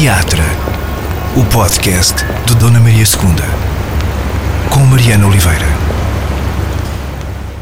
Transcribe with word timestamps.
Teatra, 0.00 0.44
o 1.36 1.44
podcast 1.52 2.24
de 2.46 2.56
Dona 2.58 2.80
Maria 2.80 3.02
II, 3.02 4.72
com 4.72 4.80
Mariana 4.86 5.26
Oliveira. 5.26 5.66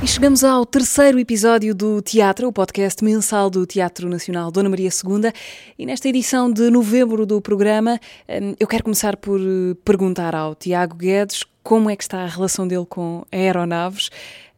E 0.01 0.07
chegamos 0.07 0.45
ao 0.45 0.65
terceiro 0.65 1.19
episódio 1.19 1.75
do 1.75 2.01
Teatro, 2.01 2.47
o 2.47 2.53
podcast 2.53 3.03
mensal 3.03 3.51
do 3.51 3.67
Teatro 3.67 4.09
Nacional 4.09 4.53
Dona 4.53 4.69
Maria 4.69 4.89
II. 4.89 5.33
E 5.77 5.85
nesta 5.85 6.09
edição 6.09 6.49
de 6.49 6.71
novembro 6.71 7.27
do 7.27 7.43
programa, 7.43 7.99
hum, 8.29 8.55
eu 8.61 8.69
quero 8.69 8.85
começar 8.85 9.17
por 9.17 9.41
eh, 9.41 9.75
perguntar 9.85 10.33
ao 10.33 10.55
Tiago 10.55 10.95
Guedes 10.95 11.43
como 11.65 11.91
é 11.91 11.97
que 11.97 12.05
está 12.05 12.23
a 12.23 12.29
relação 12.29 12.69
dele 12.69 12.87
com 12.89 13.27
aeronaves. 13.33 14.11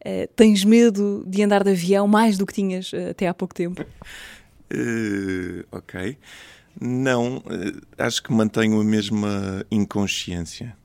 Uh, 0.05 0.29
tens 0.35 0.63
medo 0.63 1.23
de 1.25 1.41
andar 1.41 1.63
de 1.63 1.71
avião 1.71 2.07
mais 2.07 2.37
do 2.37 2.45
que 2.45 2.53
tinhas 2.53 2.93
uh, 2.93 3.09
até 3.09 3.27
há 3.27 3.33
pouco 3.33 3.55
tempo? 3.55 3.83
Uh, 4.71 5.65
ok. 5.71 6.15
Não, 6.79 7.37
uh, 7.37 7.81
acho 7.97 8.23
que 8.23 8.31
mantenho 8.31 8.79
a 8.79 8.83
mesma 8.83 9.65
inconsciência. 9.71 10.75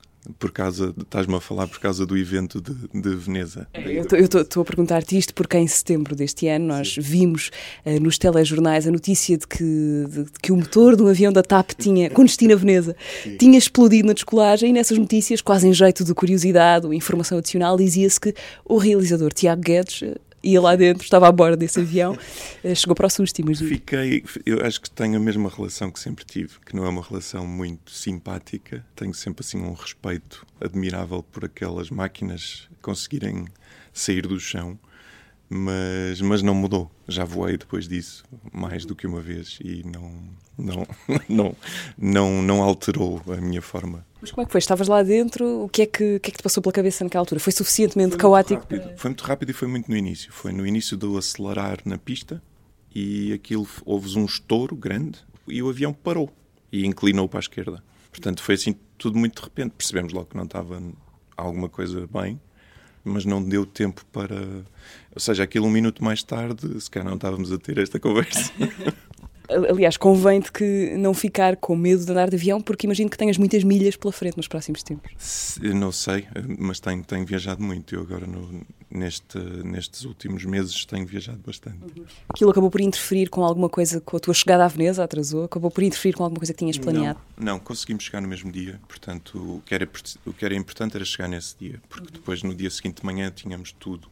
Por 0.41 0.51
causa, 0.51 0.93
estás-me 1.01 1.37
a 1.37 1.41
falar 1.41 1.69
por 1.69 1.79
causa 1.79 2.05
do 2.05 2.19
evento 2.19 2.61
de, 2.61 2.75
de 2.93 3.15
Veneza. 3.15 3.69
É, 3.73 3.93
eu 3.93 4.25
estou 4.25 4.61
a 4.61 4.65
perguntar-te 4.65 5.17
isto 5.17 5.33
porque 5.33 5.57
em 5.57 5.69
setembro 5.69 6.17
deste 6.17 6.49
ano 6.49 6.67
nós 6.67 6.95
Sim. 6.95 7.01
vimos 7.01 7.51
uh, 7.85 8.01
nos 8.01 8.19
telejornais 8.19 8.89
a 8.89 8.91
notícia 8.91 9.39
de 9.39 9.47
que, 9.47 9.63
de, 9.63 10.25
de 10.25 10.33
que 10.43 10.51
o 10.51 10.57
motor 10.57 10.97
do 10.97 11.07
avião 11.07 11.33
da 11.33 11.45
TAP 11.45 11.71
tinha, 11.79 12.11
com 12.11 12.25
destino 12.25 12.55
a 12.55 12.57
Veneza, 12.57 12.97
Sim. 13.23 13.37
tinha 13.37 13.57
explodido 13.57 14.09
na 14.09 14.15
descolagem 14.15 14.71
e 14.71 14.73
nessas 14.73 14.99
notícias, 14.99 15.41
quase 15.41 15.69
em 15.69 15.73
jeito 15.73 16.05
de 16.05 16.13
curiosidade 16.13 16.87
ou 16.87 16.93
informação 16.93 17.39
adicional, 17.39 17.77
dizia-se 17.77 18.21
que 18.21 18.35
o 18.65 18.79
realizador 18.79 19.33
Tiago 19.33 19.63
Guedes 19.63 20.03
ia 20.47 20.61
lá 20.61 20.77
dentro, 20.77 21.03
estava 21.03 21.29
a 21.29 21.33
bordo 21.33 21.57
desse 21.57 21.81
avião, 21.81 22.17
eh, 22.63 22.75
chegou 22.75 22.95
para 22.95 23.07
o 23.07 23.11
susto, 23.11 23.41
imagino. 23.41 23.69
Fiquei, 23.69 24.25
eu 24.45 24.65
acho 24.65 24.81
que 24.81 24.91
tenho 24.91 25.17
a 25.17 25.21
mesma 25.21 25.49
relação 25.49 25.91
que 25.91 25.99
sempre 25.99 26.25
tive, 26.25 26.55
que 26.65 26.75
não 26.75 26.87
é 26.87 26.89
uma 26.89 27.03
relação 27.03 27.47
muito 27.47 27.91
simpática, 27.91 28.85
tenho 28.95 29.13
sempre 29.13 29.45
assim 29.45 29.59
um 29.59 29.73
respeito 29.73 30.47
admirável 30.61 31.23
por 31.23 31.45
aquelas 31.45 31.91
máquinas 31.91 32.69
conseguirem 32.81 33.47
sair 33.93 34.27
do 34.27 34.39
chão 34.39 34.79
mas, 35.49 36.21
mas 36.21 36.43
não 36.43 36.55
mudou. 36.55 36.91
Já 37.07 37.25
voei 37.25 37.57
depois 37.57 37.87
disso 37.87 38.25
mais 38.53 38.85
do 38.85 38.97
que 38.97 39.07
uma 39.07 39.21
vez 39.21 39.59
e 39.63 39.85
não, 39.85 40.13
não, 40.59 40.87
não, 41.29 41.57
não, 41.97 42.43
não 42.43 42.63
alterou 42.63 43.23
a 43.29 43.37
minha 43.37 43.63
forma. 43.63 44.05
Mas 44.21 44.31
como 44.31 44.43
é 44.43 44.47
que 44.47 44.53
foi? 44.53 44.59
Estavas 44.59 44.89
lá 44.89 45.03
dentro, 45.03 45.65
o 45.65 45.69
que 45.69 45.83
é 45.83 45.87
que, 45.87 46.17
o 46.17 46.21
que, 46.21 46.31
é 46.31 46.33
que 46.33 46.39
te 46.39 46.43
passou 46.43 46.63
pela 46.63 46.73
cabeça 46.73 47.05
naquela 47.05 47.23
altura? 47.23 47.41
Foi 47.41 47.53
suficientemente 47.53 48.13
foi 48.13 48.21
caótico? 48.21 48.67
Para... 48.67 48.97
Foi 48.97 49.11
muito 49.11 49.25
rápido 49.25 49.51
e 49.51 49.53
foi 49.53 49.69
muito 49.69 49.91
no 49.91 49.97
início. 49.97 50.33
Foi 50.33 50.53
no 50.53 50.67
início 50.67 50.97
do 50.97 51.17
acelerar 51.17 51.79
na 51.85 51.99
pista 51.99 52.43
e 52.95 53.33
aquilo 53.33 53.67
houve 53.85 54.19
um 54.19 54.25
estouro 54.25 54.75
grande 54.75 55.19
e 55.47 55.63
o 55.63 55.69
avião 55.69 55.93
parou 55.93 56.33
e 56.73 56.85
inclinou 56.85 57.29
para 57.29 57.39
a 57.39 57.41
esquerda. 57.41 57.85
Portanto, 58.11 58.43
foi 58.43 58.57
assim 58.57 58.75
tudo 58.99 59.19
muito 59.19 59.37
de 59.37 59.45
repente. 59.45 59.75
Percebemos 59.77 60.13
logo 60.13 60.27
que 60.27 60.37
não 60.37 60.45
estava 60.45 60.83
alguma 61.37 61.69
coisa 61.69 62.09
bem 62.09 62.41
mas 63.07 63.25
não 63.25 63.43
deu 63.43 63.65
tempo 63.65 64.05
para. 64.13 64.37
Ou 65.15 65.21
seja, 65.21 65.45
aquilo 65.45 65.67
um 65.67 65.71
minuto 65.71 66.05
mais 66.05 66.23
tarde, 66.23 66.81
se 66.81 66.91
calhar 66.91 67.09
não 67.09 67.17
estávamos 67.17 67.53
a 67.53 67.59
ter 67.59 67.79
esta 67.79 67.99
conversa. 67.99 68.53
Aliás, 69.49 69.97
convém-te 69.97 70.51
que 70.51 70.95
não 70.97 71.15
ficar 71.15 71.57
com 71.57 71.77
medo 71.77 72.05
de 72.05 72.11
andar 72.11 72.29
de 72.29 72.37
avião, 72.37 72.61
porque 72.61 72.87
imagino 72.87 73.09
que 73.09 73.17
tenhas 73.17 73.39
muitas 73.39 73.63
milhas 73.63 73.97
pela 73.97 74.13
frente 74.13 74.37
nos 74.37 74.49
próximos 74.49 74.83
tempos. 74.83 75.57
Não 75.61 75.93
sei, 75.93 76.27
mas 76.59 76.81
tenho, 76.81 77.03
tenho 77.05 77.25
viajado 77.25 77.63
muito. 77.63 77.95
Eu 77.95 78.03
agora, 78.03 78.27
no, 78.27 78.63
neste, 78.91 79.39
nestes 79.39 80.05
últimos 80.05 80.45
meses, 80.45 80.85
tenho 80.85 81.07
viajado 81.07 81.41
bastante. 81.45 81.79
Uhum. 81.97 82.05
Aquilo 82.29 82.51
acabou 82.51 82.71
por 82.71 82.81
interferir 82.81 83.29
com 83.29 83.45
alguma 83.45 83.69
coisa, 83.69 84.01
com 84.01 84.17
a 84.17 84.21
tua 84.21 84.35
chegada 84.35 84.65
à 84.65 84.69
Veneza, 84.69 85.05
atrasou? 85.05 85.45
Acabou 85.45 85.71
por 85.71 85.83
interferir 85.83 86.15
com 86.15 86.25
alguma 86.25 86.41
coisa 86.41 86.53
que 86.53 86.59
tinhas 86.59 86.79
planeado? 86.79 87.21
Não, 87.37 87.55
não 87.55 87.61
conseguimos 87.61 88.05
chegar 88.05 88.21
no 88.21 88.29
mesmo 88.29 88.51
dia. 88.51 88.81
Portanto, 88.89 89.39
o 89.39 89.63
que 89.65 89.75
era, 89.75 89.89
o 90.25 90.33
que 90.33 90.45
era 90.45 90.55
importante 90.55 90.97
era 90.97 91.05
chegar 91.05 91.29
nesse 91.29 91.57
dia, 91.59 91.81
porque 91.89 92.13
depois, 92.13 92.43
no 92.43 92.55
dia 92.55 92.71
seguinte 92.71 93.01
de 93.01 93.07
manhã, 93.07 93.31
tínhamos 93.35 93.73
tudo. 93.73 94.09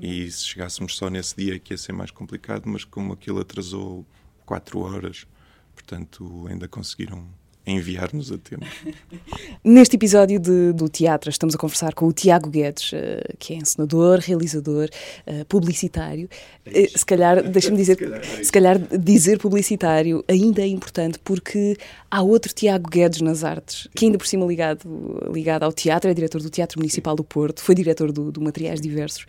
E 0.00 0.30
se 0.30 0.46
chegássemos 0.46 0.96
só 0.96 1.10
nesse 1.10 1.34
dia, 1.36 1.58
que 1.58 1.74
ia 1.74 1.78
ser 1.78 1.92
mais 1.92 2.10
complicado, 2.10 2.62
mas 2.66 2.84
como 2.84 3.12
aquilo 3.12 3.40
atrasou 3.40 4.06
quatro 4.48 4.80
horas. 4.80 5.26
Portanto, 5.74 6.46
ainda 6.48 6.66
conseguiram 6.66 7.28
enviar-nos 7.66 8.32
a 8.32 8.38
tempo. 8.38 8.64
Neste 9.62 9.96
episódio 9.96 10.40
de, 10.40 10.72
do 10.72 10.88
teatro, 10.88 11.28
estamos 11.28 11.54
a 11.54 11.58
conversar 11.58 11.92
com 11.92 12.06
o 12.06 12.12
Tiago 12.14 12.48
Guedes, 12.48 12.92
uh, 12.92 12.96
que 13.38 13.52
é 13.52 13.56
encenador, 13.58 14.20
realizador, 14.20 14.88
uh, 15.26 15.44
publicitário. 15.44 16.30
Uh, 16.66 16.98
se 16.98 17.04
calhar, 17.04 17.42
deixa-me 17.42 17.76
dizer, 17.78 17.98
se 18.42 18.50
calhar 18.50 18.78
dizer 18.78 19.38
publicitário 19.38 20.24
ainda 20.26 20.62
é 20.62 20.66
importante 20.66 21.18
porque 21.18 21.76
há 22.10 22.22
outro 22.22 22.54
Tiago 22.54 22.88
Guedes 22.88 23.20
nas 23.20 23.44
artes, 23.44 23.86
que 23.94 24.06
ainda 24.06 24.16
por 24.16 24.26
cima 24.26 24.46
ligado, 24.46 24.88
ligado 25.30 25.64
ao 25.64 25.72
teatro, 25.72 26.10
é 26.10 26.14
diretor 26.14 26.40
do 26.40 26.48
Teatro 26.48 26.78
Municipal 26.78 27.14
do 27.14 27.22
Porto, 27.22 27.60
foi 27.60 27.74
diretor 27.74 28.10
do, 28.10 28.32
do 28.32 28.40
Materiais 28.40 28.80
Diversos 28.80 29.26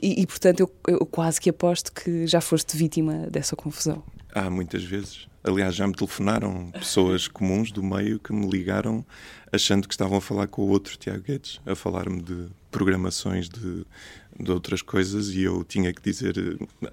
e, 0.00 0.22
e 0.22 0.26
portanto, 0.28 0.60
eu, 0.60 0.70
eu 0.86 1.04
quase 1.06 1.40
que 1.40 1.50
aposto 1.50 1.92
que 1.92 2.24
já 2.28 2.40
foste 2.40 2.76
vítima 2.76 3.26
dessa 3.28 3.56
confusão. 3.56 4.00
Há 4.34 4.48
muitas 4.50 4.84
vezes. 4.84 5.28
Aliás, 5.42 5.74
já 5.74 5.86
me 5.86 5.94
telefonaram 5.94 6.70
pessoas 6.70 7.26
comuns 7.26 7.72
do 7.72 7.82
meio 7.82 8.18
que 8.18 8.32
me 8.32 8.48
ligaram 8.48 9.04
achando 9.52 9.88
que 9.88 9.94
estavam 9.94 10.18
a 10.18 10.20
falar 10.20 10.46
com 10.46 10.62
o 10.62 10.68
outro 10.68 10.96
Tiago 10.96 11.22
Guedes, 11.22 11.60
a 11.66 11.74
falar-me 11.74 12.22
de 12.22 12.48
programações 12.70 13.48
de, 13.48 13.84
de 14.38 14.50
outras 14.50 14.80
coisas 14.80 15.30
e 15.30 15.42
eu 15.42 15.64
tinha 15.64 15.92
que 15.92 16.00
dizer 16.00 16.34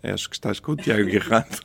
acho 0.03 0.29
que 0.29 0.35
estás 0.35 0.59
com 0.59 0.71
o 0.71 0.75
Tiago 0.75 1.07
errado, 1.09 1.59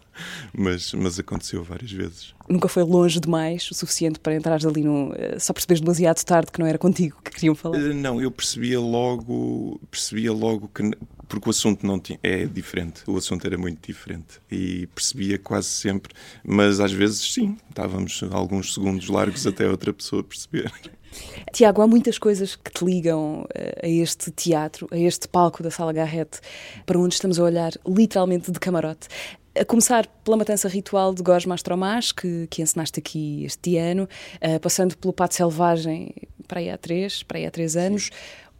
mas, 0.52 0.92
mas 0.92 1.18
aconteceu 1.18 1.64
várias 1.64 1.90
vezes. 1.90 2.34
Nunca 2.48 2.68
foi 2.68 2.82
longe 2.82 3.18
demais 3.18 3.70
o 3.70 3.74
suficiente 3.74 4.20
para 4.20 4.34
entrares 4.34 4.66
ali 4.66 4.82
no... 4.82 5.12
Eh, 5.16 5.38
só 5.38 5.52
percebes 5.52 5.80
demasiado 5.80 6.22
tarde 6.24 6.52
que 6.52 6.58
não 6.60 6.66
era 6.66 6.78
contigo 6.78 7.16
que 7.24 7.30
queriam 7.30 7.54
falar? 7.54 7.78
Eh, 7.78 7.94
não, 7.94 8.20
eu 8.20 8.30
percebia 8.30 8.78
logo, 8.78 9.80
percebia 9.90 10.32
logo 10.32 10.68
que 10.68 10.82
porque 11.28 11.48
o 11.48 11.50
assunto 11.50 11.86
não 11.86 11.98
tinha, 11.98 12.18
é 12.22 12.44
diferente, 12.44 13.02
o 13.06 13.16
assunto 13.16 13.46
era 13.46 13.56
muito 13.56 13.86
diferente 13.86 14.40
e 14.50 14.86
percebia 14.94 15.38
quase 15.38 15.68
sempre, 15.68 16.12
mas 16.44 16.80
às 16.80 16.92
vezes 16.92 17.32
sim, 17.32 17.56
estávamos 17.68 18.22
alguns 18.30 18.74
segundos 18.74 19.08
largos 19.08 19.46
até 19.46 19.68
outra 19.68 19.92
pessoa 19.92 20.22
perceber. 20.22 20.72
Tiago, 21.52 21.82
há 21.82 21.86
muitas 21.86 22.18
coisas 22.18 22.56
que 22.56 22.70
te 22.70 22.84
ligam 22.84 23.46
eh, 23.54 23.80
a 23.82 23.88
este 23.88 24.30
teatro, 24.30 24.88
a 24.90 24.96
este 24.96 25.28
palco 25.28 25.62
da 25.62 25.70
Sala 25.70 25.92
Garrett, 25.92 26.40
para 26.86 26.98
onde 26.98 27.14
estamos 27.14 27.38
a 27.38 27.42
olhar 27.42 27.72
literalmente 27.86 28.50
de 28.50 28.58
camarote. 28.58 29.08
A 29.54 29.64
começar 29.66 30.06
pela 30.24 30.38
matança 30.38 30.66
ritual 30.66 31.14
de 31.14 31.22
Gós 31.22 31.44
Mastromás, 31.44 32.10
que, 32.10 32.46
que 32.48 32.62
encenaste 32.62 32.98
aqui 32.98 33.44
este 33.44 33.76
ano, 33.76 34.08
uh, 34.36 34.58
passando 34.60 34.96
pelo 34.96 35.12
Pato 35.12 35.34
Selvagem 35.34 36.14
para 36.48 36.60
aí 36.60 36.70
há 36.70 36.78
três, 36.78 37.22
para 37.22 37.38
aí 37.38 37.46
há 37.46 37.50
três 37.50 37.76
anos, 37.76 38.04
Sim 38.04 38.10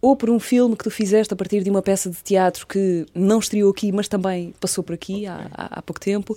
ou 0.02 0.16
por 0.16 0.28
um 0.28 0.40
filme 0.40 0.76
que 0.76 0.82
tu 0.82 0.90
fizeste 0.90 1.32
a 1.32 1.36
partir 1.36 1.62
de 1.62 1.70
uma 1.70 1.80
peça 1.80 2.10
de 2.10 2.16
teatro 2.16 2.66
que 2.66 3.06
não 3.14 3.38
estreou 3.38 3.70
aqui, 3.70 3.92
mas 3.92 4.08
também 4.08 4.52
passou 4.60 4.82
por 4.82 4.94
aqui 4.94 5.26
há, 5.26 5.48
há, 5.54 5.78
há 5.78 5.82
pouco 5.82 6.00
tempo. 6.00 6.36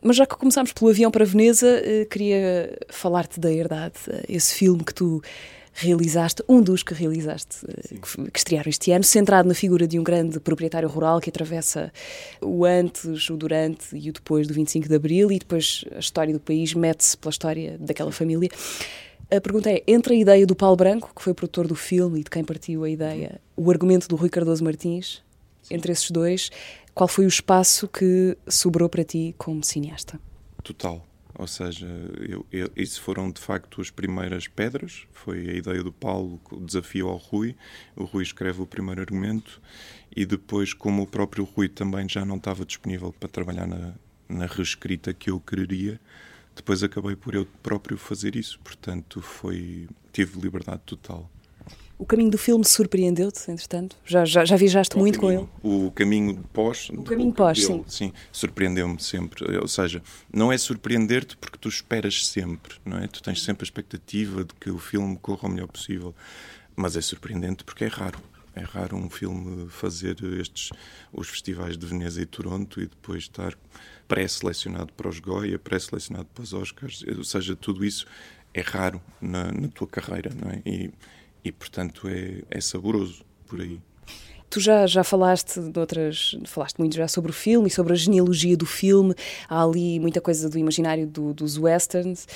Mas 0.00 0.16
já 0.16 0.24
que 0.24 0.36
começámos 0.36 0.72
pelo 0.72 0.88
avião 0.88 1.10
para 1.10 1.24
Veneza, 1.24 1.66
eh, 1.66 2.06
queria 2.08 2.78
falar-te 2.88 3.40
da 3.40 3.52
Herdade, 3.52 3.96
eh, 4.08 4.26
esse 4.28 4.54
filme 4.54 4.84
que 4.84 4.94
tu 4.94 5.20
realizaste, 5.74 6.42
um 6.48 6.62
dos 6.62 6.84
que 6.84 6.94
realizaste, 6.94 7.66
eh, 7.66 7.96
que, 7.96 8.30
que 8.30 8.38
estrearam 8.38 8.70
este 8.70 8.92
ano, 8.92 9.02
centrado 9.02 9.48
na 9.48 9.54
figura 9.54 9.88
de 9.88 9.98
um 9.98 10.04
grande 10.04 10.38
proprietário 10.38 10.88
rural 10.88 11.20
que 11.20 11.30
atravessa 11.30 11.92
o 12.40 12.64
antes, 12.64 13.28
o 13.28 13.36
durante 13.36 13.96
e 13.96 14.08
o 14.08 14.12
depois 14.12 14.46
do 14.46 14.54
25 14.54 14.88
de 14.88 14.94
Abril 14.94 15.32
e 15.32 15.40
depois 15.40 15.84
a 15.96 15.98
história 15.98 16.32
do 16.32 16.40
país 16.40 16.74
mete-se 16.74 17.16
pela 17.16 17.30
história 17.30 17.76
daquela 17.80 18.12
família. 18.12 18.50
A 19.30 19.40
pergunta 19.40 19.70
é: 19.70 19.82
entre 19.86 20.14
a 20.14 20.16
ideia 20.16 20.46
do 20.46 20.56
Paulo 20.56 20.76
Branco, 20.76 21.12
que 21.14 21.22
foi 21.22 21.34
produtor 21.34 21.66
do 21.66 21.74
filme 21.74 22.20
e 22.20 22.24
de 22.24 22.30
quem 22.30 22.42
partiu 22.42 22.84
a 22.84 22.90
ideia, 22.90 23.40
o 23.56 23.70
argumento 23.70 24.08
do 24.08 24.16
Rui 24.16 24.30
Cardoso 24.30 24.64
Martins, 24.64 25.22
entre 25.70 25.92
esses 25.92 26.10
dois, 26.10 26.50
qual 26.94 27.06
foi 27.06 27.26
o 27.26 27.28
espaço 27.28 27.86
que 27.86 28.36
sobrou 28.48 28.88
para 28.88 29.04
ti 29.04 29.34
como 29.36 29.62
cineasta? 29.62 30.18
Total. 30.62 31.04
Ou 31.38 31.46
seja, 31.46 31.86
eu, 32.28 32.44
eu, 32.50 32.68
isso 32.74 33.00
foram 33.00 33.30
de 33.30 33.40
facto 33.40 33.80
as 33.80 33.90
primeiras 33.90 34.48
pedras. 34.48 35.06
Foi 35.12 35.48
a 35.48 35.52
ideia 35.52 35.84
do 35.84 35.92
Paulo, 35.92 36.40
o 36.50 36.58
desafio 36.58 37.06
ao 37.08 37.16
Rui. 37.16 37.54
O 37.94 38.04
Rui 38.04 38.24
escreve 38.24 38.60
o 38.60 38.66
primeiro 38.66 39.00
argumento 39.00 39.60
e 40.16 40.26
depois, 40.26 40.74
como 40.74 41.02
o 41.02 41.06
próprio 41.06 41.44
Rui 41.44 41.68
também 41.68 42.08
já 42.08 42.24
não 42.24 42.38
estava 42.38 42.64
disponível 42.64 43.12
para 43.12 43.28
trabalhar 43.28 43.68
na, 43.68 43.94
na 44.28 44.46
reescrita 44.46 45.14
que 45.14 45.30
eu 45.30 45.38
queria, 45.38 46.00
depois 46.58 46.82
acabei 46.82 47.16
por 47.16 47.34
eu 47.34 47.46
próprio 47.62 47.96
fazer 47.96 48.36
isso, 48.36 48.58
portanto 48.60 49.22
foi 49.22 49.88
tive 50.12 50.40
liberdade 50.40 50.82
total. 50.84 51.30
O 51.96 52.06
caminho 52.06 52.30
do 52.30 52.38
filme 52.38 52.64
surpreendeu-te, 52.64 53.50
entretanto? 53.50 53.96
Já, 54.04 54.24
já, 54.24 54.44
já 54.44 54.56
viajaste 54.56 54.94
o 54.94 55.00
muito 55.00 55.18
caminho, 55.18 55.50
com 55.60 55.68
ele? 55.68 55.86
O 55.86 55.90
caminho 55.90 56.44
pós. 56.52 56.88
O 56.90 57.02
caminho 57.02 57.32
pós, 57.32 57.58
dele, 57.58 57.84
sim. 57.88 58.06
Sim, 58.06 58.12
surpreendeu-me 58.30 59.02
sempre. 59.02 59.58
Ou 59.58 59.66
seja, 59.66 60.00
não 60.32 60.52
é 60.52 60.58
surpreender-te 60.58 61.36
porque 61.36 61.58
tu 61.58 61.68
esperas 61.68 62.24
sempre, 62.26 62.76
não 62.84 62.98
é? 62.98 63.08
Tu 63.08 63.20
tens 63.20 63.42
sempre 63.42 63.64
a 63.64 63.66
expectativa 63.66 64.44
de 64.44 64.54
que 64.54 64.70
o 64.70 64.78
filme 64.78 65.18
corra 65.20 65.48
o 65.48 65.50
melhor 65.50 65.66
possível. 65.66 66.14
Mas 66.76 66.96
é 66.96 67.00
surpreendente 67.00 67.64
porque 67.64 67.84
é 67.84 67.88
raro. 67.88 68.20
É 68.54 68.60
raro 68.60 68.96
um 68.96 69.08
filme 69.08 69.68
fazer 69.68 70.16
estes 70.40 70.70
os 71.12 71.28
festivais 71.28 71.76
de 71.76 71.86
Veneza 71.86 72.20
e 72.20 72.26
Toronto 72.26 72.80
e 72.80 72.86
depois 72.86 73.24
estar 73.24 73.56
pré-selecionado 74.06 74.92
para 74.92 75.08
os 75.08 75.20
Goya, 75.20 75.58
pré-selecionado 75.58 76.28
para 76.34 76.42
os 76.42 76.52
Oscars. 76.52 77.04
Ou 77.16 77.24
seja, 77.24 77.54
tudo 77.54 77.84
isso 77.84 78.06
é 78.54 78.60
raro 78.60 79.00
na, 79.20 79.52
na 79.52 79.68
tua 79.68 79.86
carreira, 79.86 80.30
não 80.34 80.50
é? 80.50 80.62
E, 80.64 80.90
e 81.44 81.52
portanto 81.52 82.08
é, 82.08 82.42
é 82.50 82.60
saboroso 82.60 83.24
por 83.46 83.60
aí. 83.60 83.80
Tu 84.50 84.60
já, 84.60 84.86
já 84.86 85.04
falaste 85.04 85.60
de 85.60 85.78
outras, 85.78 86.34
falaste 86.46 86.78
muito 86.78 86.96
já 86.96 87.06
sobre 87.06 87.30
o 87.30 87.34
filme 87.34 87.68
e 87.68 87.70
sobre 87.70 87.92
a 87.92 87.96
genealogia 87.96 88.56
do 88.56 88.64
filme. 88.64 89.14
Há 89.46 89.62
ali 89.62 90.00
muita 90.00 90.22
coisa 90.22 90.48
do 90.48 90.56
imaginário 90.56 91.06
do, 91.06 91.34
dos 91.34 91.58
westerns. 91.58 92.26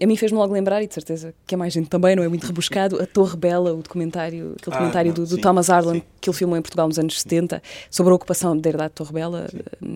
A 0.00 0.06
mim 0.06 0.14
fez-me 0.16 0.36
logo 0.36 0.52
lembrar, 0.52 0.82
e 0.82 0.86
de 0.86 0.92
certeza 0.92 1.34
que 1.46 1.54
é 1.54 1.58
mais 1.58 1.72
gente 1.72 1.88
também, 1.88 2.14
não 2.14 2.22
é 2.22 2.28
muito 2.28 2.46
rebuscado, 2.46 3.00
a 3.00 3.06
Torre 3.06 3.38
Bela, 3.38 3.72
o 3.72 3.82
documentário, 3.82 4.54
aquele 4.58 4.66
ah, 4.66 4.70
documentário 4.70 5.08
não, 5.08 5.14
do, 5.14 5.26
do 5.26 5.36
sim, 5.36 5.40
Thomas 5.40 5.70
Arlen, 5.70 6.00
sim. 6.00 6.06
que 6.20 6.28
ele 6.28 6.36
filmou 6.36 6.58
em 6.58 6.62
Portugal 6.62 6.86
nos 6.86 6.98
anos 6.98 7.18
70, 7.18 7.62
sobre 7.90 8.12
a 8.12 8.16
ocupação 8.16 8.54
da 8.56 8.68
herdade 8.68 8.90
de 8.90 8.94
Torre 8.96 9.12
Bela, 9.14 9.48
uh, 9.80 9.86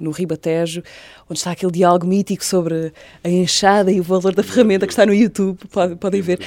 no 0.00 0.10
Ribatejo, 0.10 0.82
onde 1.30 1.38
está 1.38 1.52
aquele 1.52 1.70
diálogo 1.70 2.04
mítico 2.04 2.44
sobre 2.44 2.92
a 3.22 3.28
enxada 3.28 3.92
e 3.92 4.00
o 4.00 4.02
valor 4.02 4.34
da 4.34 4.42
ferramenta 4.42 4.86
que 4.88 4.92
está 4.92 5.06
no 5.06 5.14
YouTube. 5.14 5.56
Podem, 5.70 5.96
podem 5.96 6.20
ver. 6.20 6.40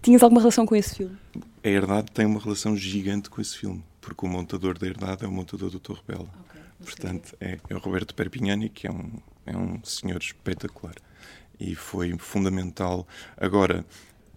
Tinhas 0.00 0.22
alguma 0.22 0.40
relação 0.40 0.64
com 0.64 0.76
esse 0.76 0.94
filme? 0.94 1.16
A 1.64 1.68
herdade 1.68 2.12
tem 2.14 2.24
uma 2.24 2.38
relação 2.38 2.76
gigante 2.76 3.28
com 3.28 3.40
esse 3.40 3.58
filme 3.58 3.82
porque 4.00 4.24
o 4.24 4.28
montador 4.28 4.78
da 4.78 4.86
herdade 4.86 5.24
é 5.24 5.28
o 5.28 5.32
montador 5.32 5.70
do 5.70 5.78
Torre 5.78 6.02
Bela. 6.06 6.28
Okay, 6.48 6.60
Portanto, 6.84 7.36
é, 7.40 7.58
é, 7.68 7.74
o 7.74 7.78
Roberto 7.78 8.14
Perpignani, 8.14 8.68
que 8.68 8.86
é 8.86 8.90
um, 8.90 9.12
é 9.46 9.56
um 9.56 9.82
senhor 9.84 10.18
espetacular. 10.18 10.94
E 11.58 11.74
foi 11.74 12.16
fundamental. 12.18 13.06
Agora, 13.36 13.84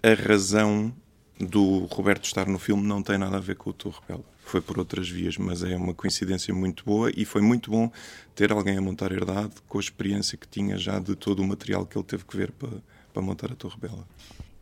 a 0.02 0.14
razão 0.14 0.94
do 1.40 1.86
Roberto 1.86 2.26
estar 2.26 2.48
no 2.48 2.60
filme 2.60 2.84
não 2.86 3.02
tem 3.02 3.18
nada 3.18 3.38
a 3.38 3.40
ver 3.40 3.56
com 3.56 3.70
o 3.70 3.74
Torre 3.74 4.00
Bela. 4.08 4.24
Foi 4.46 4.62
por 4.62 4.78
outras 4.78 5.10
vias, 5.10 5.38
mas 5.38 5.64
é 5.64 5.76
uma 5.76 5.94
coincidência 5.94 6.54
muito 6.54 6.84
boa 6.84 7.10
e 7.16 7.24
foi 7.24 7.42
muito 7.42 7.72
bom 7.72 7.90
ter 8.36 8.52
alguém 8.52 8.78
a 8.78 8.82
montar 8.82 9.12
a 9.12 9.16
herdade 9.16 9.54
com 9.68 9.78
a 9.78 9.82
experiência 9.82 10.38
que 10.38 10.48
tinha 10.48 10.78
já 10.78 11.00
de 11.00 11.16
todo 11.16 11.42
o 11.42 11.48
material 11.48 11.86
que 11.86 11.98
ele 11.98 12.06
teve 12.06 12.26
que 12.26 12.36
ver 12.36 12.52
para, 12.52 12.70
para 13.14 13.22
montar 13.22 13.52
a 13.52 13.56
Torre 13.56 13.78
Bela. 13.80 14.06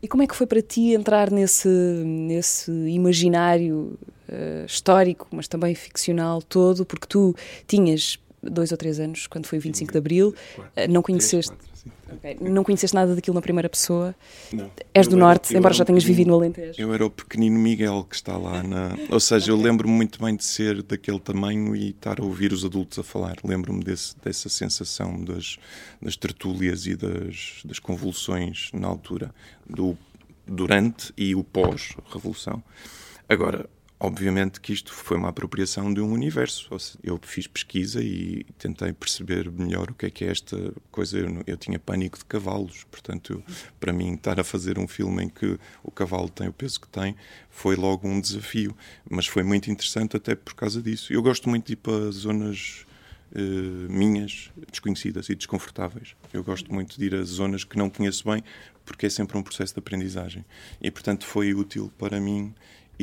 E 0.00 0.08
como 0.08 0.22
é 0.22 0.26
que 0.26 0.34
foi 0.34 0.46
para 0.46 0.62
ti 0.62 0.94
entrar 0.94 1.30
nesse, 1.30 1.68
nesse 1.68 2.70
imaginário 2.88 3.98
uh, 4.32 4.66
histórico, 4.66 5.28
mas 5.30 5.46
também 5.46 5.74
ficcional 5.74 6.42
todo? 6.42 6.84
Porque 6.84 7.06
tu 7.06 7.34
tinhas 7.66 8.18
dois 8.42 8.72
ou 8.72 8.78
três 8.78 8.98
anos, 8.98 9.26
quando 9.26 9.46
foi 9.46 9.58
o 9.58 9.60
25 9.60 9.92
de 9.92 9.98
Abril, 9.98 10.34
uh, 10.58 10.90
não 10.90 11.02
conheceste. 11.02 11.54
Okay. 12.16 12.36
Não 12.40 12.62
conheceste 12.62 12.94
nada 12.94 13.14
daquilo 13.14 13.34
na 13.34 13.40
primeira 13.40 13.68
pessoa? 13.68 14.14
Não. 14.52 14.70
És 14.92 15.08
do 15.08 15.16
Norte, 15.16 15.56
embora 15.56 15.72
já 15.72 15.84
tenhas 15.84 16.04
vivido 16.04 16.28
no 16.28 16.34
Alentejo. 16.34 16.74
Eu 16.80 16.92
era 16.92 17.06
o 17.06 17.10
pequenino 17.10 17.58
Miguel 17.58 18.04
que 18.08 18.14
está 18.14 18.36
lá 18.36 18.62
na. 18.62 18.94
Ou 19.08 19.18
seja, 19.18 19.52
okay. 19.52 19.54
eu 19.54 19.66
lembro-me 19.66 19.94
muito 19.94 20.22
bem 20.22 20.36
de 20.36 20.44
ser 20.44 20.82
daquele 20.82 21.18
tamanho 21.18 21.74
e 21.74 21.90
estar 21.90 22.20
a 22.20 22.24
ouvir 22.24 22.52
os 22.52 22.64
adultos 22.64 22.98
a 22.98 23.02
falar. 23.02 23.36
Lembro-me 23.42 23.82
dessa 23.82 24.48
sensação 24.48 25.24
das, 25.24 25.58
das 26.00 26.16
tertúlias 26.16 26.86
e 26.86 26.94
das, 26.94 27.62
das 27.64 27.78
convulsões 27.78 28.70
na 28.74 28.86
altura, 28.86 29.34
do 29.68 29.96
durante 30.46 31.12
e 31.16 31.34
o 31.34 31.42
pós-revolução. 31.42 32.62
Agora, 33.28 33.68
Obviamente 34.04 34.60
que 34.60 34.72
isto 34.72 34.92
foi 34.92 35.16
uma 35.16 35.28
apropriação 35.28 35.94
de 35.94 36.00
um 36.00 36.10
universo. 36.10 36.68
Eu 37.04 37.20
fiz 37.22 37.46
pesquisa 37.46 38.02
e 38.02 38.44
tentei 38.58 38.92
perceber 38.92 39.48
melhor 39.48 39.92
o 39.92 39.94
que 39.94 40.06
é 40.06 40.10
que 40.10 40.24
é 40.24 40.28
esta 40.32 40.74
coisa. 40.90 41.20
Eu, 41.20 41.44
eu 41.46 41.56
tinha 41.56 41.78
pânico 41.78 42.18
de 42.18 42.24
cavalos, 42.24 42.82
portanto, 42.90 43.40
para 43.78 43.92
mim, 43.92 44.14
estar 44.14 44.40
a 44.40 44.42
fazer 44.42 44.76
um 44.76 44.88
filme 44.88 45.22
em 45.22 45.28
que 45.28 45.56
o 45.84 45.90
cavalo 45.92 46.28
tem 46.28 46.48
o 46.48 46.52
peso 46.52 46.80
que 46.80 46.88
tem 46.88 47.14
foi 47.48 47.76
logo 47.76 48.08
um 48.08 48.20
desafio. 48.20 48.76
Mas 49.08 49.28
foi 49.28 49.44
muito 49.44 49.70
interessante 49.70 50.16
até 50.16 50.34
por 50.34 50.54
causa 50.54 50.82
disso. 50.82 51.12
Eu 51.12 51.22
gosto 51.22 51.48
muito 51.48 51.68
de 51.68 51.74
ir 51.74 51.76
para 51.76 52.10
zonas 52.10 52.84
uh, 53.36 53.38
minhas, 53.88 54.50
desconhecidas 54.68 55.28
e 55.28 55.36
desconfortáveis. 55.36 56.16
Eu 56.32 56.42
gosto 56.42 56.74
muito 56.74 56.98
de 56.98 57.04
ir 57.04 57.14
a 57.14 57.22
zonas 57.22 57.62
que 57.62 57.78
não 57.78 57.88
conheço 57.88 58.28
bem, 58.28 58.42
porque 58.84 59.06
é 59.06 59.08
sempre 59.08 59.38
um 59.38 59.44
processo 59.44 59.74
de 59.74 59.78
aprendizagem. 59.78 60.44
E, 60.80 60.90
portanto, 60.90 61.24
foi 61.24 61.54
útil 61.54 61.92
para 61.96 62.20
mim 62.20 62.52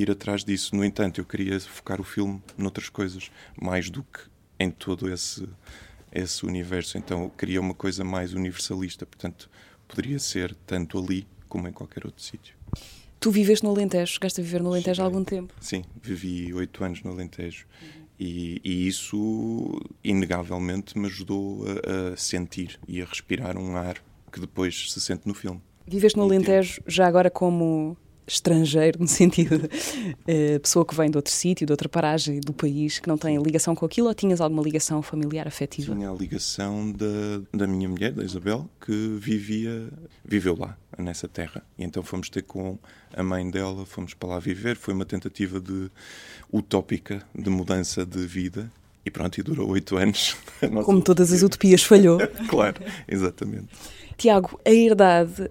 ir 0.01 0.12
atrás 0.12 0.44
disso. 0.44 0.75
No 0.75 0.84
entanto, 0.84 1.19
eu 1.19 1.25
queria 1.25 1.60
focar 1.60 2.00
o 2.00 2.04
filme 2.04 2.42
noutras 2.57 2.90
coisas, 2.90 3.31
mais 3.60 3.90
do 3.90 4.04
que 4.04 4.19
em 4.60 4.69
todo 4.69 5.12
esse, 5.12 5.48
esse 6.12 6.46
universo. 6.46 6.98
Então, 6.98 7.24
eu 7.24 7.30
queria 7.30 7.60
uma 7.62 7.74
coisa 7.74 8.04
mais 8.04 8.34
universalista. 8.34 9.06
Portanto, 9.06 9.50
poderia 9.88 10.19
ser 10.19 10.56
tanto 10.66 10.98
ali 10.98 11.28
como 11.48 11.68
em 11.68 11.72
qualquer 11.72 12.06
outro 12.06 12.24
sítio. 12.24 12.56
Tu 13.19 13.31
viveste 13.31 13.66
no 13.66 13.72
Alentejo, 13.72 14.13
chegaste 14.13 14.40
a 14.40 14.44
viver 14.44 14.62
no 14.62 14.69
Alentejo 14.69 15.01
há 15.01 15.06
algum 15.06 15.24
tempo? 15.24 15.54
Sim, 15.60 15.84
vivi 16.01 16.54
oito 16.54 16.84
anos 16.84 17.04
no 17.04 17.12
Alentejo. 17.12 17.66
Uhum. 17.81 18.00
E, 18.18 18.62
e, 18.63 18.88
isso, 18.88 19.80
inegavelmente, 20.04 20.98
me 20.98 21.07
ajudou 21.07 21.66
a, 21.66 22.13
a, 22.13 22.18
sentir 22.18 22.80
e 22.88 23.01
a 23.01 23.06
respirar 23.06 23.57
um 23.57 23.75
ar 23.75 23.96
que 24.31 24.40
depois 24.40 24.92
se 24.92 25.01
sente 25.01 25.28
no 25.28 25.34
filme. 25.34 25.62
Viveste 25.88 26.18
no 26.18 26.25
Alentejo 26.25 26.81
já 26.86 27.07
agora 27.07 27.30
como 27.30 27.98
estrangeiro, 28.29 28.99
no 28.99 29.07
sentido 29.09 29.57
de 29.57 29.65
uh, 29.65 30.59
pessoa 30.59 30.85
que 30.85 30.95
vem 30.95 31.09
de 31.09 31.17
outro 31.17 31.33
sítio, 31.33 31.65
de 31.65 31.73
outra 31.73 31.89
paragem 31.89 32.39
do 32.39 32.53
país, 32.53 32.99
que 32.99 33.07
não 33.07 33.17
tem 33.17 33.41
ligação 33.41 33.75
com 33.75 33.85
aquilo, 33.85 34.07
ou 34.07 34.13
tinhas 34.13 34.39
alguma 34.39 34.61
ligação 34.61 35.01
familiar 35.01 35.47
afetiva? 35.47 35.93
Tinha 35.93 36.09
a 36.09 36.13
ligação 36.13 36.91
da, 36.91 37.41
da 37.53 37.67
minha 37.67 37.89
mulher, 37.89 38.13
da 38.13 38.23
Isabel, 38.23 38.69
que 38.79 39.17
vivia, 39.19 39.89
viveu 40.23 40.55
lá, 40.57 40.77
nessa 40.97 41.27
terra. 41.27 41.63
E 41.77 41.83
então 41.83 42.03
fomos 42.03 42.29
ter 42.29 42.43
com 42.43 42.77
a 43.13 43.23
mãe 43.23 43.49
dela, 43.49 43.85
fomos 43.85 44.13
para 44.13 44.29
lá 44.29 44.39
viver. 44.39 44.75
Foi 44.75 44.93
uma 44.93 45.05
tentativa 45.05 45.59
de 45.59 45.89
utópica 46.51 47.23
de 47.33 47.49
mudança 47.49 48.05
de 48.05 48.25
vida. 48.25 48.71
E 49.05 49.09
pronto, 49.09 49.39
e 49.39 49.43
durou 49.43 49.69
oito 49.69 49.95
anos. 49.97 50.35
Como 50.85 51.01
todas 51.01 51.31
as 51.31 51.41
utopias 51.41 51.81
falhou. 51.83 52.19
claro, 52.49 52.81
exatamente. 53.07 53.69
Tiago, 54.19 54.60
a 54.66 54.69
herdade, 54.69 55.50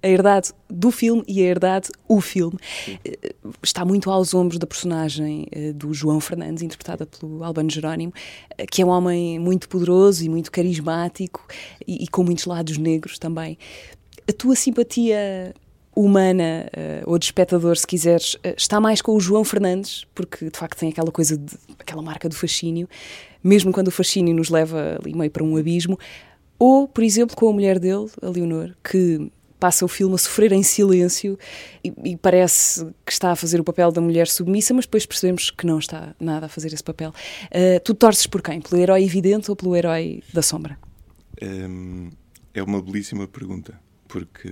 a 0.00 0.08
herdade 0.08 0.52
do 0.70 0.90
filme 0.92 1.24
e 1.26 1.42
a 1.42 1.44
herdade 1.44 1.90
o 2.08 2.20
filme. 2.20 2.56
Eh, 3.04 3.34
está 3.62 3.84
muito 3.84 4.08
aos 4.08 4.32
ombros 4.32 4.58
da 4.58 4.66
personagem 4.66 5.46
eh, 5.50 5.72
do 5.72 5.92
João 5.92 6.20
Fernandes, 6.20 6.62
interpretada 6.62 7.06
pelo 7.06 7.42
Albano 7.42 7.68
Jerónimo, 7.68 8.12
eh, 8.56 8.66
que 8.66 8.82
é 8.82 8.86
um 8.86 8.88
homem 8.88 9.38
muito 9.40 9.68
poderoso 9.68 10.24
e 10.24 10.28
muito 10.28 10.52
carismático 10.52 11.44
e, 11.86 12.04
e 12.04 12.08
com 12.08 12.22
muitos 12.22 12.46
lados 12.46 12.78
negros 12.78 13.18
também. 13.18 13.58
A 14.28 14.32
tua 14.32 14.54
simpatia 14.54 15.52
humana 15.94 16.68
ou 17.06 17.16
de 17.18 17.26
espectador, 17.26 17.76
se 17.76 17.86
quiseres, 17.86 18.36
está 18.56 18.80
mais 18.80 19.00
com 19.00 19.12
o 19.12 19.20
João 19.20 19.44
Fernandes, 19.44 20.04
porque 20.12 20.50
de 20.50 20.58
facto 20.58 20.78
tem 20.78 20.88
aquela 20.88 21.12
coisa, 21.12 21.36
de, 21.36 21.56
aquela 21.78 22.02
marca 22.02 22.28
do 22.28 22.34
fascínio, 22.34 22.88
mesmo 23.44 23.70
quando 23.70 23.88
o 23.88 23.90
fascínio 23.92 24.34
nos 24.34 24.48
leva 24.48 24.98
ali 24.98 25.14
meio 25.14 25.30
para 25.30 25.44
um 25.44 25.56
abismo, 25.56 25.96
ou, 26.58 26.86
por 26.88 27.02
exemplo, 27.02 27.36
com 27.36 27.48
a 27.48 27.52
mulher 27.52 27.78
dele, 27.78 28.08
a 28.22 28.28
Leonor, 28.28 28.74
que 28.82 29.30
passa 29.58 29.84
o 29.84 29.88
filme 29.88 30.14
a 30.14 30.18
sofrer 30.18 30.52
em 30.52 30.62
silêncio 30.62 31.38
e, 31.82 31.92
e, 32.04 32.16
parece 32.18 32.84
que 33.04 33.12
está 33.12 33.32
a 33.32 33.36
fazer 33.36 33.60
o 33.60 33.64
papel 33.64 33.90
da 33.90 34.00
mulher 34.00 34.28
submissa, 34.28 34.74
mas 34.74 34.84
depois 34.84 35.06
percebemos 35.06 35.50
que 35.50 35.66
não 35.66 35.78
está 35.78 36.14
nada 36.20 36.46
a 36.46 36.48
fazer 36.50 36.72
esse 36.72 36.84
papel. 36.84 37.14
Uh, 37.46 37.80
tu 37.82 37.94
torces 37.94 38.26
por 38.26 38.42
quem? 38.42 38.60
Pelo 38.60 38.80
herói 38.80 39.02
evidente 39.04 39.50
ou 39.50 39.56
pelo 39.56 39.74
herói 39.74 40.22
da 40.34 40.42
sombra? 40.42 40.78
Um, 41.42 42.10
é 42.52 42.62
uma 42.62 42.82
belíssima 42.82 43.26
pergunta, 43.26 43.80
porque 44.06 44.50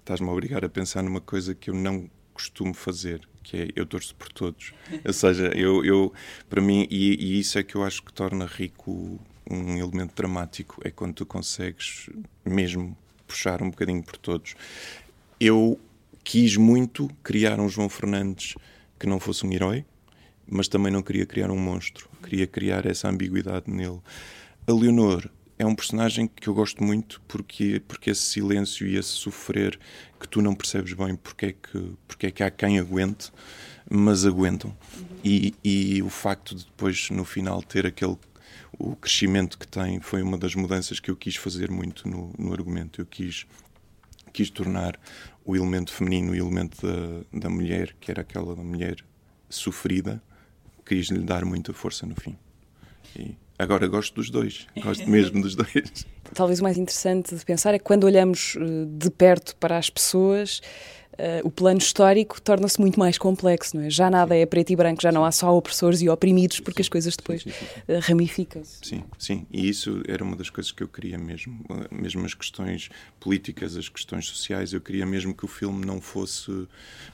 estás-me 0.00 0.28
a 0.28 0.32
obrigar 0.32 0.64
a 0.64 0.68
pensar 0.68 1.04
numa 1.04 1.20
coisa 1.20 1.54
que 1.54 1.70
eu 1.70 1.74
não 1.74 2.10
costumo 2.34 2.74
fazer, 2.74 3.20
que 3.44 3.56
é 3.56 3.68
eu 3.76 3.86
torço 3.86 4.14
por 4.16 4.32
todos. 4.32 4.72
Ou 5.06 5.12
seja, 5.12 5.52
eu, 5.56 5.84
eu 5.84 6.12
para 6.48 6.60
mim, 6.60 6.86
e, 6.90 7.14
e 7.14 7.38
isso 7.38 7.58
é 7.58 7.62
que 7.62 7.76
eu 7.76 7.84
acho 7.84 8.02
que 8.02 8.12
torna 8.12 8.44
rico 8.44 9.20
um 9.50 9.76
elemento 9.76 10.14
dramático, 10.14 10.80
é 10.84 10.90
quando 10.90 11.14
tu 11.14 11.26
consegues 11.26 12.08
mesmo 12.44 12.96
puxar 13.26 13.62
um 13.62 13.70
bocadinho 13.70 14.02
por 14.02 14.16
todos. 14.16 14.54
Eu 15.38 15.78
quis 16.22 16.56
muito 16.56 17.08
criar 17.22 17.58
um 17.58 17.68
João 17.68 17.88
Fernandes 17.88 18.54
que 18.98 19.06
não 19.06 19.18
fosse 19.18 19.46
um 19.46 19.52
herói, 19.52 19.84
mas 20.46 20.68
também 20.68 20.92
não 20.92 21.02
queria 21.02 21.26
criar 21.26 21.50
um 21.50 21.58
monstro. 21.58 22.08
Queria 22.22 22.46
criar 22.46 22.86
essa 22.86 23.08
ambiguidade 23.08 23.70
nele. 23.70 24.00
A 24.66 24.72
Leonor 24.72 25.28
é 25.58 25.66
um 25.66 25.74
personagem 25.74 26.26
que 26.26 26.48
eu 26.48 26.54
gosto 26.54 26.82
muito 26.82 27.20
porque, 27.28 27.82
porque 27.86 28.10
esse 28.10 28.22
silêncio 28.22 28.86
e 28.86 28.96
esse 28.96 29.10
sofrer 29.10 29.78
que 30.18 30.28
tu 30.28 30.40
não 30.40 30.54
percebes 30.54 30.92
bem 30.92 31.16
porque 31.16 31.46
é 31.46 31.52
que, 31.52 31.92
porque 32.06 32.26
é 32.26 32.30
que 32.30 32.42
há 32.42 32.50
quem 32.50 32.78
aguente, 32.78 33.32
mas 33.88 34.24
aguentam. 34.24 34.76
Uhum. 34.96 35.06
E, 35.24 35.54
e 35.62 36.02
o 36.02 36.08
facto 36.08 36.54
de 36.54 36.64
depois, 36.64 37.10
no 37.10 37.24
final, 37.24 37.62
ter 37.62 37.86
aquele 37.86 38.16
o 38.80 38.96
crescimento 38.96 39.58
que 39.58 39.68
tem 39.68 40.00
foi 40.00 40.22
uma 40.22 40.38
das 40.38 40.54
mudanças 40.54 40.98
que 40.98 41.10
eu 41.10 41.16
quis 41.16 41.36
fazer 41.36 41.70
muito 41.70 42.08
no, 42.08 42.32
no 42.38 42.52
argumento. 42.52 43.00
Eu 43.00 43.06
quis, 43.06 43.46
quis 44.32 44.48
tornar 44.48 44.98
o 45.44 45.54
elemento 45.54 45.92
feminino 45.92 46.32
o 46.32 46.34
elemento 46.34 46.86
da, 46.86 47.40
da 47.40 47.50
mulher, 47.50 47.94
que 48.00 48.10
era 48.10 48.22
aquela 48.22 48.56
mulher 48.56 48.96
sofrida, 49.48 50.22
quis 50.86 51.08
lhe 51.08 51.20
dar 51.20 51.44
muita 51.44 51.72
força 51.72 52.06
no 52.06 52.14
fim. 52.14 52.36
E 53.18 53.36
agora 53.58 53.86
gosto 53.86 54.14
dos 54.14 54.30
dois, 54.30 54.66
gosto 54.82 55.08
mesmo 55.08 55.42
dos 55.42 55.54
dois. 55.54 56.06
Talvez 56.34 56.60
o 56.60 56.62
mais 56.62 56.78
interessante 56.78 57.34
de 57.34 57.44
pensar 57.44 57.74
é 57.74 57.78
que 57.78 57.84
quando 57.84 58.04
olhamos 58.04 58.56
eh, 58.56 58.86
de 58.88 59.10
perto 59.10 59.56
para 59.56 59.76
as 59.76 59.90
pessoas, 59.90 60.60
uh, 61.20 61.46
o 61.46 61.50
plano 61.50 61.78
histórico 61.78 62.40
torna-se 62.40 62.80
muito 62.80 62.98
mais 62.98 63.18
complexo, 63.18 63.76
não 63.76 63.84
é? 63.84 63.90
Já 63.90 64.10
nada 64.10 64.34
é 64.34 64.46
preto 64.46 64.70
e 64.70 64.76
branco, 64.76 65.02
já 65.02 65.12
não 65.12 65.24
há 65.24 65.30
só 65.30 65.54
opressores 65.56 66.00
e 66.00 66.08
oprimidos, 66.08 66.60
porque 66.60 66.80
as 66.82 66.88
coisas 66.88 67.16
depois 67.16 67.44
uh, 67.44 67.50
ramificam-se. 68.00 68.78
Sim, 68.82 69.04
sim, 69.18 69.46
e 69.50 69.68
isso 69.68 70.02
era 70.08 70.24
uma 70.24 70.36
das 70.36 70.50
coisas 70.50 70.72
que 70.72 70.82
eu 70.82 70.88
queria 70.88 71.18
mesmo, 71.18 71.60
mesmo 71.90 72.24
as 72.24 72.34
questões 72.34 72.88
políticas, 73.18 73.76
as 73.76 73.88
questões 73.88 74.26
sociais, 74.26 74.72
eu 74.72 74.80
queria 74.80 75.04
mesmo 75.04 75.34
que 75.34 75.44
o 75.44 75.48
filme 75.48 75.84
não 75.84 76.00
fosse 76.00 76.66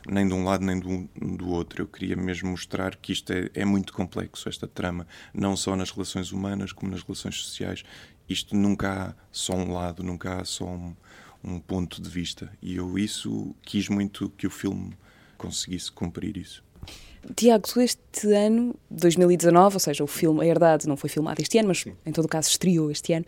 nem 0.08 0.26
de 0.26 0.34
um 0.34 0.44
lado 0.44 0.64
nem 0.64 0.78
do, 0.78 1.08
do 1.36 1.48
outro, 1.50 1.82
eu 1.82 1.86
queria 1.86 2.16
mesmo 2.16 2.50
mostrar 2.50 2.96
que 2.96 3.12
isto 3.12 3.32
é, 3.32 3.50
é 3.54 3.64
muito 3.64 3.92
complexo, 3.92 4.48
esta 4.48 4.66
trama, 4.66 5.06
não 5.34 5.56
só 5.56 5.74
nas 5.74 5.90
relações 5.90 6.32
humanas 6.32 6.72
como 6.72 6.92
nas 6.92 7.02
relações 7.02 7.36
sociais, 7.36 7.82
isto 8.28 8.56
nunca 8.56 8.92
há 8.92 9.14
só 9.30 9.54
um 9.54 9.72
lado, 9.72 10.02
nunca 10.02 10.40
há 10.40 10.44
só 10.44 10.64
um, 10.64 10.94
um 11.46 11.60
ponto 11.60 12.02
de 12.02 12.10
vista. 12.10 12.50
E 12.60 12.76
eu 12.76 12.98
isso 12.98 13.54
quis 13.62 13.88
muito 13.88 14.28
que 14.30 14.46
o 14.46 14.50
filme 14.50 14.92
conseguisse 15.38 15.92
cumprir 15.92 16.36
isso. 16.36 16.64
Tiago, 17.34 17.66
tu 17.66 17.80
este 17.80 18.32
ano, 18.32 18.74
2019, 18.90 19.76
ou 19.76 19.80
seja, 19.80 20.04
o 20.04 20.06
filme 20.06 20.42
A 20.42 20.46
Herdade 20.46 20.86
não 20.86 20.96
foi 20.96 21.08
filmado 21.10 21.40
este 21.40 21.58
ano, 21.58 21.68
mas 21.68 21.80
Sim. 21.80 21.94
em 22.04 22.12
todo 22.12 22.26
o 22.26 22.28
caso 22.28 22.48
estreou 22.48 22.90
este 22.90 23.12
ano, 23.12 23.24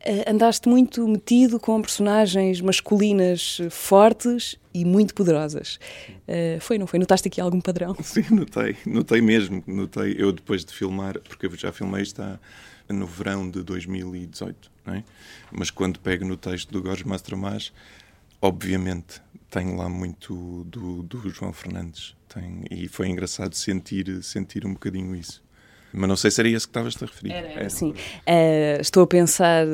eh, 0.00 0.24
andaste 0.28 0.68
muito 0.68 1.06
metido 1.06 1.58
com 1.58 1.80
personagens 1.80 2.60
masculinas 2.60 3.60
fortes 3.70 4.56
e 4.72 4.84
muito 4.84 5.14
poderosas. 5.14 5.78
Uh, 6.28 6.60
foi, 6.60 6.78
não 6.78 6.86
foi? 6.86 6.98
Notaste 6.98 7.26
aqui 7.26 7.40
algum 7.40 7.60
padrão? 7.60 7.96
Sim, 8.02 8.24
notei, 8.30 8.76
notei 8.86 9.20
mesmo. 9.20 9.62
Notei. 9.66 10.14
Eu 10.16 10.32
depois 10.32 10.64
de 10.64 10.72
filmar, 10.72 11.18
porque 11.20 11.46
eu 11.46 11.56
já 11.56 11.72
filmei 11.72 12.02
está 12.02 12.38
no 12.88 13.06
verão 13.06 13.50
de 13.50 13.62
2018, 13.62 14.70
não 14.84 14.94
é? 14.94 15.04
Mas 15.50 15.70
quando 15.70 15.98
pego 16.00 16.24
no 16.24 16.36
texto 16.36 16.70
do 16.70 16.82
Gorges 16.82 17.04
Mastromas, 17.04 17.72
obviamente 18.40 19.20
tenho 19.50 19.76
lá 19.76 19.88
muito 19.88 20.64
do, 20.64 21.02
do 21.02 21.30
João 21.30 21.52
Fernandes. 21.52 22.16
Tem, 22.28 22.64
e 22.70 22.88
foi 22.88 23.08
engraçado 23.08 23.54
sentir, 23.54 24.22
sentir 24.22 24.66
um 24.66 24.72
bocadinho 24.72 25.14
isso. 25.14 25.42
Mas 25.92 26.08
não 26.08 26.16
sei 26.16 26.30
se 26.30 26.40
era 26.40 26.48
esse 26.48 26.66
que 26.66 26.70
estavas 26.70 26.94
a 27.02 27.06
referir. 27.06 27.32
Era, 27.32 27.48
era. 27.48 27.70
Sim. 27.70 27.90
Uh, 27.90 28.80
estou 28.80 29.02
a 29.02 29.06
pensar 29.06 29.66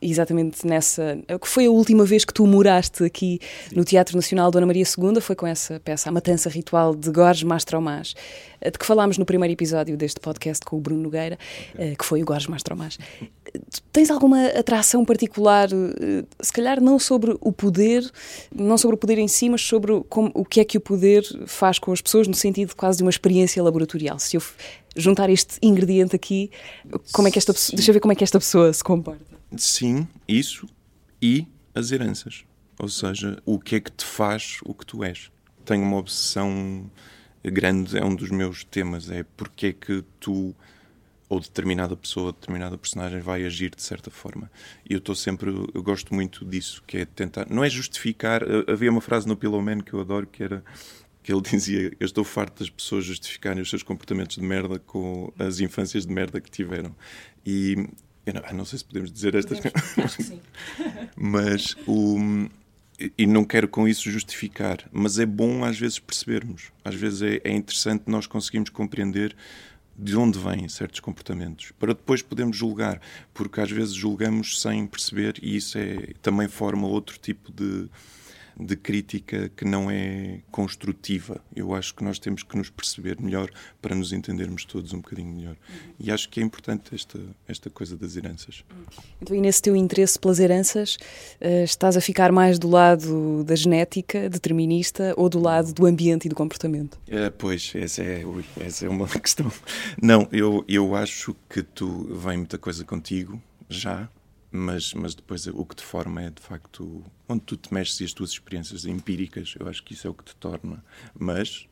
exatamente 0.00 0.66
nessa. 0.66 1.18
que 1.40 1.48
foi 1.48 1.66
a 1.66 1.70
última 1.70 2.04
vez 2.04 2.24
que 2.24 2.32
tu 2.32 2.46
moraste 2.46 3.04
aqui 3.04 3.40
Sim. 3.68 3.76
no 3.76 3.84
Teatro 3.84 4.16
Nacional 4.16 4.50
Dona 4.50 4.66
Maria 4.66 4.84
II, 4.84 5.20
foi 5.20 5.36
com 5.36 5.46
essa 5.46 5.80
peça, 5.80 6.08
A 6.08 6.12
Matança 6.12 6.48
Ritual 6.48 6.94
de 6.94 7.10
Gorges 7.10 7.42
Mastromás, 7.42 8.14
eh, 8.60 8.70
de 8.70 8.78
que 8.78 8.86
falámos 8.86 9.18
no 9.18 9.24
primeiro 9.24 9.52
episódio 9.52 9.96
deste 9.96 10.20
podcast 10.20 10.64
com 10.64 10.76
o 10.76 10.80
Bruno 10.80 11.02
Nogueira, 11.02 11.38
okay. 11.74 11.92
Eh, 11.92 11.94
que 11.96 12.04
foi 12.04 12.22
o 12.22 12.24
Gorges 12.24 12.46
Mastromás. 12.46 12.98
Tens 13.92 14.10
alguma 14.10 14.46
atração 14.46 15.04
particular, 15.04 15.68
eh, 15.72 16.24
se 16.40 16.52
calhar 16.52 16.80
não 16.80 16.98
sobre 16.98 17.36
o 17.40 17.52
poder, 17.52 18.08
não 18.54 18.76
sobre 18.76 18.96
o 18.96 18.98
poder 18.98 19.18
em 19.18 19.28
si, 19.28 19.48
mas 19.48 19.62
sobre 19.62 20.02
como, 20.08 20.30
o 20.34 20.44
que 20.44 20.60
é 20.60 20.64
que 20.64 20.78
o 20.78 20.80
poder 20.80 21.24
faz 21.46 21.78
com 21.78 21.92
as 21.92 22.00
pessoas, 22.00 22.28
no 22.28 22.34
sentido 22.34 22.74
quase 22.76 22.98
de 22.98 23.04
uma 23.04 23.10
experiência 23.10 23.62
laboratorial? 23.62 24.18
Se 24.18 24.36
eu 24.36 24.42
juntar 24.96 25.28
este 25.30 25.58
ingrediente 25.62 26.16
aqui, 26.16 26.50
como 27.12 27.28
é 27.28 27.30
que 27.30 27.38
esta 27.38 27.52
deixa 27.52 27.90
eu 27.90 27.94
ver 27.94 28.00
como 28.00 28.12
é 28.12 28.14
que 28.14 28.24
esta 28.24 28.38
pessoa 28.38 28.72
se 28.72 28.82
comporta. 28.82 29.35
Sim, 29.56 30.08
isso 30.26 30.66
e 31.20 31.46
as 31.74 31.90
heranças. 31.90 32.44
Ou 32.78 32.88
seja, 32.88 33.40
o 33.44 33.58
que 33.58 33.76
é 33.76 33.80
que 33.80 33.90
te 33.90 34.04
faz 34.04 34.58
o 34.64 34.74
que 34.74 34.84
tu 34.84 35.04
és. 35.04 35.30
Tenho 35.64 35.82
uma 35.82 35.96
obsessão 35.96 36.90
grande, 37.42 37.96
é 37.96 38.04
um 38.04 38.14
dos 38.14 38.30
meus 38.30 38.64
temas, 38.64 39.10
é 39.10 39.24
porque 39.36 39.68
é 39.68 39.72
que 39.72 40.04
tu 40.20 40.54
ou 41.28 41.40
determinada 41.40 41.96
pessoa, 41.96 42.32
determinada 42.32 42.78
personagem 42.78 43.20
vai 43.20 43.44
agir 43.44 43.74
de 43.74 43.82
certa 43.82 44.10
forma. 44.10 44.50
E 44.88 44.92
eu 44.92 44.98
estou 44.98 45.14
sempre, 45.14 45.50
eu 45.50 45.82
gosto 45.82 46.14
muito 46.14 46.44
disso, 46.44 46.82
que 46.86 46.98
é 46.98 47.04
tentar, 47.04 47.48
não 47.50 47.64
é 47.64 47.70
justificar, 47.70 48.42
havia 48.68 48.90
uma 48.90 49.00
frase 49.00 49.26
no 49.26 49.36
Pillow 49.36 49.60
Man 49.60 49.80
que 49.80 49.92
eu 49.92 50.00
adoro 50.00 50.26
que 50.26 50.42
era 50.42 50.62
que 51.26 51.32
ele 51.32 51.42
dizia: 51.50 51.92
Eu 51.98 52.06
estou 52.06 52.22
farto 52.22 52.60
das 52.60 52.70
pessoas 52.70 53.04
justificarem 53.04 53.60
os 53.60 53.68
seus 53.68 53.82
comportamentos 53.82 54.36
de 54.36 54.42
merda 54.42 54.78
com 54.78 55.32
as 55.38 55.58
infâncias 55.58 56.06
de 56.06 56.12
merda 56.12 56.40
que 56.40 56.50
tiveram. 56.50 56.94
E 57.44 57.88
eu 58.26 58.34
não, 58.34 58.42
não 58.58 58.64
sei 58.64 58.78
se 58.78 58.84
podemos 58.84 59.10
dizer 59.10 59.34
estas 59.34 59.60
coisas. 59.60 60.32
mas 61.16 61.76
o. 61.86 62.48
E 63.16 63.26
não 63.26 63.44
quero 63.44 63.68
com 63.68 63.86
isso 63.86 64.10
justificar, 64.10 64.88
mas 64.90 65.18
é 65.18 65.26
bom 65.26 65.64
às 65.64 65.78
vezes 65.78 65.98
percebermos. 65.98 66.72
Às 66.82 66.94
vezes 66.94 67.22
é, 67.22 67.40
é 67.44 67.52
interessante 67.52 68.04
nós 68.06 68.26
conseguirmos 68.26 68.70
compreender 68.70 69.36
de 69.98 70.16
onde 70.16 70.38
vêm 70.38 70.68
certos 70.68 71.00
comportamentos, 71.00 71.72
para 71.78 71.94
depois 71.94 72.20
podermos 72.20 72.56
julgar, 72.56 73.00
porque 73.32 73.60
às 73.60 73.70
vezes 73.70 73.94
julgamos 73.94 74.60
sem 74.60 74.86
perceber 74.86 75.36
e 75.42 75.56
isso 75.56 75.78
é, 75.78 76.12
também 76.20 76.48
forma 76.48 76.86
outro 76.86 77.18
tipo 77.18 77.50
de, 77.50 77.88
de 78.58 78.74
crítica 78.74 79.50
que 79.54 79.64
não 79.64 79.90
é 79.90 80.40
construtiva. 80.50 81.40
Eu 81.54 81.74
acho 81.74 81.94
que 81.94 82.02
nós 82.02 82.18
temos 82.18 82.42
que 82.42 82.56
nos 82.56 82.70
perceber 82.70 83.20
melhor 83.20 83.50
para 83.82 83.94
nos 83.94 84.12
entendermos 84.12 84.64
todos 84.64 84.92
um 84.92 84.98
bocadinho 84.98 85.32
melhor. 85.32 85.56
Uhum. 85.68 85.92
E 86.00 86.10
acho 86.10 86.28
que 86.28 86.40
é 86.40 86.42
importante 86.42 86.94
esta, 86.94 87.20
esta 87.46 87.68
coisa 87.68 87.96
das 87.96 88.16
heranças. 88.16 88.64
Então, 89.20 89.36
e 89.36 89.40
nesse 89.40 89.60
teu 89.60 89.76
interesse 89.76 90.18
pelas 90.18 90.40
heranças, 90.40 90.96
uh, 91.40 91.64
estás 91.64 91.96
a 91.96 92.00
ficar 92.00 92.32
mais 92.32 92.58
do 92.58 92.68
lado 92.68 93.44
da 93.44 93.54
genética 93.54 94.28
determinista 94.30 95.12
ou 95.16 95.28
do 95.28 95.38
lado 95.38 95.72
do 95.74 95.84
ambiente 95.84 96.26
e 96.26 96.28
do 96.28 96.34
comportamento? 96.34 96.98
É, 97.06 97.28
pois, 97.28 97.72
essa 97.74 98.02
é, 98.02 98.24
ui, 98.24 98.44
essa 98.58 98.86
é 98.86 98.88
uma 98.88 99.06
questão. 99.20 99.52
Não, 100.00 100.26
eu, 100.32 100.64
eu 100.66 100.94
acho 100.94 101.36
que 101.48 101.62
tu 101.62 102.08
vem 102.14 102.38
muita 102.38 102.56
coisa 102.56 102.84
contigo 102.84 103.40
já 103.68 104.08
mas, 104.50 104.94
mas 104.94 105.14
depois 105.14 105.46
o 105.46 105.64
que 105.64 105.76
te 105.76 105.84
forma 105.84 106.22
é 106.22 106.30
de 106.30 106.40
facto 106.40 107.02
onde 107.28 107.42
tu 107.42 107.56
te 107.56 107.72
mexes 107.72 108.00
e 108.00 108.04
as 108.04 108.12
tuas 108.12 108.30
experiências 108.30 108.84
empíricas. 108.84 109.54
Eu 109.58 109.68
acho 109.68 109.82
que 109.82 109.94
isso 109.94 110.06
é 110.06 110.10
o 110.10 110.14
que 110.14 110.24
te 110.24 110.36
torna. 110.36 110.84
Mas 111.18 111.66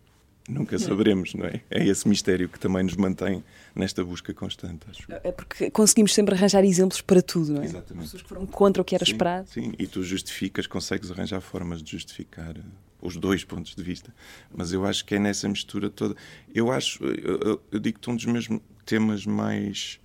nunca 0.49 0.79
saberemos, 0.79 1.35
não 1.35 1.47
é? 1.47 1.63
É 1.71 1.87
esse 1.87 2.07
mistério 2.07 2.49
que 2.49 2.59
também 2.59 2.83
nos 2.83 2.97
mantém 2.97 3.43
nesta 3.75 4.05
busca 4.05 4.33
constante, 4.35 4.87
acho. 4.91 5.07
É 5.09 5.33
porque 5.33 5.71
conseguimos 5.71 6.13
sempre 6.13 6.35
arranjar 6.35 6.65
exemplos 6.65 7.01
para 7.01 7.23
tudo, 7.23 7.55
não 7.55 7.63
é? 7.63 7.65
Exatamente. 7.65 8.05
Pessoas 8.05 8.23
que 8.23 8.29
foram 8.29 8.47
contra 8.47 8.83
o 8.83 8.85
que 8.85 8.95
era 8.95 9.05
sim, 9.05 9.13
esperado. 9.13 9.49
Sim, 9.49 9.73
e 9.79 9.87
tu 9.87 10.03
justificas, 10.03 10.67
consegues 10.67 11.11
arranjar 11.11 11.41
formas 11.41 11.83
de 11.83 11.93
justificar 11.93 12.57
os 13.01 13.17
dois 13.17 13.45
pontos 13.45 13.75
de 13.75 13.83
vista. 13.83 14.15
Mas 14.55 14.73
eu 14.73 14.85
acho 14.85 15.05
que 15.05 15.15
é 15.15 15.19
nessa 15.19 15.49
mistura 15.49 15.91
toda. 15.91 16.15
Eu 16.55 16.71
acho, 16.71 17.05
eu, 17.05 17.39
eu, 17.39 17.63
eu 17.73 17.79
digo-te 17.79 18.11
um 18.11 18.17
dos 18.17 18.25
meus 18.27 18.49
temas 18.85 19.25
mais 19.27 20.01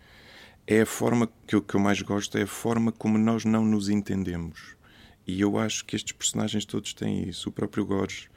é 0.72 0.82
a 0.82 0.86
forma 0.86 1.28
que 1.48 1.56
eu, 1.56 1.64
que 1.64 1.74
eu 1.74 1.80
mais 1.80 2.00
gosto, 2.00 2.38
é 2.38 2.44
a 2.44 2.48
forma 2.48 2.92
como 2.92 3.18
nós 3.18 3.44
não 3.44 3.66
nos 3.66 3.90
entendemos. 3.90 4.76
E 5.26 5.42
eu 5.42 5.58
acho 5.58 5.84
que 5.84 5.96
estes 5.96 6.12
personagens 6.12 6.64
todos 6.64 6.94
têm 6.94 7.28
isso. 7.28 7.50
O 7.50 7.52
próprio 7.52 7.84
Gorges, 7.84 8.30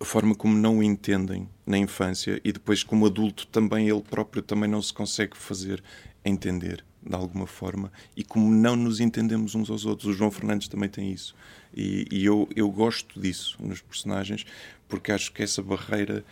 a 0.00 0.04
forma 0.04 0.34
como 0.34 0.56
não 0.56 0.78
o 0.78 0.82
entendem 0.82 1.46
na 1.66 1.76
infância 1.76 2.40
e 2.42 2.52
depois 2.52 2.82
como 2.82 3.04
adulto 3.04 3.46
também 3.48 3.86
ele 3.86 4.00
próprio 4.00 4.40
também 4.40 4.68
não 4.68 4.80
se 4.80 4.94
consegue 4.94 5.36
fazer 5.36 5.84
entender 6.24 6.82
de 7.02 7.14
alguma 7.14 7.46
forma 7.46 7.92
e 8.16 8.24
como 8.24 8.50
não 8.50 8.74
nos 8.74 8.98
entendemos 8.98 9.54
uns 9.54 9.68
aos 9.68 9.84
outros. 9.84 10.08
O 10.08 10.14
João 10.14 10.30
Fernandes 10.30 10.68
também 10.68 10.88
tem 10.88 11.12
isso. 11.12 11.34
E, 11.76 12.06
e 12.10 12.24
eu, 12.24 12.48
eu 12.56 12.70
gosto 12.70 13.20
disso 13.20 13.58
nos 13.60 13.82
personagens 13.82 14.46
porque 14.88 15.12
acho 15.12 15.30
que 15.30 15.42
essa 15.42 15.62
barreira 15.62 16.24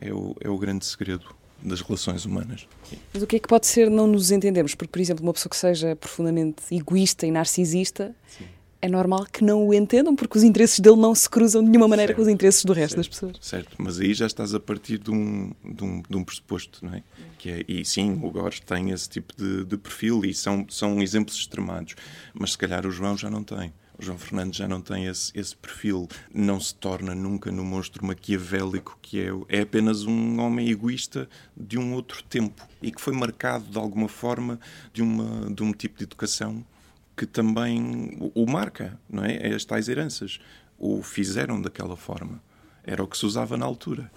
é 0.00 0.12
o, 0.14 0.36
é 0.40 0.48
o 0.48 0.56
grande 0.56 0.86
segredo 0.86 1.36
das 1.62 1.80
relações 1.80 2.24
humanas. 2.24 2.66
Mas 3.12 3.22
o 3.22 3.26
que 3.26 3.36
é 3.36 3.38
que 3.38 3.48
pode 3.48 3.66
ser 3.66 3.90
não 3.90 4.06
nos 4.06 4.30
entendemos? 4.30 4.74
Porque, 4.74 4.90
por 4.90 5.00
exemplo, 5.00 5.24
uma 5.24 5.32
pessoa 5.32 5.50
que 5.50 5.56
seja 5.56 5.96
profundamente 5.96 6.62
egoísta 6.70 7.26
e 7.26 7.30
narcisista, 7.30 8.14
Sim. 8.28 8.44
é 8.80 8.88
normal 8.88 9.26
que 9.32 9.42
não 9.44 9.66
o 9.66 9.74
entendam, 9.74 10.14
porque 10.14 10.38
os 10.38 10.44
interesses 10.44 10.78
dele 10.80 10.96
não 10.96 11.14
se 11.14 11.28
cruzam 11.28 11.62
de 11.62 11.68
nenhuma 11.68 11.88
maneira 11.88 12.10
certo. 12.10 12.16
com 12.16 12.22
os 12.22 12.28
interesses 12.28 12.64
do 12.64 12.72
resto 12.72 12.94
certo. 12.94 12.98
das 12.98 13.08
pessoas. 13.08 13.36
Certo, 13.40 13.76
mas 13.78 13.98
aí 13.98 14.14
já 14.14 14.26
estás 14.26 14.54
a 14.54 14.60
partir 14.60 14.98
de 14.98 15.10
um, 15.10 15.52
de 15.64 15.84
um, 15.84 16.02
de 16.08 16.16
um 16.16 16.24
pressuposto, 16.24 16.84
não 16.84 16.94
é? 16.94 17.02
Que 17.38 17.50
é? 17.50 17.64
E 17.68 17.84
sim, 17.84 18.12
o 18.22 18.30
Gores 18.30 18.60
tem 18.60 18.90
esse 18.90 19.08
tipo 19.08 19.34
de, 19.36 19.64
de 19.64 19.76
perfil 19.76 20.24
e 20.24 20.32
são, 20.32 20.64
são 20.68 21.02
exemplos 21.02 21.36
extremados, 21.36 21.94
mas 22.32 22.52
se 22.52 22.58
calhar 22.58 22.86
o 22.86 22.90
João 22.90 23.16
já 23.16 23.28
não 23.28 23.42
tem. 23.42 23.72
João 23.98 24.16
Fernandes 24.16 24.58
já 24.58 24.68
não 24.68 24.80
tem 24.80 25.06
esse, 25.06 25.32
esse 25.34 25.56
perfil, 25.56 26.08
não 26.32 26.60
se 26.60 26.74
torna 26.74 27.14
nunca 27.14 27.50
no 27.50 27.64
monstro 27.64 28.06
maquiavélico 28.06 28.98
que 29.02 29.20
é. 29.20 29.30
É 29.48 29.60
apenas 29.62 30.04
um 30.04 30.40
homem 30.40 30.68
egoísta 30.68 31.28
de 31.56 31.78
um 31.78 31.92
outro 31.94 32.22
tempo 32.22 32.66
e 32.80 32.92
que 32.92 33.00
foi 33.00 33.12
marcado 33.12 33.64
de 33.64 33.78
alguma 33.78 34.08
forma 34.08 34.60
de, 34.92 35.02
uma, 35.02 35.52
de 35.52 35.62
um 35.62 35.72
tipo 35.72 35.98
de 35.98 36.04
educação 36.04 36.64
que 37.16 37.26
também 37.26 38.16
o, 38.20 38.44
o 38.44 38.50
marca, 38.50 38.98
não 39.10 39.24
é? 39.24 39.36
é? 39.48 39.54
As 39.54 39.64
tais 39.64 39.88
heranças 39.88 40.38
o 40.78 41.02
fizeram 41.02 41.60
daquela 41.60 41.96
forma. 41.96 42.40
Era 42.84 43.02
o 43.02 43.08
que 43.08 43.18
se 43.18 43.26
usava 43.26 43.56
na 43.56 43.66
altura. 43.66 44.10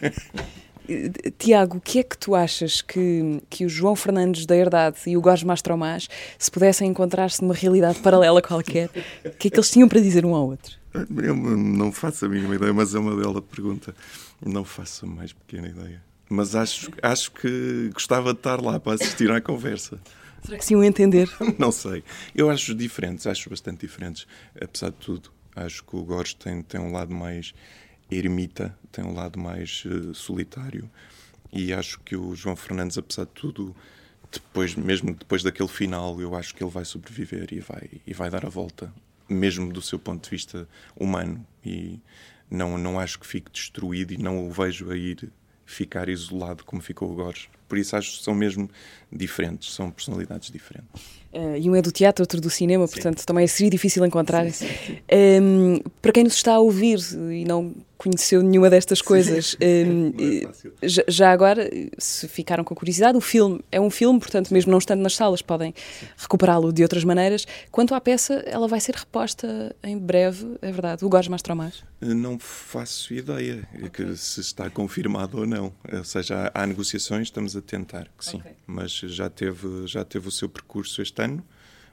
Tiago, 1.38 1.78
o 1.78 1.80
que 1.80 2.00
é 2.00 2.02
que 2.02 2.18
tu 2.18 2.34
achas 2.34 2.80
que, 2.80 3.42
que 3.48 3.64
o 3.64 3.68
João 3.68 3.94
Fernandes 3.94 4.46
da 4.46 4.56
Herdade 4.56 4.98
e 5.06 5.16
o 5.16 5.20
Gorges 5.20 5.44
Mastromás, 5.44 6.08
se 6.38 6.50
pudessem 6.50 6.88
encontrar-se 6.88 7.42
numa 7.42 7.54
realidade 7.54 7.98
paralela 8.00 8.42
qualquer, 8.42 8.90
o 9.24 9.30
que 9.30 9.48
é 9.48 9.50
que 9.50 9.56
eles 9.56 9.70
tinham 9.70 9.88
para 9.88 10.00
dizer 10.00 10.24
um 10.24 10.34
ao 10.34 10.48
outro? 10.48 10.78
Eu 10.92 11.36
não 11.36 11.92
faço 11.92 12.26
a 12.26 12.28
mínima 12.28 12.56
ideia, 12.56 12.72
mas 12.72 12.94
é 12.94 12.98
uma 12.98 13.14
bela 13.14 13.40
pergunta. 13.40 13.94
Não 14.44 14.64
faço 14.64 15.06
a 15.06 15.08
mais 15.08 15.32
pequena 15.32 15.68
ideia. 15.68 16.02
Mas 16.28 16.54
acho, 16.54 16.90
acho 17.02 17.32
que 17.32 17.90
gostava 17.92 18.32
de 18.32 18.38
estar 18.38 18.60
lá 18.60 18.78
para 18.78 18.94
assistir 18.94 19.30
à 19.30 19.40
conversa. 19.40 20.00
Será 20.42 20.58
que 20.58 20.64
se 20.64 20.72
iam 20.72 20.82
entender? 20.82 21.28
Não 21.58 21.70
sei. 21.70 22.02
Eu 22.34 22.48
acho 22.50 22.74
diferentes, 22.74 23.26
acho 23.26 23.50
bastante 23.50 23.80
diferentes, 23.80 24.26
apesar 24.60 24.90
de 24.90 24.96
tudo. 24.96 25.30
Acho 25.54 25.84
que 25.84 25.96
o 25.96 26.02
Gores 26.04 26.32
tem, 26.34 26.62
tem 26.62 26.80
um 26.80 26.92
lado 26.92 27.12
mais 27.12 27.52
ermita, 28.10 28.76
tem 28.90 29.04
um 29.04 29.14
lado 29.14 29.38
mais 29.38 29.84
uh, 29.84 30.14
solitário. 30.14 30.90
E 31.52 31.72
acho 31.72 32.00
que 32.00 32.16
o 32.16 32.34
João 32.34 32.56
Fernandes, 32.56 32.96
apesar 32.96 33.24
de 33.24 33.32
tudo, 33.32 33.74
depois, 34.30 34.74
mesmo 34.74 35.14
depois 35.14 35.42
daquele 35.42 35.68
final, 35.68 36.20
eu 36.20 36.34
acho 36.34 36.54
que 36.54 36.62
ele 36.62 36.70
vai 36.70 36.84
sobreviver 36.84 37.48
e 37.52 37.60
vai, 37.60 37.90
e 38.06 38.14
vai 38.14 38.30
dar 38.30 38.46
a 38.46 38.48
volta, 38.48 38.92
mesmo 39.28 39.72
do 39.72 39.82
seu 39.82 39.98
ponto 39.98 40.24
de 40.24 40.30
vista 40.30 40.68
humano. 40.96 41.44
E 41.64 42.00
não, 42.50 42.78
não 42.78 42.98
acho 42.98 43.18
que 43.18 43.26
fique 43.26 43.50
destruído 43.50 44.12
e 44.12 44.18
não 44.18 44.46
o 44.46 44.50
vejo 44.50 44.90
a 44.90 44.96
ir 44.96 45.30
ficar 45.66 46.08
isolado 46.08 46.64
como 46.64 46.82
ficou 46.82 47.10
o. 47.10 47.50
Por 47.68 47.78
isso 47.78 47.96
acho 47.96 48.18
que 48.18 48.24
são 48.24 48.34
mesmo 48.34 48.68
diferentes, 49.10 49.72
são 49.72 49.90
personalidades 49.90 50.50
diferentes. 50.50 51.19
Uh, 51.32 51.56
e 51.56 51.70
um 51.70 51.76
é 51.76 51.82
do 51.82 51.92
teatro, 51.92 52.24
outro 52.24 52.40
do 52.40 52.50
cinema, 52.50 52.86
sim. 52.88 52.94
portanto 52.94 53.24
também 53.24 53.46
seria 53.46 53.70
difícil 53.70 54.04
encontrar. 54.04 54.50
Sim, 54.50 54.66
sim, 54.66 54.92
um, 54.92 54.96
ehm, 55.08 55.80
para 56.02 56.10
quem 56.10 56.24
nos 56.24 56.34
está 56.34 56.54
a 56.54 56.58
ouvir 56.58 56.98
e 57.30 57.44
não 57.44 57.72
conheceu 58.00 58.42
nenhuma 58.42 58.70
destas 58.70 59.02
coisas, 59.02 59.54
um, 59.60 60.12
ehm, 60.18 60.48
é 60.82 60.88
já, 60.88 61.04
já, 61.06 61.30
agora, 61.30 61.70
se 61.98 62.26
ficaram 62.26 62.64
com 62.64 62.74
curiosidade, 62.74 63.16
o 63.16 63.20
filme 63.20 63.60
é 63.70 63.78
um 63.78 63.90
filme, 63.90 64.18
portanto, 64.18 64.52
mesmo 64.52 64.72
não 64.72 64.78
estando 64.78 65.02
nas 65.02 65.14
salas, 65.14 65.42
podem 65.42 65.74
recuperá-lo 66.16 66.72
de 66.72 66.82
outras 66.82 67.04
maneiras. 67.04 67.46
Quanto 67.70 67.94
à 67.94 68.00
peça, 68.00 68.42
ela 68.46 68.66
vai 68.66 68.80
ser 68.80 68.94
reposta 68.94 69.76
em 69.84 69.98
breve, 69.98 70.56
é 70.62 70.72
verdade? 70.72 71.04
O 71.04 71.08
Gorges 71.08 71.28
Mastromás? 71.28 71.84
Não 72.00 72.38
faço 72.38 73.12
ideia 73.12 73.68
okay. 73.84 74.16
se 74.16 74.40
está 74.40 74.70
confirmado 74.70 75.38
ou 75.38 75.46
não. 75.46 75.72
Ou 75.92 76.02
seja, 76.02 76.50
há, 76.54 76.62
há 76.62 76.66
negociações, 76.66 77.28
estamos 77.28 77.54
a 77.54 77.60
tentar 77.60 78.08
que 78.18 78.24
sim, 78.24 78.38
okay. 78.38 78.52
mas 78.66 78.92
já 78.92 79.28
teve, 79.28 79.86
já 79.86 80.04
teve 80.04 80.26
o 80.26 80.30
seu 80.30 80.48
percurso 80.48 81.02
este 81.02 81.19
ano. 81.20 81.44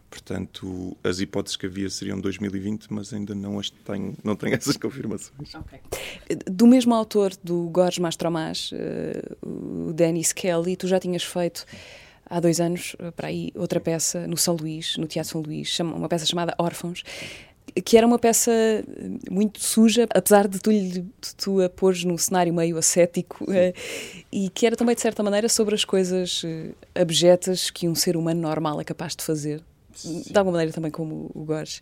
Portanto, 0.09 0.95
as 1.03 1.19
hipóteses 1.19 1.57
que 1.57 1.65
havia 1.65 1.89
seriam 1.89 2.19
2020, 2.19 2.87
mas 2.89 3.13
ainda 3.13 3.35
não 3.35 3.59
as 3.59 3.69
tenho, 3.69 4.15
não 4.23 4.35
tenho 4.35 4.55
essas 4.55 4.75
confirmações. 4.77 5.53
Okay. 5.53 5.79
Do 6.45 6.65
mesmo 6.65 6.93
autor 6.95 7.33
do 7.43 7.69
Gorges 7.69 7.99
Mastromás, 7.99 8.71
uh, 8.71 9.89
o 9.89 9.93
Dennis 9.93 10.31
Kelly, 10.31 10.77
tu 10.77 10.87
já 10.87 10.97
tinhas 10.99 11.23
feito 11.23 11.65
há 12.29 12.39
dois 12.39 12.59
anos, 12.59 12.95
eh, 12.99 13.11
para 13.11 13.27
aí, 13.27 13.51
outra 13.55 13.79
peça 13.79 14.27
no 14.27 14.37
São 14.37 14.55
Luís, 14.55 14.97
no 14.97 15.07
Teatro 15.07 15.31
São 15.31 15.41
Luís, 15.41 15.79
uma 15.79 16.09
peça 16.09 16.25
chamada 16.25 16.53
Órfãos, 16.57 17.03
que 17.83 17.97
era 17.97 18.05
uma 18.05 18.19
peça 18.19 18.51
muito 19.29 19.61
suja, 19.61 20.07
apesar 20.13 20.47
de 20.47 20.59
tu, 20.59 20.71
de 20.71 21.05
tu 21.37 21.61
a 21.61 21.69
pôres 21.69 22.03
num 22.03 22.17
cenário 22.17 22.53
meio 22.53 22.77
ascético, 22.77 23.43
uh, 23.45 23.73
e 24.31 24.49
que 24.49 24.65
era 24.65 24.75
também, 24.75 24.95
de 24.95 25.01
certa 25.01 25.21
maneira, 25.23 25.49
sobre 25.49 25.75
as 25.75 25.85
coisas 25.85 26.43
uh, 26.43 26.75
abjetas 26.95 27.69
que 27.69 27.87
um 27.87 27.95
ser 27.95 28.17
humano 28.17 28.41
normal 28.41 28.81
é 28.81 28.83
capaz 28.83 29.15
de 29.15 29.23
fazer. 29.23 29.61
Sim. 29.97 30.21
de 30.21 30.37
alguma 30.37 30.53
maneira 30.53 30.71
também 30.71 30.91
como 30.91 31.31
o 31.33 31.43
Gores. 31.43 31.81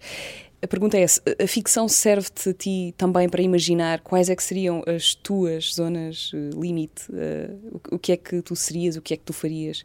A 0.62 0.68
pergunta 0.68 0.98
é 0.98 1.02
essa, 1.02 1.22
a 1.38 1.48
ficção 1.48 1.88
serve-te 1.88 2.50
a 2.50 2.54
ti 2.54 2.94
também 2.98 3.28
para 3.28 3.42
imaginar 3.42 4.00
quais 4.00 4.30
é 4.30 4.36
que 4.36 4.42
seriam 4.42 4.82
as 4.88 5.14
tuas 5.14 5.74
zonas 5.76 6.32
uh, 6.32 6.60
limite? 6.60 7.12
Uh, 7.12 7.80
o, 7.92 7.96
o, 7.96 8.00
que 8.00 8.14
é 8.14 8.18
que 8.18 8.42
tu 8.42 8.56
serias, 8.56 8.96
o 8.96 9.02
que 9.02 9.14
é 9.14 9.18
que 9.18 9.24
tu 9.24 9.34
farias 9.34 9.84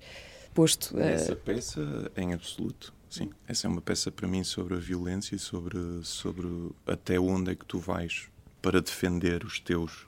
posto... 0.54 0.96
Uh... 0.96 1.00
Essa 1.00 1.34
peça, 1.34 2.10
em 2.16 2.32
absoluto, 2.32 2.94
sim. 3.10 3.30
Essa 3.46 3.66
é 3.66 3.70
uma 3.70 3.80
peça 3.80 4.10
para 4.10 4.26
mim 4.26 4.44
sobre 4.44 4.74
a 4.74 4.78
violência 4.78 5.34
e 5.34 5.38
sobre, 5.38 5.78
sobre 6.02 6.46
até 6.86 7.18
onde 7.20 7.52
é 7.52 7.54
que 7.54 7.66
tu 7.66 7.78
vais 7.78 8.28
para 8.62 8.80
defender 8.80 9.44
os 9.44 9.60
teus 9.60 10.06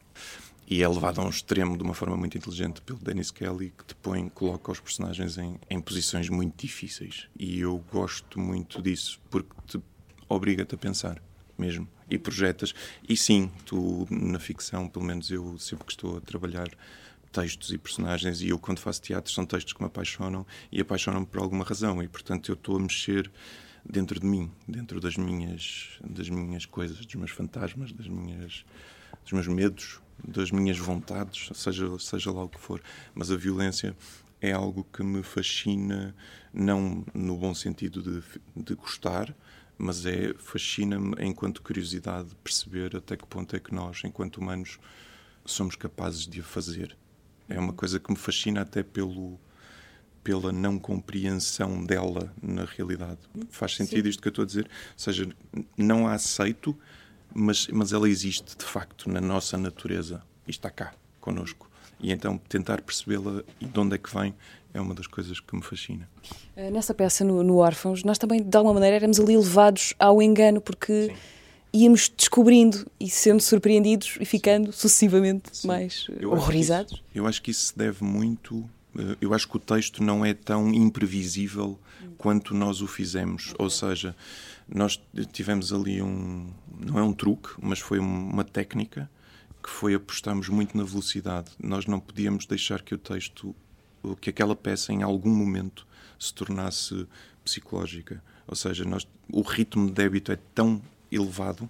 e 0.66 0.82
é 0.82 0.88
levado 0.88 1.20
a 1.20 1.24
um 1.24 1.28
extremo 1.28 1.76
de 1.76 1.82
uma 1.82 1.92
forma 1.92 2.16
muito 2.16 2.38
inteligente 2.38 2.80
pelo 2.80 2.98
Dennis 2.98 3.30
Kelly, 3.30 3.74
que 3.76 3.84
te 3.84 3.94
põe, 3.96 4.28
coloca 4.30 4.72
os 4.72 4.80
personagens 4.80 5.36
em, 5.36 5.58
em 5.68 5.80
posições 5.80 6.30
muito 6.30 6.58
difíceis. 6.58 7.28
E 7.38 7.60
eu 7.60 7.84
gosto 7.92 8.40
muito 8.40 8.80
disso, 8.80 9.20
porque 9.28 9.52
te 9.66 9.78
obriga-te 10.28 10.74
a 10.74 10.78
pensar 10.78 11.22
mesmo 11.58 11.86
e 12.08 12.18
projetas. 12.18 12.74
E 13.06 13.16
sim, 13.16 13.50
tu 13.66 14.06
na 14.10 14.38
ficção, 14.38 14.88
pelo 14.88 15.04
menos 15.04 15.30
eu 15.30 15.58
sempre 15.58 15.84
que 15.84 15.92
estou 15.92 16.16
a 16.16 16.20
trabalhar 16.20 16.68
textos 17.32 17.72
e 17.72 17.78
personagens, 17.78 18.42
e 18.42 18.50
eu 18.50 18.58
quando 18.58 18.78
faço 18.78 19.02
teatro 19.02 19.32
são 19.32 19.46
textos 19.46 19.72
que 19.72 19.80
me 19.80 19.86
apaixonam 19.86 20.46
e 20.70 20.80
apaixonam-me 20.80 21.26
por 21.26 21.40
alguma 21.40 21.64
razão, 21.64 22.02
e 22.02 22.08
portanto 22.08 22.50
eu 22.50 22.54
estou 22.54 22.76
a 22.76 22.80
mexer 22.80 23.30
dentro 23.84 24.20
de 24.20 24.26
mim, 24.26 24.50
dentro 24.68 25.00
das 25.00 25.16
minhas, 25.16 25.98
das 26.04 26.28
minhas 26.28 26.66
coisas, 26.66 27.04
dos 27.04 27.14
meus 27.14 27.30
fantasmas, 27.30 27.92
das 27.92 28.06
minhas, 28.06 28.64
dos 29.24 29.32
meus 29.32 29.48
medos, 29.48 30.00
das 30.22 30.50
minhas 30.50 30.78
vontades, 30.78 31.50
seja, 31.54 31.98
seja 31.98 32.30
lá 32.30 32.44
o 32.44 32.48
que 32.48 32.60
for. 32.60 32.80
Mas 33.14 33.30
a 33.30 33.36
violência 33.36 33.96
é 34.40 34.52
algo 34.52 34.84
que 34.92 35.02
me 35.02 35.22
fascina, 35.22 36.14
não 36.52 37.04
no 37.14 37.36
bom 37.36 37.54
sentido 37.54 38.02
de, 38.02 38.22
de 38.56 38.74
gostar, 38.74 39.34
mas 39.76 40.06
é 40.06 40.34
fascina-me 40.34 41.14
enquanto 41.20 41.62
curiosidade 41.62 42.28
perceber 42.42 42.96
até 42.96 43.16
que 43.16 43.26
ponto 43.26 43.56
é 43.56 43.60
que 43.60 43.74
nós, 43.74 44.02
enquanto 44.04 44.38
humanos, 44.38 44.78
somos 45.44 45.74
capazes 45.74 46.26
de 46.26 46.40
a 46.40 46.44
fazer. 46.44 46.96
É 47.52 47.58
uma 47.58 47.72
coisa 47.72 48.00
que 48.00 48.10
me 48.10 48.16
fascina 48.16 48.62
até 48.62 48.82
pelo 48.82 49.38
pela 50.24 50.52
não 50.52 50.78
compreensão 50.78 51.84
dela 51.84 52.32
na 52.40 52.64
realidade. 52.64 53.18
Faz 53.50 53.74
sentido 53.74 54.04
Sim. 54.04 54.10
isto 54.10 54.22
que 54.22 54.28
eu 54.28 54.30
estou 54.30 54.44
a 54.44 54.46
dizer? 54.46 54.64
Ou 54.66 54.70
seja, 54.96 55.28
não 55.76 56.06
a 56.06 56.12
aceito, 56.12 56.78
mas, 57.34 57.66
mas 57.66 57.92
ela 57.92 58.08
existe 58.08 58.56
de 58.56 58.64
facto 58.64 59.10
na 59.10 59.20
nossa 59.20 59.58
natureza 59.58 60.22
e 60.46 60.50
está 60.50 60.70
cá 60.70 60.94
connosco. 61.20 61.68
E 62.00 62.12
então 62.12 62.38
tentar 62.38 62.82
percebê-la 62.82 63.42
e 63.60 63.66
de 63.66 63.80
onde 63.80 63.96
é 63.96 63.98
que 63.98 64.14
vem 64.14 64.34
é 64.72 64.80
uma 64.80 64.94
das 64.94 65.06
coisas 65.06 65.38
que 65.38 65.54
me 65.54 65.62
fascina. 65.62 66.08
Eh, 66.56 66.70
nessa 66.70 66.94
peça, 66.94 67.24
no, 67.24 67.42
no 67.42 67.56
Órfãos, 67.56 68.02
nós 68.04 68.16
também, 68.16 68.42
de 68.42 68.56
alguma 68.56 68.74
maneira, 68.74 68.96
éramos 68.96 69.20
ali 69.20 69.36
levados 69.36 69.92
ao 69.98 70.22
engano, 70.22 70.60
porque 70.60 71.08
Sim. 71.08 71.16
Íamos 71.72 72.12
descobrindo 72.14 72.86
e 73.00 73.08
sendo 73.08 73.40
surpreendidos 73.40 74.16
e 74.20 74.24
ficando 74.24 74.72
sucessivamente 74.72 75.56
Sim. 75.56 75.68
mais 75.68 76.06
eu 76.20 76.32
horrorizados. 76.32 76.92
Acho 76.92 77.02
isso, 77.02 77.10
eu 77.14 77.26
acho 77.26 77.42
que 77.42 77.50
isso 77.50 77.66
se 77.66 77.78
deve 77.78 78.04
muito. 78.04 78.68
Eh, 78.98 79.16
eu 79.20 79.32
acho 79.32 79.48
que 79.48 79.56
o 79.56 79.60
texto 79.60 80.02
não 80.02 80.24
é 80.24 80.34
tão 80.34 80.72
imprevisível 80.72 81.78
quanto 82.18 82.54
nós 82.54 82.80
o 82.80 82.86
fizemos. 82.86 83.52
Okay. 83.52 83.56
Ou 83.58 83.70
seja, 83.70 84.14
nós 84.68 85.00
tivemos 85.32 85.72
ali 85.72 86.02
um. 86.02 86.48
Não 86.78 86.98
é 86.98 87.02
um 87.02 87.12
truque, 87.12 87.50
mas 87.60 87.78
foi 87.78 87.98
uma 87.98 88.44
técnica 88.44 89.10
que 89.62 89.70
foi 89.70 89.94
apostarmos 89.94 90.48
muito 90.48 90.76
na 90.76 90.84
velocidade. 90.84 91.50
Nós 91.62 91.86
não 91.86 92.00
podíamos 92.00 92.46
deixar 92.46 92.82
que 92.82 92.94
o 92.94 92.98
texto, 92.98 93.54
que 94.20 94.28
aquela 94.28 94.56
peça 94.56 94.92
em 94.92 95.02
algum 95.02 95.30
momento 95.30 95.86
se 96.18 96.34
tornasse 96.34 97.06
psicológica. 97.44 98.22
Ou 98.46 98.56
seja, 98.56 98.84
nós, 98.84 99.06
o 99.32 99.42
ritmo 99.42 99.86
de 99.86 99.92
débito 99.92 100.32
é 100.32 100.38
tão 100.54 100.82
elevado 101.12 101.68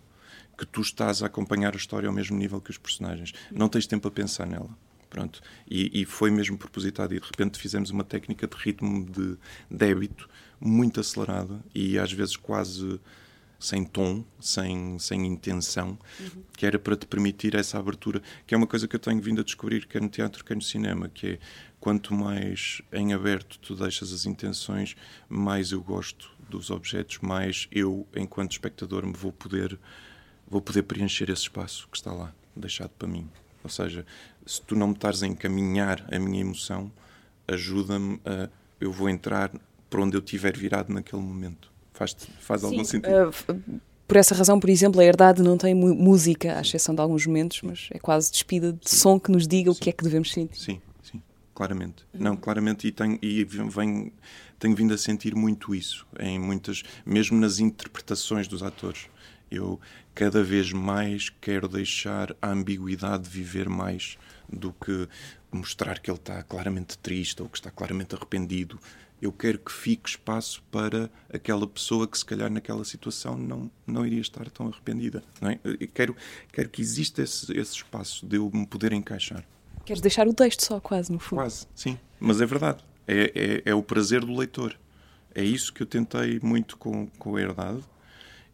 que 0.56 0.66
tu 0.66 0.80
estás 0.80 1.22
a 1.22 1.26
acompanhar 1.26 1.74
a 1.74 1.76
história 1.76 2.08
ao 2.08 2.14
mesmo 2.14 2.36
nível 2.36 2.60
que 2.60 2.70
os 2.70 2.78
personagens. 2.78 3.32
Não 3.50 3.68
tens 3.68 3.86
tempo 3.86 4.06
a 4.06 4.10
pensar 4.10 4.46
nela. 4.46 4.70
Pronto. 5.10 5.42
E, 5.68 6.00
e, 6.00 6.04
foi 6.06 6.30
mesmo 6.30 6.56
propositado. 6.56 7.14
E 7.14 7.20
de 7.20 7.26
repente 7.26 7.58
fizemos 7.58 7.90
uma 7.90 8.04
técnica 8.04 8.46
de 8.46 8.56
ritmo 8.56 9.04
de 9.04 9.36
débito 9.70 10.28
muito 10.58 11.00
acelerada 11.00 11.60
e 11.74 11.98
às 11.98 12.12
vezes 12.12 12.36
quase 12.36 12.98
sem 13.62 13.84
tom, 13.84 14.24
sem, 14.40 14.98
sem 14.98 15.24
intenção, 15.24 15.96
uhum. 16.18 16.42
que 16.56 16.66
era 16.66 16.78
para 16.78 16.96
te 16.96 17.06
permitir 17.06 17.54
essa 17.54 17.78
abertura, 17.78 18.20
que 18.44 18.54
é 18.54 18.56
uma 18.56 18.66
coisa 18.66 18.88
que 18.88 18.96
eu 18.96 19.00
tenho 19.00 19.20
vindo 19.20 19.40
a 19.40 19.44
descobrir, 19.44 19.86
quer 19.86 20.02
no 20.02 20.08
teatro, 20.08 20.44
quer 20.44 20.56
no 20.56 20.62
cinema, 20.62 21.08
que 21.08 21.26
é 21.26 21.38
quanto 21.78 22.12
mais 22.12 22.82
em 22.92 23.12
aberto 23.12 23.60
tu 23.60 23.76
deixas 23.76 24.12
as 24.12 24.26
intenções, 24.26 24.96
mais 25.28 25.70
eu 25.70 25.80
gosto 25.80 26.30
dos 26.58 26.70
objetos, 26.70 27.18
mais 27.20 27.68
eu, 27.70 28.06
enquanto 28.14 28.52
espectador, 28.52 29.06
me 29.06 29.12
vou 29.12 29.32
poder, 29.32 29.78
vou 30.48 30.60
poder 30.60 30.82
preencher 30.82 31.30
esse 31.30 31.42
espaço 31.42 31.88
que 31.90 31.96
está 31.96 32.12
lá, 32.12 32.32
deixado 32.54 32.90
para 32.90 33.08
mim. 33.08 33.28
Ou 33.64 33.70
seja, 33.70 34.04
se 34.44 34.60
tu 34.62 34.74
não 34.74 34.88
me 34.88 34.94
estás 34.94 35.22
a 35.22 35.26
encaminhar 35.26 36.04
a 36.12 36.18
minha 36.18 36.40
emoção, 36.40 36.90
ajuda-me 37.46 38.20
a. 38.24 38.48
Eu 38.80 38.90
vou 38.90 39.08
entrar 39.08 39.52
para 39.88 40.02
onde 40.02 40.16
eu 40.16 40.20
estiver 40.20 40.56
virado 40.56 40.92
naquele 40.92 41.22
momento. 41.22 41.70
Faz, 41.92 42.16
faz 42.40 42.64
algum 42.64 42.84
sentido? 42.84 43.12
Uh, 43.12 43.80
por 44.08 44.16
essa 44.16 44.34
razão, 44.34 44.58
por 44.58 44.68
exemplo, 44.68 45.00
a 45.00 45.04
herdade 45.04 45.40
não 45.40 45.56
tem 45.56 45.74
música, 45.74 46.58
à 46.58 46.60
exceção 46.60 46.94
de 46.94 47.00
alguns 47.00 47.26
momentos, 47.26 47.62
mas 47.62 47.88
é 47.92 47.98
quase 47.98 48.30
despida 48.30 48.72
de 48.72 48.90
sim. 48.90 48.96
som 48.96 49.20
que 49.20 49.30
nos 49.30 49.46
diga 49.46 49.72
sim. 49.72 49.78
o 49.78 49.80
que 49.80 49.90
é 49.90 49.92
que 49.92 50.02
devemos 50.02 50.32
sentir. 50.32 50.58
Sim, 50.58 50.72
sim, 50.74 50.80
claramente. 51.62 52.04
Uhum. 52.12 52.20
Não, 52.20 52.36
claramente, 52.36 52.88
e, 52.88 52.92
tenho, 52.92 53.18
e 53.22 53.44
venho, 53.44 54.12
tenho 54.58 54.74
vindo 54.74 54.92
a 54.92 54.98
sentir 54.98 55.34
muito 55.34 55.74
isso, 55.74 56.06
em 56.18 56.38
muitas, 56.38 56.82
mesmo 57.06 57.38
nas 57.38 57.60
interpretações 57.60 58.48
dos 58.48 58.62
atores. 58.62 59.08
Eu 59.50 59.80
cada 60.14 60.42
vez 60.42 60.72
mais 60.72 61.28
quero 61.28 61.68
deixar 61.68 62.34
a 62.40 62.50
ambiguidade 62.50 63.28
viver 63.28 63.68
mais 63.68 64.18
do 64.50 64.72
que 64.72 65.08
mostrar 65.52 65.98
que 65.98 66.10
ele 66.10 66.18
está 66.18 66.42
claramente 66.42 66.98
triste 66.98 67.42
ou 67.42 67.48
que 67.48 67.58
está 67.58 67.70
claramente 67.70 68.14
arrependido 68.14 68.78
eu 69.20 69.30
quero 69.30 69.56
que 69.60 69.70
fique 69.70 70.08
espaço 70.08 70.60
para 70.68 71.08
aquela 71.32 71.64
pessoa 71.64 72.08
que 72.08 72.18
se 72.18 72.24
calhar 72.24 72.50
naquela 72.50 72.84
situação 72.84 73.38
não, 73.38 73.70
não 73.86 74.04
iria 74.04 74.20
estar 74.20 74.50
tão 74.50 74.66
arrependida. 74.66 75.22
Não 75.40 75.48
é? 75.48 75.60
quero, 75.94 76.16
quero 76.52 76.68
que 76.68 76.82
exista 76.82 77.22
esse, 77.22 77.56
esse 77.56 77.76
espaço 77.76 78.26
de 78.26 78.36
eu 78.36 78.50
me 78.52 78.66
poder 78.66 78.92
encaixar. 78.92 79.44
Queres 79.84 80.00
deixar 80.00 80.28
o 80.28 80.34
texto 80.34 80.62
só, 80.62 80.80
quase, 80.80 81.10
no 81.12 81.18
fundo. 81.18 81.40
Quase, 81.40 81.66
sim. 81.74 81.98
Mas 82.20 82.40
é 82.40 82.46
verdade. 82.46 82.84
É, 83.06 83.62
é, 83.66 83.70
é 83.70 83.74
o 83.74 83.82
prazer 83.82 84.20
do 84.20 84.36
leitor. 84.36 84.78
É 85.34 85.42
isso 85.42 85.72
que 85.72 85.82
eu 85.82 85.86
tentei 85.86 86.38
muito 86.42 86.76
com, 86.76 87.06
com 87.18 87.36
a 87.36 87.40
herdade 87.40 87.82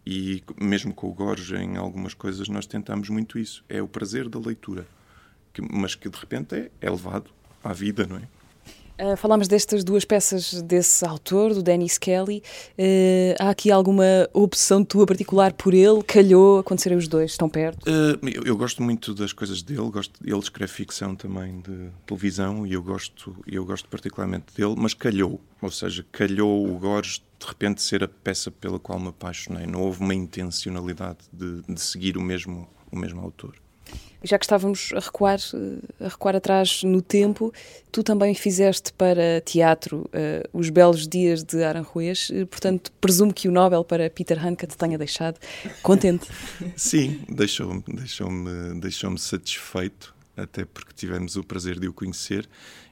E 0.07 0.42
mesmo 0.61 0.94
com 0.94 1.09
o 1.09 1.12
Gorge, 1.12 1.57
em 1.57 1.76
algumas 1.76 2.14
coisas, 2.14 2.48
nós 2.48 2.66
tentamos 2.66 3.09
muito 3.09 3.38
isso. 3.38 3.64
É 3.68 3.83
o 3.83 3.88
prazer 3.88 4.28
da 4.28 4.38
leitura, 4.38 4.87
que, 5.52 5.61
mas 5.61 5.94
que 5.94 6.09
de 6.09 6.16
repente 6.18 6.54
é, 6.54 6.70
é 6.81 6.90
levado 6.90 7.31
à 7.62 7.72
vida, 7.72 8.07
não 8.07 8.16
é? 8.16 8.22
Uh, 9.01 9.17
falámos 9.17 9.47
destas 9.47 9.85
duas 9.85 10.05
peças 10.05 10.61
desse 10.63 11.05
autor, 11.05 11.55
do 11.55 11.63
Dennis 11.63 11.99
Kelly. 11.99 12.43
Uh, 12.79 13.35
há 13.39 13.51
aqui 13.51 13.71
alguma 13.71 14.29
opção 14.33 14.85
tua 14.85 15.07
particular 15.07 15.53
por 15.53 15.73
ele? 15.73 16.03
Calhou 16.03 16.59
acontecerem 16.59 16.99
os 16.99 17.07
dois 17.07 17.37
tão 17.37 17.49
perto? 17.49 17.85
Uh, 17.89 18.29
eu, 18.29 18.43
eu, 18.45 18.57
gosto 18.57 18.83
muito 18.83 19.15
das 19.15 19.33
coisas 19.33 19.63
dele. 19.63 19.89
Gosto, 19.91 20.19
ele 20.25 20.39
escreve 20.39 20.73
ficção 20.73 21.15
também 21.15 21.61
de 21.61 21.91
televisão 22.07 22.67
e 22.67 22.73
eu 22.73 22.83
gosto, 22.83 23.37
eu 23.47 23.65
gosto 23.65 23.89
particularmente 23.89 24.47
dele, 24.57 24.75
mas 24.77 24.95
calhou. 24.95 25.41
Ou 25.63 25.71
seja, 25.71 26.05
calhou 26.11 26.69
o 26.69 26.79
Gorges 26.79 27.23
de 27.39 27.47
repente 27.47 27.81
ser 27.81 28.03
a 28.03 28.09
peça 28.09 28.51
pela 28.51 28.81
qual 28.81 28.99
me 28.99 29.09
apaixonei. 29.09 29.67
Não 29.67 29.81
houve 29.83 30.01
uma 30.01 30.15
intencionalidade 30.15 31.19
de, 31.33 31.63
de 31.63 31.81
seguir 31.81 32.17
o 32.17 32.21
mesmo, 32.21 32.69
o 32.91 32.97
mesmo 32.97 33.21
autor. 33.21 33.55
Já 34.22 34.37
que 34.37 34.44
estávamos 34.44 34.90
a 34.94 34.98
recuar, 34.98 35.38
eh, 35.38 36.05
a 36.05 36.09
recuar 36.09 36.35
atrás 36.35 36.83
no 36.83 37.01
tempo, 37.01 37.53
tu 37.92 38.03
também 38.03 38.35
fizeste 38.35 38.92
para 38.92 39.40
teatro 39.40 40.11
uh, 40.12 40.48
Os 40.53 40.70
Belos 40.70 41.07
Dias 41.07 41.44
de 41.44 41.62
Aranjuez, 41.62 42.29
eh, 42.33 42.44
portanto, 42.44 42.90
presumo 43.01 43.33
que 43.33 43.48
o 43.48 43.53
Nobel 43.53 43.85
para 43.85 44.11
Peter 44.11 44.44
Handke 44.44 44.66
te 44.66 44.77
tenha 44.77 44.98
deixado 44.98 45.38
contente. 45.83 46.27
Sim, 46.77 47.20
deixou-me 47.29 47.83
deixou 47.87 48.29
deixou 48.81 49.16
satisfeito, 49.16 50.12
até 50.38 50.64
porque 50.64 50.92
tivemos 50.94 51.37
o 51.37 51.42
prazer 51.42 51.79
de 51.79 51.88
o 51.88 51.92
conhecer 51.92 52.48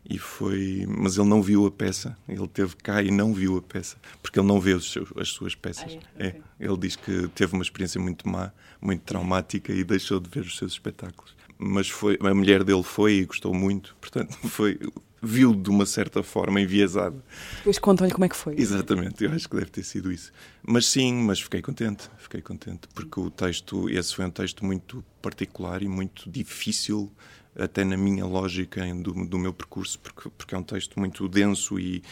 e 0.09 0.19
foi 0.19 0.85
mas 0.87 1.17
ele 1.17 1.29
não 1.29 1.43
viu 1.43 1.67
a 1.67 1.71
peça 1.71 2.17
ele 2.29 2.47
teve 2.49 2.77
cá 2.77 3.03
e 3.03 3.11
não 3.11 3.33
viu 3.33 3.57
a 3.57 3.63
peça 3.63 3.97
porque 4.23 4.39
ele 4.39 4.47
não 4.47 4.61
vê 4.61 4.79
seus, 4.81 5.09
as 5.17 5.29
suas 5.29 5.55
peças 5.55 5.97
ah, 5.97 6.07
é? 6.19 6.27
é? 6.29 6.41
ele 6.61 6.77
diz 6.77 6.97
que 6.97 7.29
teve 7.29 7.55
uma 7.55 7.63
experiência 7.63 8.01
muito 8.01 8.29
má 8.29 8.53
muito 8.81 9.03
traumática 9.03 9.73
e 9.73 9.85
deixou 9.85 10.21
de 10.21 10.29
ver 10.29 10.41
os 10.41 10.57
seus 10.57 10.73
espetáculos 10.73 11.35
mas 11.59 11.89
foi 11.89 12.19
a 12.21 12.35
mulher 12.35 12.65
dele 12.65 12.83
foi 12.83 13.15
e 13.15 13.25
gostou 13.25 13.55
muito 13.55 13.97
portanto 14.01 14.37
foi 14.49 14.79
viu 15.23 15.55
de 15.55 15.71
uma 15.71 15.87
certa 15.87 16.23
forma 16.23 16.61
enviesada 16.61 17.17
depois 17.59 17.79
contam-lhe 17.79 18.13
como 18.13 18.25
é 18.25 18.29
que 18.29 18.37
foi 18.37 18.55
exatamente 18.57 19.25
eu 19.25 19.33
acho 19.33 19.49
que 19.49 19.57
deve 19.57 19.71
ter 19.71 19.83
sido 19.83 20.13
isso 20.13 20.33
mas 20.63 20.87
sim 20.87 21.15
mas 21.15 21.41
fiquei 21.41 21.63
contente 21.63 22.09
fiquei 22.19 22.43
contente 22.43 22.87
porque 22.95 23.19
o 23.19 23.31
texto 23.31 23.89
esse 23.89 24.15
foi 24.15 24.25
um 24.25 24.31
texto 24.31 24.65
muito 24.65 25.05
particular 25.21 25.83
e 25.83 25.89
muito 25.89 26.31
difícil 26.31 27.11
até 27.59 27.85
na 27.85 27.97
minha 27.97 28.25
lógica 28.27 28.83
do, 28.95 29.13
do 29.27 29.39
meu 29.39 29.53
percurso, 29.53 29.99
porque, 29.99 30.29
porque 30.31 30.55
é 30.55 30.59
um 30.59 30.63
texto 30.63 30.99
muito 30.99 31.29
denso 31.29 31.79
e, 31.79 32.03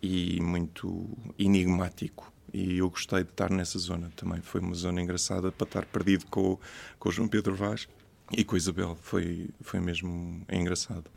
e 0.00 0.40
muito 0.40 1.08
enigmático. 1.38 2.32
E 2.52 2.78
eu 2.78 2.90
gostei 2.90 3.24
de 3.24 3.30
estar 3.30 3.50
nessa 3.50 3.78
zona 3.78 4.12
também. 4.14 4.40
Foi 4.42 4.60
uma 4.60 4.74
zona 4.74 5.00
engraçada 5.00 5.50
para 5.50 5.66
estar 5.66 5.86
perdido 5.86 6.26
com, 6.26 6.58
com 6.98 7.08
o 7.08 7.12
João 7.12 7.28
Pedro 7.28 7.54
Vaz 7.54 7.88
e 8.36 8.44
com 8.44 8.54
a 8.54 8.58
Isabel. 8.58 8.96
Foi, 9.02 9.48
foi 9.60 9.80
mesmo 9.80 10.42
engraçado 10.50 11.10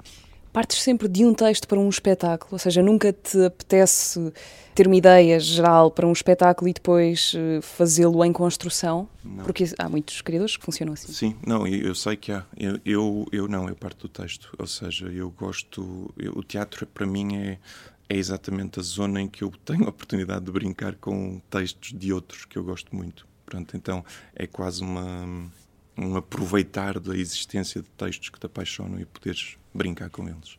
partes 0.56 0.82
sempre 0.82 1.10
de 1.10 1.25
um 1.25 1.34
texto 1.34 1.67
para 1.67 1.78
um 1.78 1.89
espetáculo, 1.89 2.54
ou 2.54 2.60
seja, 2.60 2.82
nunca 2.82 3.12
te 3.12 3.43
apetece 3.43 4.32
ter 4.73 4.88
uma 4.88 4.95
ideia 4.95 5.38
geral 5.38 5.91
para 5.91 6.08
um 6.08 6.13
espetáculo 6.13 6.69
e 6.69 6.73
depois 6.73 7.34
eh, 7.36 7.60
fazê-lo 7.62 8.23
em 8.23 8.32
construção? 8.32 9.06
Não. 9.21 9.43
Porque 9.43 9.65
há 9.78 9.89
muitos 9.89 10.21
criadores 10.21 10.56
que 10.56 10.63
funcionam 10.63 10.93
assim. 10.93 11.12
Sim, 11.12 11.36
não, 11.45 11.67
eu, 11.67 11.93
sei 11.93 12.15
que 12.15 12.32
há. 12.32 12.45
Eu, 12.56 12.80
eu, 12.86 13.25
eu, 13.34 13.47
não, 13.49 13.67
eu 13.67 13.75
parto 13.75 14.08
do 14.08 14.10
texto. 14.10 14.56
Ou 14.58 14.65
seja, 14.65 15.08
eu 15.08 15.30
gosto. 15.30 16.10
Eu, 16.17 16.32
o 16.38 16.41
teatro 16.41 16.88
para 16.88 17.06
mim 17.06 17.36
é, 17.36 17.60
é 18.08 18.15
exatamente 18.15 18.80
a 18.80 18.84
zona 18.84 19.21
em 19.21 19.28
que 19.28 19.43
eu 19.43 19.51
tenho 19.65 19.84
a 19.84 19.89
oportunidade 19.89 20.45
de 20.45 20.51
brincar 20.54 20.95
com 20.95 21.41
textos 21.49 21.91
de 21.91 22.13
outros 22.13 22.45
que 22.45 22.58
eu 22.58 22.63
gosto 22.63 22.95
muito. 22.95 23.28
Pronto, 23.45 23.75
então 23.75 24.06
é 24.34 24.47
quase 24.47 24.82
uma 24.82 25.51
um 25.97 26.15
aproveitar 26.15 26.99
da 26.99 27.15
existência 27.15 27.81
de 27.81 27.89
textos 27.89 28.29
que 28.29 28.39
te 28.39 28.45
apaixonam 28.45 28.99
e 28.99 29.05
poderes 29.05 29.58
brincar 29.73 30.10
com 30.10 30.27
eles. 30.27 30.58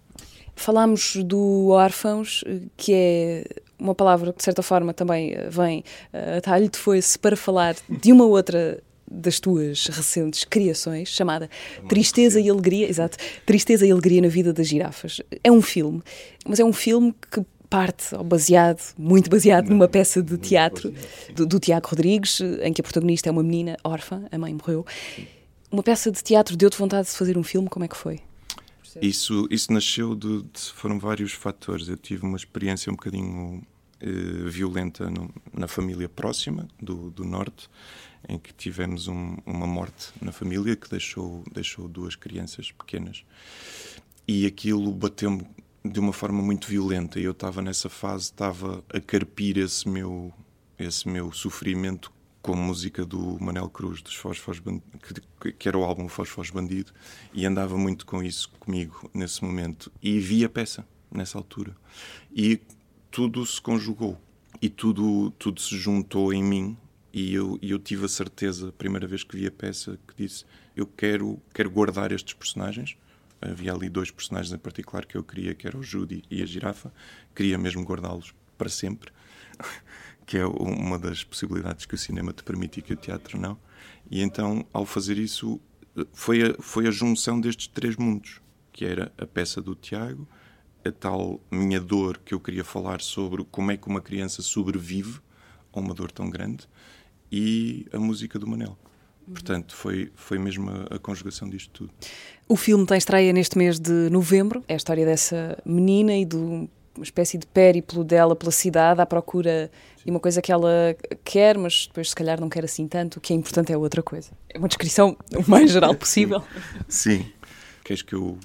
Falámos 0.55 1.17
do 1.17 1.69
órfãos, 1.69 2.43
que 2.77 2.93
é 2.95 3.45
uma 3.79 3.95
palavra 3.95 4.33
que 4.33 4.39
de 4.39 4.45
certa 4.45 4.63
forma 4.63 4.95
também 4.95 5.35
vem 5.51 5.85
a 6.37 6.41
talho 6.41 6.69
de 6.69 6.79
foice 6.79 7.19
para 7.19 7.37
falar 7.37 7.77
de 7.89 8.13
uma 8.13 8.25
outra 8.25 8.83
das 9.09 9.39
tuas 9.39 9.87
recentes 9.87 10.45
criações, 10.45 11.09
chamada 11.09 11.49
Tristeza 11.89 12.41
e 12.41 12.51
Alegria, 12.51 12.89
exato, 12.89 13.17
Tristeza 13.45 13.87
e 13.87 13.91
Alegria 13.93 14.21
na 14.21 14.29
Vida 14.29 14.53
das 14.53 14.67
Girafas. 14.67 15.21
É 15.45 15.53
um 15.53 15.63
filme, 15.63 16.03
mas 16.47 16.59
é 16.59 16.65
um 16.65 16.73
filme 16.73 17.15
que 17.31 17.45
parte, 17.67 18.15
ou 18.15 18.25
baseado, 18.25 18.81
muito 18.97 19.29
baseado 19.29 19.69
numa 19.69 19.89
peça 19.89 20.23
de 20.23 20.39
teatro 20.39 20.93
do, 21.35 21.47
do, 21.47 21.59
Tiago 21.61 21.89
Rodrigues, 21.89 22.41
em 22.63 22.73
que 22.73 22.81
a 22.81 22.85
protagonista 22.85 23.29
é 23.29 23.33
uma 23.33 23.43
menina 23.43 23.77
órfã, 23.85 24.25
a 24.31 24.39
mãe 24.39 24.55
morreu. 24.55 24.87
Uma 25.71 25.83
peça 25.83 26.11
de 26.11 26.23
teatro 26.23 26.57
deu-te 26.57 26.79
vontade 26.79 27.09
de 27.09 27.15
fazer 27.15 27.37
um 27.37 27.43
filme? 27.43 27.69
Como 27.69 27.85
é 27.85 27.89
que 27.89 27.97
foi? 27.97 28.21
Isso, 29.03 29.47
isso 29.51 29.73
nasceu 29.73 30.15
de, 30.15 30.43
de, 30.43 30.61
foram 30.75 30.99
vários 30.99 31.33
fatores. 31.33 31.89
Eu 31.89 31.99
tive 31.99 32.25
uma 32.25 32.37
experiência 32.37 32.91
um 32.91 32.97
bocadinho 32.97 33.63
eh, 34.01 34.49
violenta 34.49 35.11
no, 35.11 35.31
na 35.53 35.69
família 35.69 36.09
próxima 36.09 36.67
do, 36.81 37.11
do 37.11 37.25
norte, 37.25 37.69
em 38.29 38.39
que 38.39 38.53
tivemos 38.53 39.09
um, 39.09 39.37
uma 39.45 39.67
morte 39.67 40.13
na 40.21 40.33
família 40.33 40.77
que 40.77 40.89
deixou 40.89 41.45
deixou 41.53 41.89
duas 41.89 42.17
crianças 42.17 42.71
pequenas 42.73 43.25
e 44.27 44.45
aquilo 44.47 44.93
bateu-me 44.93 45.47
de 45.89 46.01
uma 46.01 46.13
forma 46.13 46.43
muito 46.43 46.69
violenta. 46.69 47.19
E 47.21 47.25
eu 47.25 47.33
estava 47.33 47.63
nessa 47.63 47.89
fase, 47.89 48.25
estava 48.25 48.85
a 48.93 49.01
carpir 49.01 49.59
esse 49.59 49.89
meu 49.89 50.33
esse 50.79 51.09
meu 51.09 51.33
sofrimento 51.33 52.13
com 52.43 52.53
a 52.53 52.57
música 52.57 53.05
do 53.05 53.43
Manel 53.43 53.69
Cruz, 53.69 54.01
dos 54.03 54.15
Fosfos 54.15 54.63
que, 55.41 55.53
que 55.53 55.69
era 55.69 55.77
o 55.77 55.83
álbum 55.83 56.07
Fosfos 56.07 56.51
Bandido, 56.51 56.93
e 57.35 57.45
andava 57.45 57.77
muito 57.77 58.07
com 58.07 58.23
isso 58.23 58.51
comigo 58.61 59.11
nesse 59.13 59.43
momento. 59.43 59.91
E 60.01 60.21
vi 60.21 60.45
a 60.45 60.49
peça 60.49 60.87
nessa 61.11 61.39
altura. 61.39 61.77
E 62.33 62.61
tudo 63.11 63.45
se 63.45 63.61
conjugou 63.61 64.21
e 64.61 64.69
tudo, 64.69 65.31
tudo 65.33 65.61
se 65.61 65.77
juntou 65.77 66.33
em 66.33 66.43
mim. 66.43 66.77
E 67.13 67.35
eu, 67.35 67.59
eu 67.63 67.79
tive 67.79 68.05
a 68.05 68.09
certeza, 68.09 68.73
primeira 68.73 69.07
vez 69.07 69.25
que 69.25 69.37
vi 69.37 69.47
a 69.47 69.51
peça, 69.51 69.99
que 70.07 70.23
disse: 70.23 70.45
Eu 70.77 70.87
quero, 70.87 71.41
quero 71.53 71.71
guardar 71.71 72.13
estes 72.13 72.35
personagens. 72.35 72.97
Havia 73.41 73.73
ali 73.73 73.89
dois 73.89 74.11
personagens 74.11 74.53
em 74.53 74.59
particular 74.59 75.05
que 75.05 75.17
eu 75.17 75.23
queria, 75.23 75.55
que 75.55 75.67
era 75.67 75.77
o 75.77 75.83
Judy 75.83 76.23
e 76.31 76.43
a 76.43 76.47
girafa. 76.47 76.93
Queria 77.35 77.59
mesmo 77.59 77.83
guardá-los 77.85 78.35
para 78.57 78.69
sempre 78.69 79.13
que 80.27 80.37
é 80.37 80.47
uma 80.47 80.99
das 80.99 81.23
possibilidades 81.23 81.87
que 81.87 81.95
o 81.95 81.99
cinema 81.99 82.33
te 82.33 82.43
permite 82.43 82.81
e 82.81 82.83
que 82.83 82.93
o 82.93 82.97
teatro 82.97 83.41
não. 83.41 83.59
E 84.11 84.21
então, 84.21 84.67
ao 84.73 84.85
fazer 84.85 85.19
isso, 85.19 85.61
foi 86.13 86.51
a, 86.51 86.55
foi 86.61 86.87
a 86.89 86.91
junção 86.91 87.41
destes 87.41 87.69
três 87.69 87.97
mundos, 87.97 88.41
que 88.73 88.85
era 88.85 89.13
a 89.17 89.27
peça 89.27 89.61
do 89.61 89.75
Tiago, 89.75 90.29
a 90.85 90.91
tal 90.91 91.41
minha 91.51 91.81
dor 91.81 92.19
que 92.19 92.35
eu 92.35 92.41
queria 92.41 92.65
falar 92.65 93.01
sobre 93.01 93.45
como 93.45 93.71
é 93.71 93.77
que 93.77 93.87
uma 93.87 94.01
criança 94.01 94.43
sobrevive 94.43 95.21
a 95.73 95.81
uma 95.81 95.95
dor 95.95 96.11
tão 96.11 96.29
grande, 96.29 96.69
e 97.31 97.87
a 97.93 97.99
música 97.99 98.39
do 98.39 98.47
Manel. 98.47 98.79
Portanto, 99.29 99.75
foi, 99.75 100.11
foi 100.15 100.39
mesmo 100.39 100.71
a, 100.71 100.97
a, 100.97 100.99
conjugação 100.99 101.49
disto 101.49 101.71
tudo. 101.71 101.91
O 102.49 102.57
filme 102.57 102.87
tem 102.87 102.97
estreia 102.97 103.33
neste 103.33 103.59
mês 103.59 103.79
de 103.79 104.09
novembro. 104.11 104.63
É 104.69 104.75
a 104.75 104.77
história 104.77 105.05
dessa 105.05 105.59
menina 105.65 106.15
e 106.15 106.25
do 106.25 106.69
uma 106.97 107.05
espécie 107.05 107.37
de 107.37 107.47
périplo 107.47 108.03
dela 108.03 108.35
pela 108.35 108.51
cidade 108.51 109.01
à 109.01 109.07
procura 109.07 109.71
de 110.05 110.11
uma 110.11 110.21
coisa 110.21 110.41
que 110.41 110.51
ela 110.51 110.97
quer, 111.25 111.59
mas 111.59 111.87
depois 111.87 112.11
se 112.11 112.17
calhar 112.17 112.41
não 112.41 112.49
quer 112.49 112.65
assim 112.65 112.89
tanto. 112.89 113.17
O 113.17 113.21
que 113.21 113.33
é 113.33 113.37
importante 113.37 113.73
é 113.73 113.77
outra 113.77 114.03
coisa. 114.03 114.31
É 114.49 114.59
uma 114.59 114.69
descrição 114.69 115.17
o 115.35 115.51
mais 115.51 115.71
geral 115.71 115.93
possível. 115.97 116.43
Sim. 116.89 117.27
Queres 117.85 118.03
que 118.03 118.15
eu. 118.15 118.37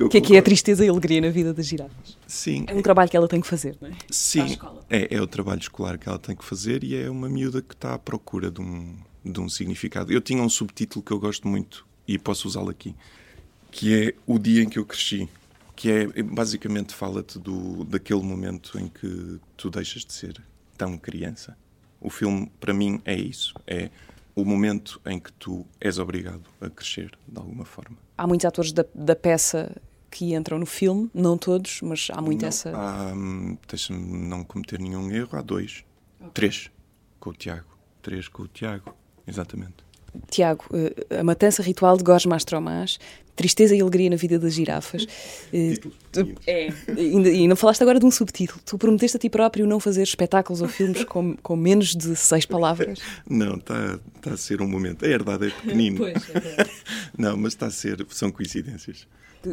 O 0.00 0.08
que 0.08 0.18
é 0.18 0.20
que 0.20 0.36
é 0.36 0.38
a 0.38 0.42
tristeza 0.42 0.84
e 0.84 0.88
a 0.88 0.92
alegria 0.92 1.20
na 1.20 1.30
vida 1.30 1.52
das 1.52 1.66
girafas? 1.66 2.16
Sim. 2.28 2.64
É 2.68 2.74
um 2.74 2.82
trabalho 2.82 3.10
que 3.10 3.16
ela 3.16 3.26
tem 3.26 3.40
que 3.40 3.46
fazer, 3.46 3.76
não 3.80 3.88
é? 3.88 3.92
Sim. 4.08 4.56
É, 4.88 5.16
é 5.16 5.20
o 5.20 5.26
trabalho 5.26 5.60
escolar 5.60 5.98
que 5.98 6.08
ela 6.08 6.18
tem 6.18 6.36
que 6.36 6.44
fazer 6.44 6.84
e 6.84 6.94
é 6.94 7.10
uma 7.10 7.28
miúda 7.28 7.60
que 7.60 7.74
está 7.74 7.94
à 7.94 7.98
procura 7.98 8.52
de 8.52 8.60
um, 8.60 8.94
de 9.24 9.40
um 9.40 9.48
significado. 9.48 10.12
Eu 10.12 10.20
tinha 10.20 10.42
um 10.42 10.48
subtítulo 10.48 11.04
que 11.04 11.12
eu 11.12 11.18
gosto 11.18 11.46
muito 11.48 11.86
e 12.06 12.18
posso 12.18 12.48
usá-lo 12.48 12.70
aqui, 12.70 12.94
que 13.70 13.94
é 13.94 14.14
O 14.26 14.38
Dia 14.38 14.62
em 14.62 14.68
que 14.68 14.78
Eu 14.78 14.84
Cresci 14.84 15.28
que 15.82 15.90
é 15.90 16.22
basicamente 16.22 16.94
fala-te 16.94 17.40
do 17.40 17.84
daquele 17.84 18.22
momento 18.22 18.78
em 18.78 18.86
que 18.86 19.40
tu 19.56 19.68
deixas 19.68 20.04
de 20.04 20.12
ser 20.12 20.40
tão 20.76 20.96
criança. 20.96 21.56
O 22.00 22.08
filme 22.08 22.50
para 22.60 22.72
mim 22.72 23.00
é 23.04 23.16
isso, 23.16 23.52
é 23.66 23.90
o 24.34 24.44
momento 24.44 25.00
em 25.04 25.18
que 25.18 25.32
tu 25.32 25.66
és 25.80 25.98
obrigado 25.98 26.42
a 26.60 26.70
crescer 26.70 27.10
de 27.26 27.36
alguma 27.36 27.64
forma. 27.64 27.96
Há 28.16 28.26
muitos 28.28 28.44
atores 28.44 28.72
da, 28.72 28.84
da 28.94 29.16
peça 29.16 29.74
que 30.08 30.34
entram 30.34 30.58
no 30.58 30.66
filme, 30.66 31.10
não 31.12 31.36
todos, 31.36 31.80
mas 31.82 32.08
há 32.12 32.20
muito 32.20 32.42
não, 32.42 32.48
essa. 32.48 32.70
Há, 32.76 33.12
deixa-me 33.68 34.28
não 34.28 34.44
cometer 34.44 34.78
nenhum 34.78 35.10
erro, 35.10 35.36
há 35.36 35.42
dois, 35.42 35.84
okay. 36.20 36.30
três 36.32 36.70
com 37.18 37.30
o 37.30 37.34
Tiago, 37.34 37.76
três 38.00 38.28
com 38.28 38.44
o 38.44 38.48
Tiago, 38.48 38.94
exatamente. 39.26 39.74
Tiago, 40.30 40.64
uh, 40.70 41.20
A 41.20 41.24
Matança 41.24 41.62
Ritual 41.62 41.96
de 41.96 42.04
Gorges 42.04 42.26
Mastromás, 42.26 42.98
Tristeza 43.34 43.74
e 43.74 43.80
Alegria 43.80 44.10
na 44.10 44.16
Vida 44.16 44.38
das 44.38 44.52
Girafas. 44.52 45.04
Uh, 45.04 46.34
é. 46.46 46.68
E 46.98 47.48
não 47.48 47.56
falaste 47.56 47.80
agora 47.80 47.98
de 47.98 48.04
um 48.04 48.10
subtítulo. 48.10 48.60
Tu 48.64 48.76
prometeste 48.76 49.16
a 49.16 49.20
ti 49.20 49.30
próprio 49.30 49.66
não 49.66 49.80
fazer 49.80 50.02
espetáculos 50.02 50.60
ou 50.60 50.68
filmes 50.68 51.04
com, 51.04 51.34
com 51.36 51.56
menos 51.56 51.96
de 51.96 52.14
seis 52.14 52.44
palavras? 52.44 52.98
Não, 53.28 53.56
está 53.56 53.98
tá 54.20 54.32
a 54.32 54.36
ser 54.36 54.60
um 54.60 54.68
momento. 54.68 55.04
A 55.04 55.08
herdade 55.08 55.46
é 55.46 55.50
pequenino. 55.50 55.98
pois, 55.98 56.16
é 56.30 56.66
não, 57.16 57.36
mas 57.36 57.54
está 57.54 57.66
a 57.66 57.70
ser. 57.70 58.06
São 58.10 58.30
coincidências 58.30 59.06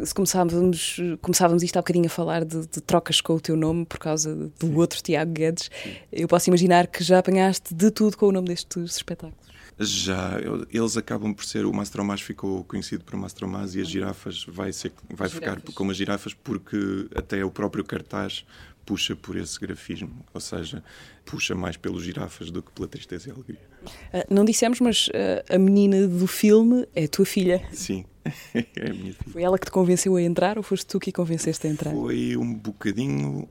se 0.04 0.14
começávamos, 0.14 0.98
começávamos 1.20 1.64
isto 1.64 1.78
há 1.78 1.82
bocadinho 1.82 2.06
a 2.06 2.10
falar 2.10 2.46
de, 2.46 2.62
de, 2.62 2.82
trocas 2.82 3.22
com 3.22 3.34
o 3.34 3.40
teu 3.40 3.56
nome 3.56 3.86
por 3.86 3.98
causa 3.98 4.36
do 4.36 4.68
Sim. 4.68 4.76
outro 4.76 5.02
Tiago 5.02 5.32
Guedes, 5.32 5.70
Sim. 5.84 5.96
eu 6.12 6.28
posso 6.28 6.50
imaginar 6.50 6.86
que 6.86 7.04
já 7.04 7.18
apanhaste 7.18 7.74
de 7.74 7.90
tudo 7.90 8.16
com 8.16 8.28
o 8.28 8.32
nome 8.32 8.50
destes 8.50 8.96
espetáculos. 8.96 9.49
Já, 9.80 10.34
eles 10.72 10.98
acabam 10.98 11.34
por 11.34 11.46
ser. 11.46 11.66
O 11.66 11.74
Mastromás 11.74 12.20
ficou 12.20 12.64
conhecido 12.66 13.04
por 13.06 13.16
Mastromás 13.16 13.76
e 13.76 13.82
as 13.82 13.88
girafas 13.88 14.46
vai, 14.46 14.74
ser, 14.74 14.92
vai 15.10 15.30
ficar 15.30 15.62
como 15.74 15.92
as 15.92 15.98
girafas 15.98 16.34
porque 16.34 17.08
até 17.16 17.44
o 17.46 17.50
próprio 17.50 17.84
cartaz 17.84 18.46
puxa 18.86 19.16
por 19.16 19.38
esse 19.38 19.60
grafismo, 19.60 20.26
ou 20.34 20.42
seja, 20.42 20.84
puxa 21.24 21.54
mais 21.54 21.78
pelos 21.78 22.04
girafas 22.04 22.50
do 22.50 22.64
que 22.64 22.72
pela 22.72 22.88
tristeza 22.88 23.30
e 23.30 23.32
alegria. 23.32 23.62
Uh, 24.12 24.34
não 24.34 24.44
dissemos, 24.44 24.80
mas 24.80 25.10
uh, 25.10 25.54
a 25.54 25.60
menina 25.60 26.08
do 26.08 26.26
filme 26.26 26.88
é 26.96 27.04
a 27.04 27.08
tua 27.08 27.26
filha. 27.26 27.64
Sim, 27.72 28.04
é 28.76 28.90
a 28.90 28.94
minha 28.94 29.14
filha. 29.14 29.32
Foi 29.32 29.44
ela 29.44 29.60
que 29.60 29.66
te 29.66 29.72
convenceu 29.72 30.16
a 30.16 30.22
entrar 30.22 30.58
ou 30.58 30.64
foste 30.64 30.88
tu 30.88 31.00
que 31.00 31.12
a 31.12 31.14
convenceste 31.14 31.68
a 31.68 31.70
entrar? 31.70 31.92
Foi 31.92 32.36
um 32.36 32.52
bocadinho 32.52 33.48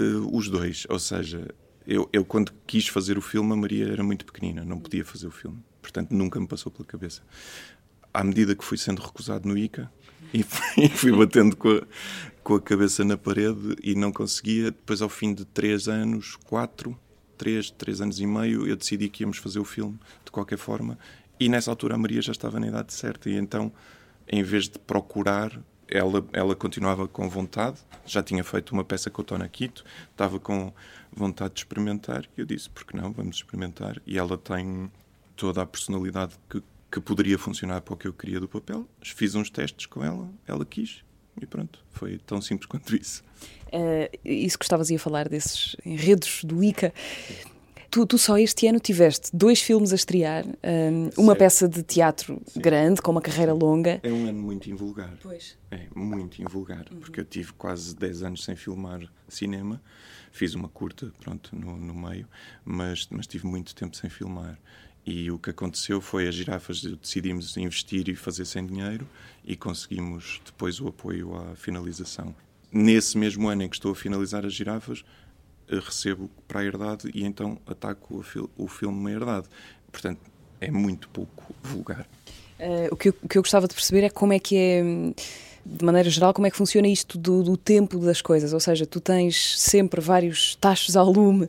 uh, 0.00 0.36
os 0.36 0.48
dois, 0.48 0.88
ou 0.90 0.98
seja, 0.98 1.46
eu, 1.86 2.08
eu, 2.12 2.24
quando 2.24 2.52
quis 2.66 2.88
fazer 2.88 3.18
o 3.18 3.20
filme, 3.20 3.52
a 3.52 3.56
Maria 3.56 3.88
era 3.88 4.02
muito 4.02 4.24
pequenina, 4.24 4.64
não 4.64 4.78
podia 4.78 5.04
fazer 5.04 5.26
o 5.26 5.30
filme. 5.30 5.62
Portanto, 5.82 6.12
nunca 6.12 6.40
me 6.40 6.46
passou 6.46 6.72
pela 6.72 6.84
cabeça. 6.84 7.22
À 8.12 8.24
medida 8.24 8.54
que 8.54 8.64
fui 8.64 8.78
sendo 8.78 9.02
recusado 9.02 9.46
no 9.46 9.56
ICA 9.56 9.90
e 10.32 10.42
fui, 10.42 10.88
fui 10.94 11.12
batendo 11.12 11.56
com 11.56 11.68
a, 11.70 11.82
com 12.42 12.54
a 12.54 12.60
cabeça 12.60 13.04
na 13.04 13.16
parede 13.16 13.76
e 13.82 13.94
não 13.94 14.12
conseguia, 14.12 14.70
depois, 14.70 15.02
ao 15.02 15.08
fim 15.08 15.34
de 15.34 15.44
três 15.44 15.88
anos, 15.88 16.36
quatro, 16.36 16.98
três, 17.36 17.70
três 17.70 18.00
anos 18.00 18.18
e 18.18 18.26
meio, 18.26 18.66
eu 18.66 18.76
decidi 18.76 19.08
que 19.08 19.22
íamos 19.22 19.36
fazer 19.36 19.58
o 19.58 19.64
filme 19.64 19.98
de 20.24 20.30
qualquer 20.30 20.58
forma. 20.58 20.98
E 21.38 21.48
nessa 21.48 21.70
altura 21.70 21.96
a 21.96 21.98
Maria 21.98 22.22
já 22.22 22.32
estava 22.32 22.58
na 22.58 22.68
idade 22.68 22.94
certa. 22.94 23.28
E 23.28 23.36
então, 23.36 23.72
em 24.26 24.42
vez 24.42 24.68
de 24.68 24.78
procurar 24.78 25.60
ela, 25.88 26.26
ela 26.32 26.54
continuava 26.54 27.06
com 27.06 27.28
vontade, 27.28 27.78
já 28.06 28.22
tinha 28.22 28.42
feito 28.42 28.72
uma 28.72 28.84
peça 28.84 29.10
com 29.10 29.22
o 29.22 29.24
Tona 29.24 29.48
Quito, 29.48 29.84
estava 30.10 30.38
com 30.40 30.72
vontade 31.14 31.54
de 31.54 31.60
experimentar, 31.60 32.24
e 32.36 32.40
eu 32.40 32.46
disse, 32.46 32.68
por 32.68 32.84
que 32.84 32.96
não, 32.96 33.12
vamos 33.12 33.36
experimentar, 33.36 34.00
e 34.06 34.18
ela 34.18 34.36
tem 34.36 34.90
toda 35.36 35.62
a 35.62 35.66
personalidade 35.66 36.34
que, 36.48 36.62
que 36.90 37.00
poderia 37.00 37.38
funcionar 37.38 37.80
para 37.80 37.94
o 37.94 37.96
que 37.96 38.08
eu 38.08 38.12
queria 38.12 38.40
do 38.40 38.48
papel, 38.48 38.86
fiz 39.02 39.34
uns 39.34 39.50
testes 39.50 39.86
com 39.86 40.04
ela, 40.04 40.28
ela 40.46 40.64
quis, 40.64 41.04
e 41.40 41.46
pronto, 41.46 41.84
foi 41.90 42.18
tão 42.18 42.40
simples 42.40 42.66
quanto 42.68 42.94
isso. 42.96 43.22
Uh, 43.68 44.18
isso 44.24 44.58
que 44.58 44.64
estavas 44.64 44.90
a 44.90 44.98
falar 44.98 45.28
desses 45.28 45.76
enredos 45.84 46.44
do 46.44 46.62
ICA, 46.62 46.92
Tu, 47.94 48.04
tu, 48.06 48.18
só 48.18 48.36
este 48.36 48.66
ano 48.66 48.80
tiveste 48.80 49.30
dois 49.32 49.62
filmes 49.62 49.92
a 49.92 49.94
estrear, 49.94 50.44
um, 50.44 51.10
uma 51.16 51.36
peça 51.36 51.68
de 51.68 51.80
teatro 51.80 52.42
Sim. 52.44 52.60
grande, 52.60 53.00
com 53.00 53.12
uma 53.12 53.20
carreira 53.20 53.52
longa. 53.52 54.00
É 54.02 54.10
um 54.10 54.26
ano 54.26 54.42
muito 54.42 54.68
invulgar. 54.68 55.16
Pois. 55.22 55.56
É, 55.70 55.86
muito 55.94 56.42
invulgar, 56.42 56.86
uhum. 56.90 56.98
porque 56.98 57.20
eu 57.20 57.24
tive 57.24 57.52
quase 57.52 57.94
10 57.94 58.24
anos 58.24 58.42
sem 58.42 58.56
filmar 58.56 59.00
cinema. 59.28 59.80
Fiz 60.34 60.52
uma 60.52 60.68
curta, 60.68 61.12
pronto, 61.20 61.54
no, 61.54 61.76
no 61.76 61.94
meio, 61.94 62.26
mas, 62.64 63.06
mas 63.08 63.24
tive 63.24 63.46
muito 63.46 63.72
tempo 63.72 63.96
sem 63.96 64.10
filmar. 64.10 64.58
E 65.06 65.30
o 65.30 65.38
que 65.38 65.50
aconteceu 65.50 66.00
foi 66.00 66.26
as 66.26 66.34
girafas 66.34 66.82
decidimos 66.82 67.56
investir 67.56 68.08
e 68.08 68.16
fazer 68.16 68.44
sem 68.44 68.66
dinheiro 68.66 69.08
e 69.44 69.54
conseguimos 69.54 70.42
depois 70.44 70.80
o 70.80 70.88
apoio 70.88 71.36
à 71.36 71.54
finalização. 71.54 72.34
Nesse 72.72 73.16
mesmo 73.16 73.48
ano 73.48 73.62
em 73.62 73.68
que 73.68 73.76
estou 73.76 73.92
a 73.92 73.94
finalizar 73.94 74.44
as 74.44 74.52
girafas, 74.52 75.04
recebo 75.68 76.28
para 76.48 76.58
a 76.58 76.64
herdade 76.64 77.08
e 77.14 77.24
então 77.24 77.56
ataco 77.64 78.20
fil 78.24 78.50
o 78.56 78.66
filme 78.66 78.98
uma 78.98 79.12
herdade. 79.12 79.46
Portanto, 79.92 80.18
é 80.60 80.68
muito 80.68 81.08
pouco 81.10 81.54
vulgar. 81.62 82.08
Uh, 82.58 82.88
o, 82.90 82.96
que 82.96 83.10
eu, 83.10 83.14
o, 83.22 83.28
que 83.28 83.38
eu, 83.38 83.42
gostava 83.42 83.68
de 83.68 83.74
perceber 83.74 84.02
é 84.02 84.10
como 84.10 84.32
é 84.32 84.40
que 84.40 84.56
é, 84.56 84.82
de 85.64 85.84
maneira 85.84 86.10
geral, 86.10 86.34
como 86.34 86.46
é 86.46 86.50
que 86.50 86.56
funciona 86.56 86.88
isto 86.88 87.16
do, 87.18 87.42
do 87.42 87.56
tempo 87.56 87.98
das 87.98 88.20
coisas. 88.20 88.52
Ou 88.52 88.60
seja, 88.60 88.86
tu 88.86 89.00
tens 89.00 89.60
sempre 89.60 90.00
vários 90.00 90.54
tachos 90.56 90.96
ao 90.96 91.10
lume 91.10 91.48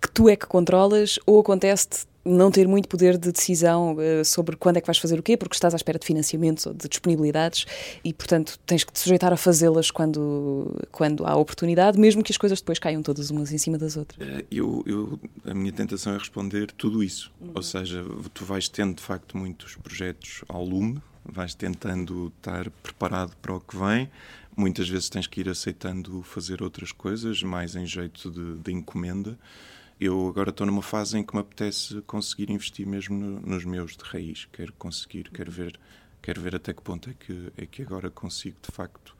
que 0.00 0.10
tu 0.10 0.28
é 0.28 0.36
que 0.36 0.46
controlas 0.46 1.18
ou 1.26 1.40
acontece 1.40 2.06
não 2.26 2.50
ter 2.50 2.66
muito 2.66 2.88
poder 2.88 3.16
de 3.16 3.30
decisão 3.30 3.94
uh, 3.94 4.24
sobre 4.24 4.56
quando 4.56 4.78
é 4.78 4.80
que 4.80 4.86
vais 4.86 4.98
fazer 4.98 5.18
o 5.18 5.22
quê, 5.22 5.36
porque 5.36 5.54
estás 5.54 5.72
à 5.72 5.76
espera 5.76 5.98
de 5.98 6.04
financiamentos 6.04 6.66
ou 6.66 6.74
de 6.74 6.88
disponibilidades 6.88 7.64
e, 8.02 8.12
portanto, 8.12 8.58
tens 8.66 8.82
que 8.82 8.92
te 8.92 8.98
sujeitar 8.98 9.32
a 9.32 9.36
fazê-las 9.36 9.90
quando, 9.92 10.76
quando 10.90 11.24
há 11.24 11.36
oportunidade, 11.36 11.98
mesmo 11.98 12.24
que 12.24 12.32
as 12.32 12.36
coisas 12.36 12.60
depois 12.60 12.80
caiam 12.80 13.00
todas 13.00 13.30
umas 13.30 13.52
em 13.52 13.58
cima 13.58 13.78
das 13.78 13.96
outras. 13.96 14.28
Eh, 14.28 14.44
eu, 14.50 14.82
eu 14.86 15.20
a 15.44 15.54
minha 15.54 15.72
tentação 15.72 16.14
é 16.14 16.18
responder 16.18 16.72
tudo 16.72 17.02
isso. 17.02 17.32
Uhum. 17.40 17.52
Ou 17.54 17.62
seja, 17.62 18.04
tu 18.34 18.44
vais 18.44 18.68
tendo, 18.68 18.96
de 18.96 19.02
facto, 19.02 19.36
muitos 19.36 19.76
projetos 19.76 20.42
ao 20.48 20.64
lume, 20.64 21.00
vais 21.28 21.54
tentando 21.54 22.32
estar 22.36 22.70
preparado 22.82 23.36
para 23.36 23.54
o 23.54 23.60
que 23.60 23.76
vem. 23.76 24.10
Muitas 24.56 24.88
vezes 24.88 25.08
tens 25.08 25.26
que 25.26 25.40
ir 25.40 25.48
aceitando 25.48 26.22
fazer 26.22 26.62
outras 26.62 26.92
coisas, 26.92 27.42
mais 27.42 27.76
em 27.76 27.86
jeito 27.86 28.30
de, 28.30 28.58
de 28.58 28.72
encomenda 28.72 29.38
eu 30.00 30.28
agora 30.28 30.50
estou 30.50 30.66
numa 30.66 30.82
fase 30.82 31.18
em 31.18 31.24
que 31.24 31.34
me 31.34 31.40
apetece 31.40 32.02
conseguir 32.02 32.50
investir 32.50 32.86
mesmo 32.86 33.18
no, 33.18 33.40
nos 33.40 33.64
meus 33.64 33.96
de 33.96 34.04
raiz. 34.04 34.46
Quero 34.52 34.72
conseguir, 34.74 35.30
quero 35.30 35.50
ver, 35.50 35.78
quero 36.20 36.40
ver 36.40 36.54
até 36.54 36.74
que 36.74 36.82
ponto 36.82 37.08
é 37.08 37.14
que, 37.14 37.52
é 37.56 37.66
que 37.66 37.82
agora 37.82 38.10
consigo, 38.10 38.56
de 38.60 38.70
facto, 38.70 39.16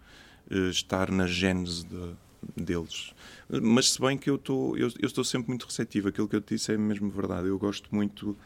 eh, 0.50 0.68
estar 0.68 1.10
na 1.10 1.26
gênese 1.26 1.86
de, 1.86 2.14
deles. 2.54 3.14
Mas 3.48 3.92
se 3.92 4.00
bem 4.00 4.18
que 4.18 4.28
eu 4.28 4.36
estou, 4.36 4.76
eu, 4.76 4.88
eu, 5.00 5.06
estou 5.06 5.24
sempre 5.24 5.48
muito 5.48 5.64
receptivo, 5.64 6.08
aquilo 6.08 6.28
que 6.28 6.36
eu 6.36 6.42
te 6.42 6.54
disse 6.54 6.72
é 6.72 6.76
mesmo 6.76 7.08
verdade. 7.08 7.48
Eu 7.48 7.58
gosto 7.58 7.88
muito, 7.94 8.36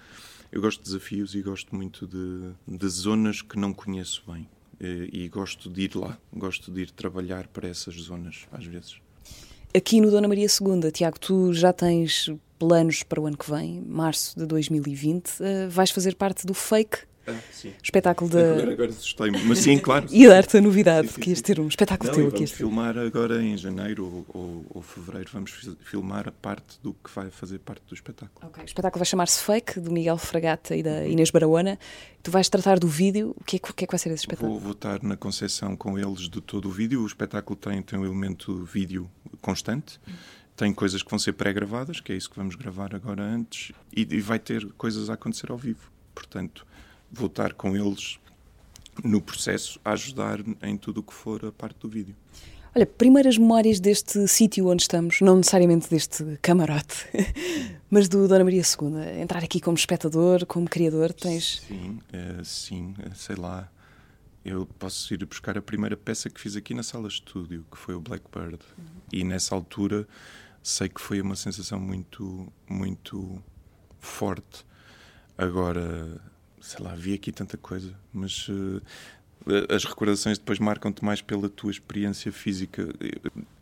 eu 0.53 0.61
gosto 0.61 0.79
de 0.79 0.85
desafios 0.85 1.35
e 1.35 1.43
gosto 1.43 1.75
muito 1.75 2.07
de, 2.07 2.53
de 2.67 2.89
zonas 2.89 3.43
que 3.43 3.59
não 3.59 3.73
conheço 3.73 4.23
bem. 4.27 4.49
E, 4.81 4.87
eh, 4.87 5.09
e 5.13 5.29
gosto 5.29 5.71
de 5.71 5.83
ir 5.83 5.95
lá, 5.95 6.19
gosto 6.33 6.71
de 6.73 6.83
ir 6.83 6.91
trabalhar 6.91 7.47
para 7.49 7.69
essas 7.69 7.95
zonas, 7.95 8.47
às 8.51 8.65
vezes. 8.65 9.01
Aqui 9.75 10.01
no 10.01 10.11
Dona 10.11 10.27
Maria 10.27 10.47
II, 10.47 10.91
Tiago, 10.91 11.19
tu 11.21 11.53
já 11.53 11.73
tens 11.73 12.29
planos 12.59 13.03
para 13.03 13.21
o 13.21 13.27
ano 13.27 13.37
que 13.37 13.49
vem, 13.51 13.81
março 13.87 14.39
de 14.39 14.45
2020. 14.47 15.29
Uh, 15.29 15.45
eh, 15.45 15.69
vais 15.69 15.91
fazer 15.91 16.17
parte 16.17 16.47
do 16.47 16.53
Fake 16.53 17.10
ah, 17.31 17.53
sim. 17.53 17.73
Espetáculo 17.83 18.31
de. 18.31 18.39
Agora, 18.39 18.73
agora 18.73 18.91
assustei-me, 18.91 19.43
mas 19.45 19.59
sim, 19.59 19.79
claro. 19.79 20.07
e 20.11 20.27
dar-te 20.27 20.57
a 20.57 20.61
novidade 20.61 21.09
sim, 21.09 21.15
sim, 21.15 21.21
que 21.21 21.31
ias 21.31 21.41
ter 21.41 21.61
um 21.61 21.69
espetáculo 21.69 22.09
Não, 22.09 22.15
teu 22.15 22.29
aqui. 22.29 22.37
Vamos 22.39 22.51
filmar 22.53 22.99
agora 22.99 23.43
em 23.43 23.57
janeiro 23.57 24.05
ou, 24.05 24.27
ou, 24.29 24.67
ou, 24.71 24.83
fevereiro, 24.83 25.31
vamos 25.33 25.53
filmar 25.81 26.29
a 26.29 26.33
parte 26.33 26.79
do 26.83 26.95
que 26.95 27.11
vai 27.15 27.31
fazer 27.31 27.59
parte 27.59 27.83
do 27.89 27.95
espetáculo. 27.95 28.49
Ok, 28.49 28.63
o 28.63 28.67
espetáculo 28.67 28.99
vai 28.99 29.07
chamar-se 29.07 29.43
Fake, 29.43 29.81
do 29.81 29.91
Miguel 29.91 30.19
Fragata 30.19 30.77
e 30.77 30.83
da 30.83 31.07
Inês 31.07 31.31
Barahona. 31.31 31.79
Tu 32.23 32.31
vais 32.31 32.49
tratar 32.49 32.79
do 32.79 32.89
vídeo. 32.89 33.35
O 33.41 33.45
que 33.45 33.57
é, 33.57 33.59
o 33.59 33.75
que, 33.75 33.85
é 33.85 33.87
que 33.87 33.93
vai 33.93 33.99
ser 33.99 34.11
esse 34.11 34.23
espetáculo? 34.23 34.53
Vou, 34.53 34.61
vou 34.61 34.73
estar 34.73 35.03
na 35.03 35.17
concessão 35.17 35.75
com 35.75 35.99
eles 35.99 36.29
de 36.29 36.41
todo 36.41 36.69
o 36.69 36.71
vídeo. 36.71 37.03
O 37.03 37.07
espetáculo 37.07 37.57
tem, 37.57 37.81
tem 37.83 37.99
um 37.99 38.05
elemento 38.05 38.65
vídeo 38.65 39.11
constante. 39.41 39.99
Hum 40.07 40.13
tem 40.61 40.75
coisas 40.75 41.03
que 41.03 41.09
vão 41.09 41.19
ser 41.19 41.33
pré-gravadas, 41.33 42.01
que 42.01 42.13
é 42.13 42.15
isso 42.15 42.29
que 42.29 42.37
vamos 42.37 42.55
gravar 42.55 42.95
agora 42.95 43.23
antes, 43.23 43.73
e, 43.91 44.03
e, 44.03 44.21
vai 44.21 44.39
ter 44.39 44.71
coisas 44.73 45.09
a 45.09 45.15
acontecer 45.15 45.51
ao 45.51 45.57
vivo. 45.57 45.91
Portanto, 46.15 46.67
vou 47.13 47.27
estar 47.27 47.53
com 47.55 47.77
eles 47.77 48.19
no 49.05 49.21
processo 49.21 49.81
a 49.85 49.93
ajudar 49.93 50.41
em 50.63 50.77
tudo 50.77 51.01
o 51.01 51.03
que 51.03 51.15
for 51.15 51.45
a 51.45 51.53
parte 51.53 51.79
do 51.81 51.89
vídeo. 51.89 52.15
Olha, 52.75 52.87
primeiras 52.87 53.37
memórias 53.37 53.81
deste 53.81 54.29
sítio 54.29 54.69
onde 54.69 54.83
estamos, 54.83 55.21
não 55.21 55.37
necessariamente 55.39 55.91
deste 55.91 56.39
camarote, 56.41 57.07
mas 57.91 58.09
do 58.09 58.29
Dona 58.29 58.45
Maria 58.45 58.63
II. 58.63 59.21
Entrar 59.21 59.43
aqui 59.43 59.61
como 59.61 59.77
espectador, 59.77 60.47
como 60.47 60.69
criador, 60.69 61.13
tens. 61.13 61.63
Sim, 61.67 61.99
é, 62.13 62.45
sim, 62.45 62.95
é, 63.01 63.13
sei 63.15 63.35
lá. 63.35 63.69
Eu 64.45 64.67
posso 64.79 65.13
ir 65.13 65.25
buscar 65.27 65.59
a 65.59 65.63
primeira 65.63 65.97
peça 65.97 66.31
que 66.31 66.41
fiz 66.41 66.55
aqui 66.57 66.73
na 66.73 66.83
sala 66.83 67.09
de 67.09 67.15
estúdio, 67.15 67.67
que 67.71 67.77
foi 67.77 67.95
o 67.95 68.01
Blackbird. 68.01 68.59
Uhum. 68.79 68.85
E 69.13 69.25
nessa 69.25 69.55
altura 69.55 70.07
sei 70.63 70.89
que 70.89 71.01
foi 71.01 71.21
uma 71.21 71.37
sensação 71.37 71.79
muito, 71.81 72.51
muito 72.69 73.43
forte. 73.99 74.65
Agora, 75.37 76.21
sei 76.61 76.85
lá, 76.85 76.95
vi 76.95 77.15
aqui 77.15 77.33
tanta 77.33 77.57
coisa, 77.57 77.95
mas 78.13 78.49
uh, 78.49 78.83
as 79.69 79.85
recordações 79.85 80.39
depois 80.39 80.59
marcam-te 80.59 81.05
mais 81.05 81.23
pela 81.23 81.49
tua 81.49 81.71
experiência 81.71 82.31
física. 82.31 82.89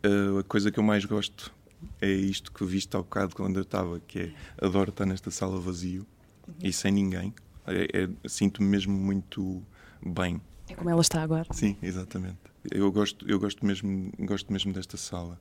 Uh, 0.05 0.39
a 0.39 0.43
coisa 0.43 0.71
que 0.71 0.79
eu 0.79 0.83
mais 0.83 1.05
gosto 1.05 1.53
é 2.01 2.11
isto 2.11 2.51
que 2.51 2.65
viste 2.65 2.95
ao 2.95 3.03
bocado 3.03 3.35
quando 3.35 3.57
eu 3.57 3.63
estava, 3.63 3.99
que 4.01 4.19
é 4.19 4.33
adoro 4.61 4.89
estar 4.89 5.05
nesta 5.05 5.31
sala 5.31 5.59
vazio 5.59 6.05
uhum. 6.47 6.53
e 6.63 6.73
sem 6.73 6.91
ninguém. 6.91 7.33
É, 7.65 8.03
é, 8.03 8.09
Sinto-me 8.27 8.67
mesmo 8.67 8.93
muito 8.93 9.63
bem. 10.05 10.41
É 10.67 10.75
como 10.75 10.89
ela 10.89 11.01
está 11.01 11.21
agora. 11.21 11.47
Sim, 11.51 11.77
exatamente. 11.81 12.37
Eu 12.69 12.91
gosto, 12.91 13.27
eu 13.27 13.39
gosto 13.39 13.65
mesmo, 13.65 14.11
gosto 14.19 14.51
mesmo 14.51 14.73
desta 14.73 14.97
sala. 14.97 15.39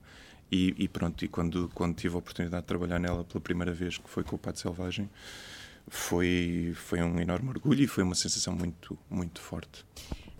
E, 0.50 0.74
e, 0.78 0.88
pronto, 0.88 1.22
e 1.24 1.28
quando, 1.28 1.70
quando 1.74 1.94
tive 1.94 2.14
a 2.14 2.18
oportunidade 2.18 2.62
de 2.62 2.66
trabalhar 2.66 2.98
nela 2.98 3.22
pela 3.24 3.40
primeira 3.40 3.72
vez, 3.72 3.98
que 3.98 4.08
foi 4.08 4.24
com 4.24 4.36
o 4.36 4.38
Pato 4.38 4.58
Selvagem, 4.58 5.10
foi, 5.90 6.72
foi 6.74 7.02
um 7.02 7.18
enorme 7.18 7.48
orgulho 7.50 7.82
e 7.82 7.86
foi 7.86 8.04
uma 8.04 8.14
sensação 8.14 8.54
muito, 8.54 8.98
muito 9.10 9.40
forte. 9.40 9.84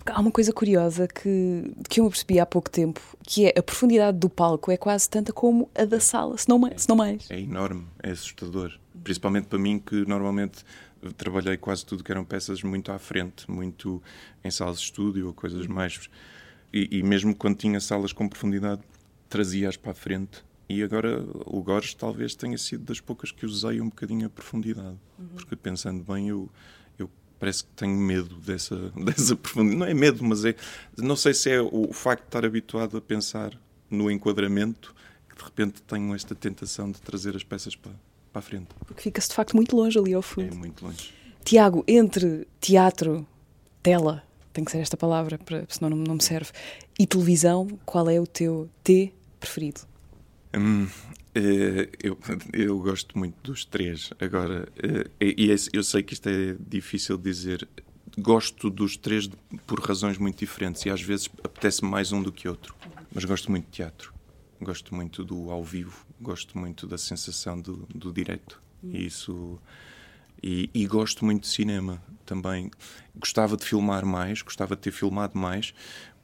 Há 0.06 0.20
uma 0.20 0.30
coisa 0.30 0.52
curiosa 0.52 1.06
que, 1.06 1.70
que 1.88 2.00
eu 2.00 2.04
me 2.04 2.10
percebi 2.10 2.40
há 2.40 2.46
pouco 2.46 2.70
tempo, 2.70 3.00
que 3.22 3.46
é 3.46 3.54
a 3.58 3.62
profundidade 3.62 4.18
do 4.18 4.30
palco 4.30 4.70
é 4.70 4.76
quase 4.76 5.08
tanta 5.08 5.32
como 5.32 5.70
a 5.74 5.84
da 5.84 6.00
sala, 6.00 6.38
se 6.38 6.48
não, 6.48 6.58
mais, 6.58 6.82
se 6.82 6.88
não 6.88 6.96
mais. 6.96 7.30
É 7.30 7.38
enorme, 7.38 7.86
é 8.02 8.10
assustador. 8.10 8.72
Principalmente 9.04 9.48
para 9.48 9.58
mim, 9.58 9.78
que 9.78 10.06
normalmente 10.06 10.64
trabalhei 11.16 11.56
quase 11.56 11.84
tudo 11.84 12.02
que 12.02 12.10
eram 12.10 12.24
peças 12.24 12.62
muito 12.62 12.90
à 12.90 12.98
frente, 12.98 13.50
muito 13.50 14.02
em 14.42 14.50
salas 14.50 14.78
de 14.78 14.84
estúdio 14.84 15.26
ou 15.26 15.34
coisas 15.34 15.66
mais. 15.66 16.08
E, 16.72 16.98
e 16.98 17.02
mesmo 17.02 17.34
quando 17.34 17.56
tinha 17.56 17.80
salas 17.80 18.12
com 18.12 18.28
profundidade, 18.28 18.82
trazia-as 19.28 19.76
para 19.76 19.92
a 19.92 19.94
frente. 19.94 20.42
E 20.68 20.82
agora 20.82 21.24
o 21.46 21.62
Gores 21.62 21.94
talvez 21.94 22.34
tenha 22.34 22.58
sido 22.58 22.84
das 22.84 23.00
poucas 23.00 23.32
que 23.32 23.46
usei 23.46 23.80
um 23.80 23.88
bocadinho 23.88 24.26
a 24.26 24.30
profundidade. 24.30 24.98
Uhum. 25.18 25.28
Porque 25.34 25.56
pensando 25.56 26.04
bem, 26.04 26.28
eu, 26.28 26.50
parece 27.38 27.64
que 27.64 27.70
tenho 27.70 27.96
medo 27.96 28.34
dessa, 28.36 28.76
dessa 29.04 29.36
profundidade. 29.36 29.78
Não 29.78 29.86
é 29.86 29.94
medo, 29.94 30.24
mas 30.24 30.44
é. 30.44 30.54
Não 30.96 31.16
sei 31.16 31.32
se 31.32 31.50
é 31.50 31.60
o 31.60 31.92
facto 31.92 32.22
de 32.22 32.28
estar 32.28 32.44
habituado 32.44 32.96
a 32.96 33.00
pensar 33.00 33.58
no 33.90 34.10
enquadramento 34.10 34.94
que 35.28 35.36
de 35.36 35.44
repente 35.44 35.80
tenho 35.82 36.14
esta 36.14 36.34
tentação 36.34 36.90
de 36.90 37.00
trazer 37.00 37.36
as 37.36 37.44
peças 37.44 37.74
para, 37.76 37.92
para 38.32 38.40
a 38.40 38.42
frente. 38.42 38.68
Porque 38.86 39.02
fica-se 39.02 39.28
de 39.28 39.34
facto 39.34 39.54
muito 39.54 39.76
longe 39.76 39.98
ali 39.98 40.12
ao 40.12 40.22
fundo. 40.22 40.52
É 40.52 40.56
muito 40.56 40.84
longe. 40.84 41.14
Tiago, 41.44 41.84
entre 41.86 42.46
teatro, 42.60 43.26
tela, 43.82 44.22
tem 44.52 44.64
que 44.64 44.70
ser 44.70 44.78
esta 44.78 44.96
palavra, 44.96 45.38
para, 45.38 45.64
senão 45.68 45.90
não, 45.90 45.96
não 45.96 46.14
me 46.16 46.22
serve, 46.22 46.50
e 46.98 47.06
televisão, 47.06 47.68
qual 47.86 48.10
é 48.10 48.20
o 48.20 48.26
teu 48.26 48.68
T 48.82 49.14
preferido? 49.40 49.80
Hum, 50.56 50.88
eh, 51.34 51.88
eu, 52.02 52.18
eu 52.52 52.78
gosto 52.78 53.18
muito 53.18 53.36
dos 53.42 53.64
três. 53.64 54.10
Agora, 54.20 54.68
eh, 54.82 55.34
e 55.36 55.54
eu 55.72 55.82
sei 55.82 56.02
que 56.02 56.14
isto 56.14 56.28
é 56.28 56.56
difícil 56.58 57.18
dizer. 57.18 57.68
Gosto 58.18 58.68
dos 58.68 58.96
três 58.96 59.30
por 59.66 59.78
razões 59.80 60.18
muito 60.18 60.38
diferentes 60.38 60.84
e 60.84 60.90
às 60.90 61.00
vezes 61.00 61.28
apetece 61.44 61.84
mais 61.84 62.10
um 62.10 62.20
do 62.22 62.32
que 62.32 62.48
outro. 62.48 62.74
Mas 63.14 63.24
gosto 63.24 63.50
muito 63.50 63.66
de 63.66 63.70
teatro. 63.70 64.12
Gosto 64.60 64.94
muito 64.94 65.24
do 65.24 65.50
ao 65.50 65.62
vivo. 65.62 66.04
Gosto 66.20 66.58
muito 66.58 66.86
da 66.86 66.98
sensação 66.98 67.60
do, 67.60 67.86
do 67.94 68.12
direto. 68.12 68.60
E 68.82 69.06
isso. 69.06 69.60
E, 70.42 70.70
e, 70.72 70.86
gosto 70.86 71.24
muito 71.24 71.42
de 71.42 71.48
cinema 71.48 72.02
também. 72.24 72.70
Gostava 73.16 73.56
de 73.56 73.64
filmar 73.64 74.04
mais, 74.04 74.42
gostava 74.42 74.76
de 74.76 74.82
ter 74.82 74.92
filmado 74.92 75.36
mais, 75.36 75.74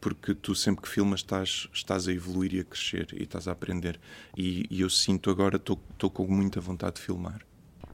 porque 0.04 0.34
tu 0.34 0.54
sempre 0.54 0.82
que 0.82 0.88
filmas 0.90 1.20
estás, 1.20 1.66
estás 1.72 2.06
a 2.06 2.12
evoluir 2.12 2.52
e 2.52 2.60
a 2.60 2.64
crescer 2.64 3.08
e 3.14 3.22
estás 3.22 3.48
a 3.48 3.52
aprender. 3.52 3.98
E, 4.36 4.66
e 4.70 4.82
eu 4.82 4.90
sinto 4.90 5.30
agora, 5.30 5.56
estou 5.56 6.10
com 6.10 6.26
muita 6.26 6.60
vontade 6.60 6.96
de 6.96 7.00
filmar. 7.00 7.40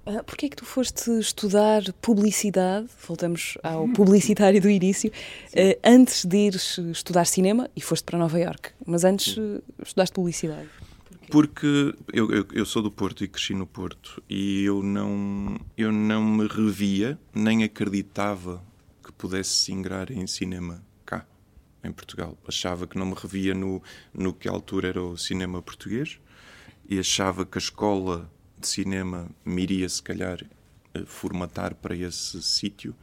Uh, 0.04 0.24
Porquê 0.24 0.46
é 0.46 0.48
que 0.48 0.56
tu 0.56 0.64
foste 0.64 1.08
estudar 1.20 1.84
publicidade, 2.02 2.88
voltamos 3.06 3.56
ao 3.62 3.86
publicitário 3.94 4.60
do 4.60 4.68
início, 4.68 5.08
uh, 5.10 5.78
antes 5.84 6.24
de 6.24 6.36
ires 6.36 6.78
estudar 6.78 7.26
cinema 7.26 7.70
e 7.76 7.80
foste 7.80 8.02
para 8.02 8.18
Nova 8.18 8.40
York, 8.40 8.70
mas 8.84 9.04
antes 9.04 9.36
uh, 9.36 9.62
estudaste 9.80 10.12
publicidade? 10.12 10.68
Porque 11.30 11.94
eu, 12.12 12.28
eu, 12.32 12.44
eu, 12.52 12.66
sou 12.66 12.82
do 12.82 12.90
Porto 12.90 13.22
e 13.22 13.28
cresci 13.28 13.54
no 13.54 13.68
Porto. 13.68 14.20
E 14.28 14.64
eu 14.64 14.82
não, 14.82 15.60
eu 15.76 15.92
não 15.92 16.24
me 16.24 16.48
revia 16.48 17.16
nem 17.32 17.62
acreditava 17.62 18.60
que 19.00 19.12
pudesse 19.12 19.50
se 19.50 19.72
ingrar 19.72 20.10
em 20.10 20.26
cinema 20.26 20.89
em 21.82 21.92
Portugal. 21.92 22.36
Achava 22.46 22.86
que 22.86 22.98
não 22.98 23.06
me 23.06 23.14
revia 23.14 23.54
no, 23.54 23.82
no 24.12 24.32
que 24.32 24.48
à 24.48 24.52
altura 24.52 24.88
era 24.88 25.02
o 25.02 25.16
cinema 25.16 25.62
português 25.62 26.18
e 26.88 26.98
achava 26.98 27.46
que 27.46 27.58
a 27.58 27.60
escola 27.60 28.30
de 28.58 28.66
cinema 28.68 29.30
me 29.44 29.62
iria, 29.62 29.88
se 29.88 30.02
calhar, 30.02 30.44
eh, 30.94 31.04
formatar 31.06 31.74
para 31.74 31.94
esse 31.96 32.42
sítio 32.42 32.94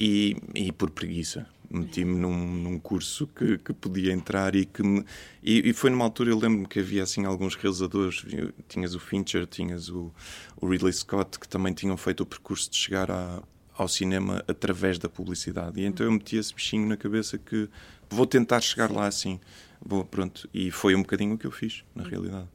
e, 0.00 0.36
e 0.54 0.72
por 0.72 0.90
preguiça. 0.90 1.46
Meti-me 1.70 2.14
num, 2.14 2.36
num, 2.36 2.78
curso 2.78 3.26
que, 3.26 3.56
que, 3.56 3.72
podia 3.72 4.12
entrar 4.12 4.54
e 4.54 4.66
que 4.66 4.82
me, 4.82 5.04
e, 5.42 5.70
e, 5.70 5.72
foi 5.72 5.88
numa 5.88 6.04
altura, 6.04 6.30
eu 6.30 6.38
lembro-me 6.38 6.66
que 6.66 6.80
havia 6.80 7.02
assim 7.02 7.24
alguns 7.24 7.54
realizadores, 7.54 8.26
tinhas 8.68 8.94
o 8.94 9.00
Fincher, 9.00 9.46
tinhas 9.46 9.88
o, 9.88 10.12
o 10.60 10.68
Ridley 10.68 10.92
Scott, 10.92 11.38
que 11.38 11.48
também 11.48 11.72
tinham 11.72 11.96
feito 11.96 12.22
o 12.24 12.26
percurso 12.26 12.70
de 12.70 12.76
chegar 12.76 13.10
à, 13.10 13.42
ao 13.82 13.88
cinema 13.88 14.42
através 14.48 14.98
da 14.98 15.08
publicidade. 15.08 15.80
E 15.80 15.84
então 15.84 16.06
eu 16.06 16.12
meti 16.12 16.36
esse 16.36 16.54
bichinho 16.54 16.86
na 16.88 16.96
cabeça 16.96 17.38
que 17.38 17.68
vou 18.08 18.26
tentar 18.26 18.60
chegar 18.60 18.90
lá 18.90 19.06
assim. 19.06 19.38
Vou, 19.84 20.04
pronto. 20.04 20.48
E 20.54 20.70
foi 20.70 20.94
um 20.94 21.02
bocadinho 21.02 21.34
o 21.34 21.38
que 21.38 21.46
eu 21.46 21.50
fiz, 21.50 21.84
na 21.94 22.04
realidade. 22.04 22.48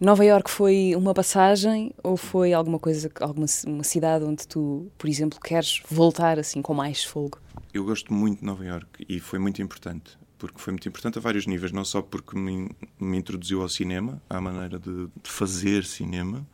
Nova 0.00 0.24
York 0.24 0.50
foi 0.50 0.94
uma 0.96 1.14
passagem 1.14 1.92
ou 2.02 2.16
foi 2.16 2.52
alguma 2.52 2.78
coisa, 2.78 3.10
alguma 3.20 3.46
uma 3.66 3.84
cidade 3.84 4.24
onde 4.24 4.46
tu, 4.46 4.90
por 4.98 5.08
exemplo, 5.08 5.38
queres 5.40 5.82
voltar 5.88 6.38
assim 6.38 6.60
com 6.60 6.74
mais 6.74 7.04
fogo? 7.04 7.38
Eu 7.72 7.84
gosto 7.84 8.12
muito 8.12 8.40
de 8.40 8.44
Nova 8.44 8.64
York 8.64 9.04
e 9.08 9.20
foi 9.20 9.38
muito 9.38 9.62
importante 9.62 10.18
porque 10.46 10.60
foi 10.60 10.72
muito 10.72 10.86
importante 10.86 11.16
a 11.16 11.20
vários 11.22 11.46
níveis, 11.46 11.72
não 11.72 11.84
só 11.84 12.02
porque 12.02 12.36
me, 12.36 12.70
me 13.00 13.16
introduziu 13.16 13.62
ao 13.62 13.68
cinema, 13.68 14.20
à 14.28 14.40
maneira 14.40 14.78
de, 14.78 15.06
de, 15.06 15.30
fazer 15.30 15.84
cinema, 15.84 16.46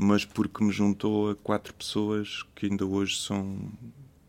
mas 0.00 0.24
porque 0.24 0.62
me 0.62 0.70
juntou 0.70 1.28
a 1.28 1.34
quatro 1.34 1.74
pessoas 1.74 2.44
que 2.54 2.66
ainda 2.66 2.86
hoje 2.86 3.18
são 3.18 3.58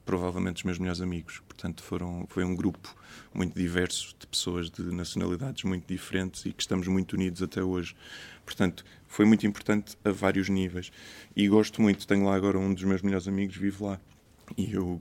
provavelmente 0.03 0.57
os 0.57 0.63
meus 0.63 0.79
melhores 0.79 0.99
amigos. 0.99 1.43
Portanto, 1.47 1.83
foram, 1.83 2.25
foi 2.27 2.43
um 2.43 2.55
grupo 2.55 2.95
muito 3.31 3.55
diverso 3.55 4.15
de 4.19 4.25
pessoas 4.25 4.71
de 4.71 4.81
nacionalidades 4.81 5.63
muito 5.63 5.85
diferentes 5.87 6.43
e 6.47 6.53
que 6.53 6.63
estamos 6.63 6.87
muito 6.87 7.13
unidos 7.13 7.43
até 7.43 7.61
hoje. 7.61 7.95
Portanto, 8.43 8.83
foi 9.07 9.25
muito 9.25 9.45
importante 9.45 9.95
a 10.03 10.09
vários 10.09 10.49
níveis. 10.49 10.91
E 11.35 11.47
gosto 11.47 11.83
muito, 11.83 12.07
tenho 12.07 12.25
lá 12.25 12.35
agora 12.35 12.57
um 12.57 12.73
dos 12.73 12.83
meus 12.83 13.03
melhores 13.03 13.27
amigos, 13.27 13.55
vive 13.55 13.83
lá. 13.83 13.99
E 14.57 14.73
eu 14.73 14.99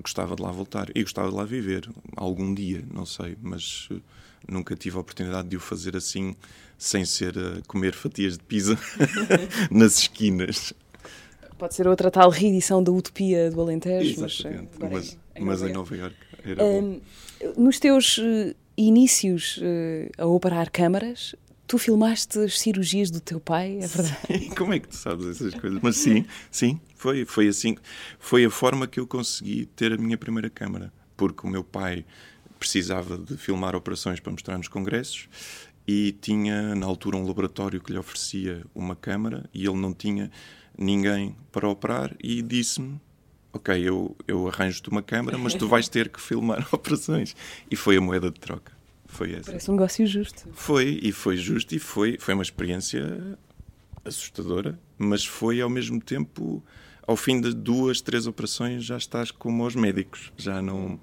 gostava 0.00 0.36
de 0.36 0.42
lá 0.42 0.52
voltar 0.52 0.96
e 0.96 1.02
gostava 1.02 1.28
de 1.28 1.34
lá 1.34 1.44
viver 1.44 1.90
algum 2.14 2.54
dia, 2.54 2.84
não 2.88 3.04
sei, 3.04 3.36
mas 3.42 3.88
uh, 3.90 4.00
nunca 4.46 4.76
tive 4.76 4.96
a 4.96 5.00
oportunidade 5.00 5.48
de 5.48 5.56
o 5.56 5.60
fazer 5.60 5.96
assim, 5.96 6.36
sem 6.78 7.04
ser 7.04 7.38
a 7.38 7.62
comer 7.66 7.94
fatias 7.94 8.36
de 8.36 8.44
pizza 8.44 8.78
nas 9.70 9.98
esquinas. 9.98 10.72
Pode 11.58 11.74
ser 11.74 11.86
outra 11.86 12.10
tal 12.10 12.30
reedição 12.30 12.82
da 12.82 12.90
Utopia 12.90 13.50
do 13.50 13.60
Alentejo, 13.60 14.24
Exatamente, 14.24 14.72
mas, 14.78 14.90
mas, 14.90 15.18
em, 15.34 15.44
mas 15.44 15.62
em 15.62 15.72
Nova 15.72 15.96
Iorque 15.96 16.16
era 16.44 16.64
um, 16.64 17.00
Nos 17.56 17.78
teus 17.78 18.18
uh, 18.18 18.54
inícios 18.76 19.58
uh, 19.58 20.22
a 20.22 20.26
operar 20.26 20.70
câmaras, 20.70 21.34
tu 21.66 21.78
filmaste 21.78 22.38
as 22.40 22.60
cirurgias 22.60 23.10
do 23.10 23.20
teu 23.20 23.40
pai, 23.40 23.78
é 23.80 23.86
verdade? 23.86 24.18
Sim, 24.26 24.50
como 24.54 24.72
é 24.72 24.78
que 24.78 24.88
tu 24.88 24.96
sabes 24.96 25.26
essas 25.26 25.54
coisas? 25.54 25.78
Mas 25.82 25.96
sim, 25.96 26.26
sim, 26.50 26.80
foi, 26.96 27.24
foi 27.24 27.48
assim. 27.48 27.76
Foi 28.18 28.44
a 28.44 28.50
forma 28.50 28.86
que 28.86 29.00
eu 29.00 29.06
consegui 29.06 29.66
ter 29.66 29.92
a 29.92 29.96
minha 29.96 30.18
primeira 30.18 30.50
câmara, 30.50 30.92
porque 31.16 31.46
o 31.46 31.50
meu 31.50 31.64
pai 31.64 32.04
precisava 32.58 33.16
de 33.18 33.36
filmar 33.36 33.74
operações 33.76 34.20
para 34.20 34.32
mostrar 34.32 34.56
nos 34.56 34.68
congressos 34.68 35.28
e 35.86 36.12
tinha 36.12 36.74
na 36.74 36.86
altura 36.86 37.16
um 37.16 37.26
laboratório 37.26 37.80
que 37.80 37.92
lhe 37.92 37.98
oferecia 37.98 38.64
uma 38.74 38.96
câmara 38.96 39.48
e 39.52 39.66
ele 39.66 39.76
não 39.76 39.92
tinha 39.92 40.30
ninguém 40.76 41.36
para 41.52 41.68
operar 41.68 42.14
e 42.22 42.42
disse-me 42.42 43.00
ok, 43.54 43.88
eu, 43.88 44.16
eu 44.26 44.48
arranjo-te 44.48 44.90
uma 44.90 45.00
câmara, 45.00 45.38
mas 45.38 45.54
tu 45.54 45.68
vais 45.68 45.88
ter 45.88 46.08
que 46.08 46.20
filmar 46.20 46.66
operações. 46.74 47.36
E 47.70 47.76
foi 47.76 47.96
a 47.96 48.00
moeda 48.00 48.30
de 48.30 48.40
troca. 48.40 48.72
Foi 49.06 49.32
essa. 49.32 49.46
Parece 49.46 49.70
um 49.70 49.74
negócio 49.74 50.04
justo. 50.06 50.48
Foi, 50.52 50.98
e 51.00 51.12
foi 51.12 51.36
justo, 51.36 51.72
e 51.72 51.78
foi, 51.78 52.18
foi 52.18 52.34
uma 52.34 52.42
experiência 52.42 53.38
assustadora, 54.04 54.78
mas 54.98 55.24
foi 55.24 55.60
ao 55.60 55.70
mesmo 55.70 56.00
tempo, 56.00 56.62
ao 57.06 57.16
fim 57.16 57.40
de 57.40 57.54
duas, 57.54 58.00
três 58.00 58.26
operações, 58.26 58.84
já 58.84 58.96
estás 58.96 59.30
como 59.30 59.62
aos 59.62 59.76
médicos. 59.76 60.32
Já 60.36 60.60
não 60.60 60.98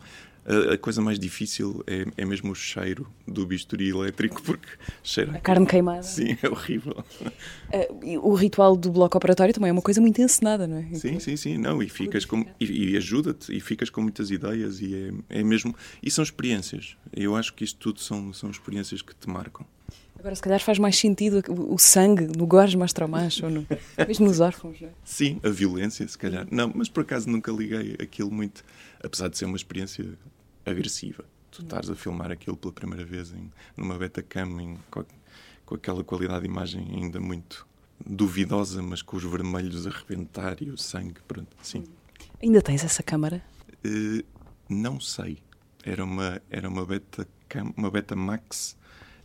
a, 0.45 0.73
a 0.73 0.77
coisa 0.77 1.01
mais 1.01 1.19
difícil 1.19 1.83
é, 1.85 2.05
é, 2.17 2.25
mesmo 2.25 2.51
o 2.51 2.55
cheiro 2.55 3.07
do 3.27 3.45
bisturi 3.45 3.89
elétrico, 3.89 4.41
porque 4.41 4.67
cheira. 5.03 5.33
A 5.33 5.39
carne 5.39 5.65
queimada. 5.65 6.03
Sim, 6.03 6.37
é 6.41 6.49
horrível. 6.49 7.03
Uh, 8.01 8.19
o 8.27 8.33
ritual 8.33 8.75
do 8.75 8.91
bloco 8.91 9.17
operatório 9.17 9.53
também 9.53 9.69
é 9.69 9.71
uma 9.71 9.81
coisa 9.81 10.01
muito 10.01 10.21
encenada, 10.21 10.67
não 10.67 10.77
é? 10.77 10.95
Sim, 10.95 11.19
sim, 11.19 11.35
sim. 11.37 11.57
Não, 11.57 11.81
e 11.81 11.89
ficas 11.89 12.25
com. 12.25 12.45
E, 12.59 12.91
e 12.91 12.97
ajuda-te, 12.97 13.55
e 13.55 13.59
ficas 13.59 13.89
com 13.89 14.01
muitas 14.01 14.31
ideias, 14.31 14.81
e 14.81 15.13
é, 15.29 15.39
é 15.39 15.43
mesmo. 15.43 15.75
E 16.01 16.09
são 16.09 16.23
experiências. 16.23 16.95
Eu 17.15 17.35
acho 17.35 17.53
que 17.53 17.63
isto 17.63 17.77
tudo 17.79 17.99
são, 17.99 18.33
são 18.33 18.49
experiências 18.49 19.01
que 19.01 19.13
te 19.15 19.29
marcam. 19.29 19.65
Agora, 20.21 20.35
se 20.35 20.41
calhar 20.43 20.59
faz 20.59 20.77
mais 20.77 20.99
sentido 20.99 21.41
o 21.49 21.79
sangue 21.79 22.27
no 22.37 22.45
Gorges 22.45 22.75
Mastromacho, 22.75 23.45
ou 23.45 23.51
no, 23.51 23.67
mesmo 24.07 24.27
nos 24.27 24.39
órfãos, 24.39 24.79
não 24.79 24.89
é? 24.89 24.91
Sim, 25.03 25.39
a 25.43 25.49
violência, 25.49 26.07
se 26.07 26.15
calhar. 26.15 26.45
Não, 26.51 26.71
mas 26.75 26.87
por 26.87 27.01
acaso 27.01 27.27
nunca 27.27 27.51
liguei 27.51 27.95
aquilo 27.99 28.29
muito, 28.29 28.63
apesar 29.03 29.29
de 29.29 29.37
ser 29.37 29.45
uma 29.45 29.57
experiência 29.57 30.17
agressiva. 30.65 31.25
Tu 31.49 31.61
estás 31.61 31.89
a 31.89 31.95
filmar 31.95 32.31
aquilo 32.31 32.55
pela 32.55 32.73
primeira 32.73 33.03
vez 33.03 33.31
em, 33.33 33.51
numa 33.75 33.97
Betacam, 33.97 34.59
em, 34.61 34.77
com, 34.89 35.03
com 35.65 35.75
aquela 35.75 36.03
qualidade 36.03 36.41
de 36.41 36.47
imagem 36.47 36.87
ainda 36.95 37.19
muito 37.19 37.67
duvidosa, 38.05 38.81
mas 38.81 39.01
com 39.01 39.17
os 39.17 39.23
vermelhos 39.23 39.85
a 39.85 39.89
rebentar 39.89 40.57
e 40.61 40.69
o 40.69 40.77
sangue, 40.77 41.21
pronto, 41.27 41.49
sim. 41.61 41.83
Ainda 42.41 42.61
tens 42.61 42.83
essa 42.83 43.03
câmara? 43.03 43.43
Uh, 43.85 44.23
não 44.69 44.99
sei. 44.99 45.39
Era 45.83 46.03
uma, 46.03 46.41
era 46.49 46.69
uma 46.69 46.85
Betacam, 46.85 47.73
uma 47.75 47.91
Betamax 47.91 48.77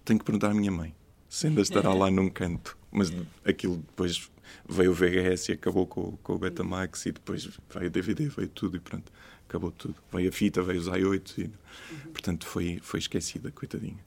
tenho 0.05 0.19
que 0.19 0.25
perguntar 0.25 0.51
à 0.51 0.55
minha 0.55 0.71
mãe 0.71 0.95
se 1.29 1.49
ainda 1.49 1.61
estará 1.61 1.93
lá 1.93 2.11
num 2.11 2.31
canto. 2.31 2.79
Mas 2.91 3.13
aquilo 3.45 3.77
depois 3.77 4.31
veio 4.69 4.93
o 4.93 4.95
VHS 4.95 5.51
e 5.51 5.53
acabou 5.53 5.87
com, 5.87 6.17
com 6.19 6.35
o 6.35 6.39
Betamax 6.39 7.07
e 7.07 7.13
depois 7.13 7.45
veio 7.75 7.89
o 7.89 7.91
DVD, 7.91 8.29
veio 8.29 8.49
tudo 8.49 8.77
e 8.77 8.81
pronto, 8.81 9.13
acabou 9.49 9.71
tudo. 9.71 9.95
Veio 10.13 10.29
a 10.29 10.33
fita, 10.33 10.63
veio 10.63 10.81
os 10.81 10.89
i8 10.89 11.39
e, 11.39 11.43
uhum. 11.43 11.51
portanto, 12.13 12.47
foi, 12.47 12.79
foi 12.83 12.99
esquecida, 13.01 13.51
coitadinha. 13.51 13.99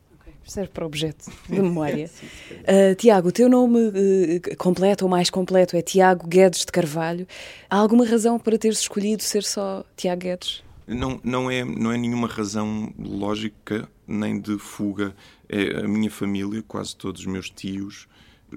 Serve 0.44 0.72
para 0.72 0.86
objeto 0.86 1.32
de 1.48 1.62
memória. 1.62 2.10
uh, 2.10 2.96
Tiago, 2.96 3.30
o 3.30 3.32
teu 3.32 3.50
nome 3.50 3.80
uh, 3.80 4.58
completo 4.58 5.06
ou 5.06 5.10
mais 5.10 5.30
completo 5.30 5.76
é 5.76 5.82
Tiago 5.82 6.28
Guedes 6.28 6.66
de 6.66 6.72
Carvalho. 6.72 7.28
Há 7.70 7.78
alguma 7.78 8.06
razão 8.06 8.40
para 8.40 8.58
teres 8.58 8.80
escolhido 8.80 9.22
ser 9.22 9.44
só 9.44 9.86
Tiago 9.96 10.22
Guedes? 10.22 10.64
Não, 10.88 11.20
não, 11.24 11.52
é, 11.52 11.64
não 11.64 11.92
é 11.92 11.98
nenhuma 11.98 12.28
razão 12.28 12.92
lógica 12.98 13.88
nem 14.08 14.40
de 14.40 14.58
fuga. 14.58 15.16
É 15.48 15.84
a 15.84 15.88
minha 15.88 16.10
família, 16.10 16.64
quase 16.68 16.96
todos 16.96 17.22
os 17.22 17.28
meus 17.28 17.50
tios 17.50 18.08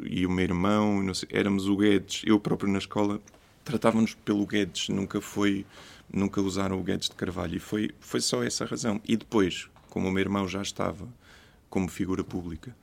e 0.05 0.25
o 0.27 0.31
meu 0.31 0.45
irmão, 0.45 1.15
sei, 1.15 1.29
éramos 1.31 1.69
o 1.69 1.77
Guedes. 1.77 2.23
Eu 2.25 2.41
próprio 2.41 2.71
na 2.71 2.79
escola 2.79 3.21
tratávamos 3.65 4.15
pelo 4.15 4.47
Guedes, 4.47 4.89
nunca 4.89 5.21
foi, 5.21 5.65
nunca 6.13 6.41
usaram 6.41 6.79
o 6.79 6.83
Guedes 6.83 7.09
de 7.09 7.15
Carvalho. 7.15 7.57
E 7.57 7.59
foi, 7.59 7.91
foi 8.01 8.21
só 8.21 8.43
essa 8.43 8.65
razão. 8.65 9.01
E 9.07 9.17
depois, 9.17 9.69
como 9.89 10.09
o 10.09 10.11
meu 10.11 10.21
irmão 10.21 10.47
já 10.47 10.63
estava 10.63 11.09
como 11.71 11.89
figura 11.89 12.23
pública, 12.23 12.77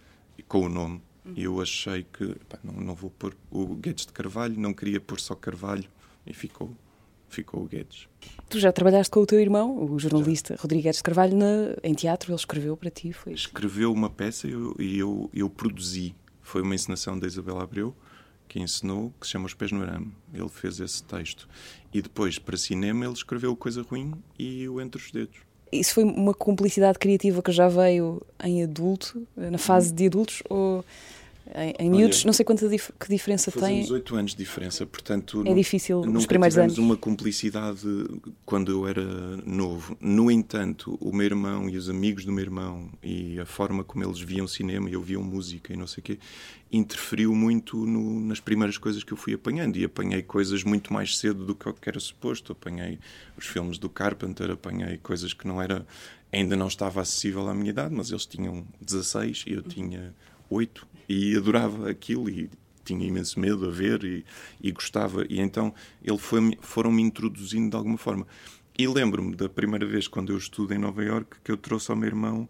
com 0.47 0.65
o 0.65 0.69
nome, 0.69 1.01
eu 1.35 1.61
achei 1.61 2.03
que 2.11 2.35
pá, 2.49 2.57
não, 2.63 2.73
não 2.73 2.95
vou 2.95 3.11
pôr 3.11 3.35
o 3.51 3.75
Guedes 3.75 4.05
de 4.05 4.11
Carvalho, 4.11 4.59
não 4.59 4.73
queria 4.73 4.99
pôr 4.99 5.19
só 5.19 5.35
Carvalho 5.35 5.87
e 6.25 6.33
ficou 6.33 6.75
ficou 7.29 7.61
o 7.61 7.65
Guedes. 7.67 8.07
Tu 8.49 8.59
já 8.59 8.71
trabalhaste 8.71 9.11
com 9.11 9.19
o 9.19 9.25
teu 9.25 9.39
irmão, 9.39 9.83
o 9.83 9.99
jornalista 9.99 10.55
já. 10.55 10.61
Rodrigo 10.63 10.83
Guedes 10.83 10.97
de 10.97 11.03
Carvalho, 11.03 11.37
na, 11.37 11.75
em 11.83 11.93
teatro, 11.93 12.31
ele 12.31 12.35
escreveu 12.39 12.75
para 12.75 12.89
ti? 12.89 13.13
Foi 13.13 13.33
escreveu 13.33 13.93
uma 13.93 14.09
peça 14.09 14.47
e 14.47 14.51
eu, 14.51 14.75
eu, 14.79 15.29
eu, 15.31 15.49
produzi. 15.49 16.15
Foi 16.41 16.63
uma 16.63 16.73
encenação 16.73 17.19
da 17.19 17.27
Isabela 17.27 17.61
Abreu, 17.61 17.95
que 18.49 18.59
ensinou, 18.59 19.13
que 19.21 19.27
se 19.27 19.31
chama 19.31 19.45
Os 19.45 19.53
Pés 19.53 19.71
no 19.71 19.81
Arame. 19.83 20.11
Ele 20.33 20.49
fez 20.49 20.79
esse 20.79 21.01
texto. 21.03 21.47
E 21.93 22.01
depois, 22.01 22.37
para 22.37 22.57
cinema, 22.57 23.05
ele 23.05 23.13
escreveu 23.13 23.55
Coisa 23.55 23.83
Ruim 23.83 24.13
e 24.37 24.67
o 24.67 24.81
Entre 24.81 24.99
os 24.99 25.11
Dedos. 25.11 25.37
Isso 25.71 25.93
foi 25.93 26.03
uma 26.03 26.33
cumplicidade 26.33 26.97
criativa 26.97 27.43
que 27.43 27.51
já 27.51 27.69
veio 27.69 28.21
em 28.43 28.63
adulto, 28.63 29.25
na 29.37 29.59
fase 29.59 29.93
de 29.93 30.07
adultos, 30.07 30.41
ou 30.49 30.83
em, 31.55 31.73
em 31.79 31.89
miúdos, 31.89 32.25
não 32.25 32.33
sei 32.33 32.45
quanta 32.45 32.67
dif 32.69 32.91
que 32.99 33.09
diferença 33.09 33.51
tem. 33.51 33.61
Fazemos 33.61 33.91
oito 33.91 34.15
anos 34.15 34.31
de 34.31 34.37
diferença, 34.37 34.85
portanto... 34.85 35.43
É 35.45 35.53
difícil 35.53 36.01
nos 36.05 36.25
primeiros 36.25 36.57
anos. 36.57 36.77
uma 36.77 36.95
cumplicidade 36.95 37.81
quando 38.45 38.71
eu 38.71 38.87
era 38.87 39.03
novo. 39.45 39.97
No 39.99 40.29
entanto, 40.29 40.97
o 41.01 41.11
meu 41.11 41.25
irmão 41.25 41.67
e 41.67 41.75
os 41.75 41.89
amigos 41.89 42.23
do 42.23 42.31
meu 42.31 42.43
irmão 42.43 42.89
e 43.01 43.39
a 43.39 43.45
forma 43.45 43.83
como 43.83 44.03
eles 44.03 44.19
viam 44.19 44.47
cinema 44.47 44.89
e 44.89 44.95
ouviam 44.95 45.23
música 45.23 45.73
e 45.73 45.75
não 45.75 45.87
sei 45.87 46.01
o 46.01 46.03
quê, 46.03 46.19
interferiu 46.71 47.33
muito 47.33 47.83
no, 47.85 48.19
nas 48.19 48.39
primeiras 48.39 48.77
coisas 48.77 49.03
que 49.03 49.11
eu 49.11 49.17
fui 49.17 49.33
apanhando. 49.33 49.77
E 49.77 49.83
apanhei 49.83 50.21
coisas 50.21 50.63
muito 50.63 50.93
mais 50.93 51.17
cedo 51.17 51.45
do 51.45 51.55
que 51.55 51.89
era 51.89 51.99
suposto. 51.99 52.51
Apanhei 52.51 52.99
os 53.35 53.47
filmes 53.47 53.79
do 53.79 53.89
Carpenter, 53.89 54.51
apanhei 54.51 54.97
coisas 54.97 55.33
que 55.33 55.47
não 55.47 55.61
era... 55.61 55.85
Ainda 56.31 56.55
não 56.55 56.67
estava 56.67 57.01
acessível 57.01 57.49
à 57.49 57.55
minha 57.55 57.71
idade, 57.71 57.91
mas 57.95 58.11
eles 58.11 58.27
tinham 58.27 58.63
16 58.79 59.45
e 59.47 59.53
eu 59.53 59.63
tinha 59.63 60.13
8 60.47 60.87
e 61.09 61.35
adorava 61.35 61.89
aquilo 61.89 62.29
e 62.29 62.47
tinha 62.85 63.05
imenso 63.05 63.39
medo 63.39 63.67
a 63.67 63.71
ver 63.71 64.03
e, 64.03 64.23
e 64.61 64.71
gostava. 64.71 65.25
E 65.27 65.39
então 65.39 65.73
ele 66.03 66.19
foi, 66.19 66.57
foram-me 66.61 67.01
introduzindo 67.01 67.71
de 67.71 67.75
alguma 67.75 67.97
forma. 67.97 68.27
E 68.77 68.87
lembro-me 68.87 69.35
da 69.35 69.49
primeira 69.49 69.85
vez 69.85 70.07
quando 70.07 70.31
eu 70.31 70.37
estudo 70.37 70.73
em 70.73 70.77
Nova 70.77 71.03
York 71.03 71.37
que 71.43 71.51
eu 71.51 71.57
trouxe 71.57 71.89
ao 71.91 71.97
meu 71.97 72.07
irmão 72.07 72.47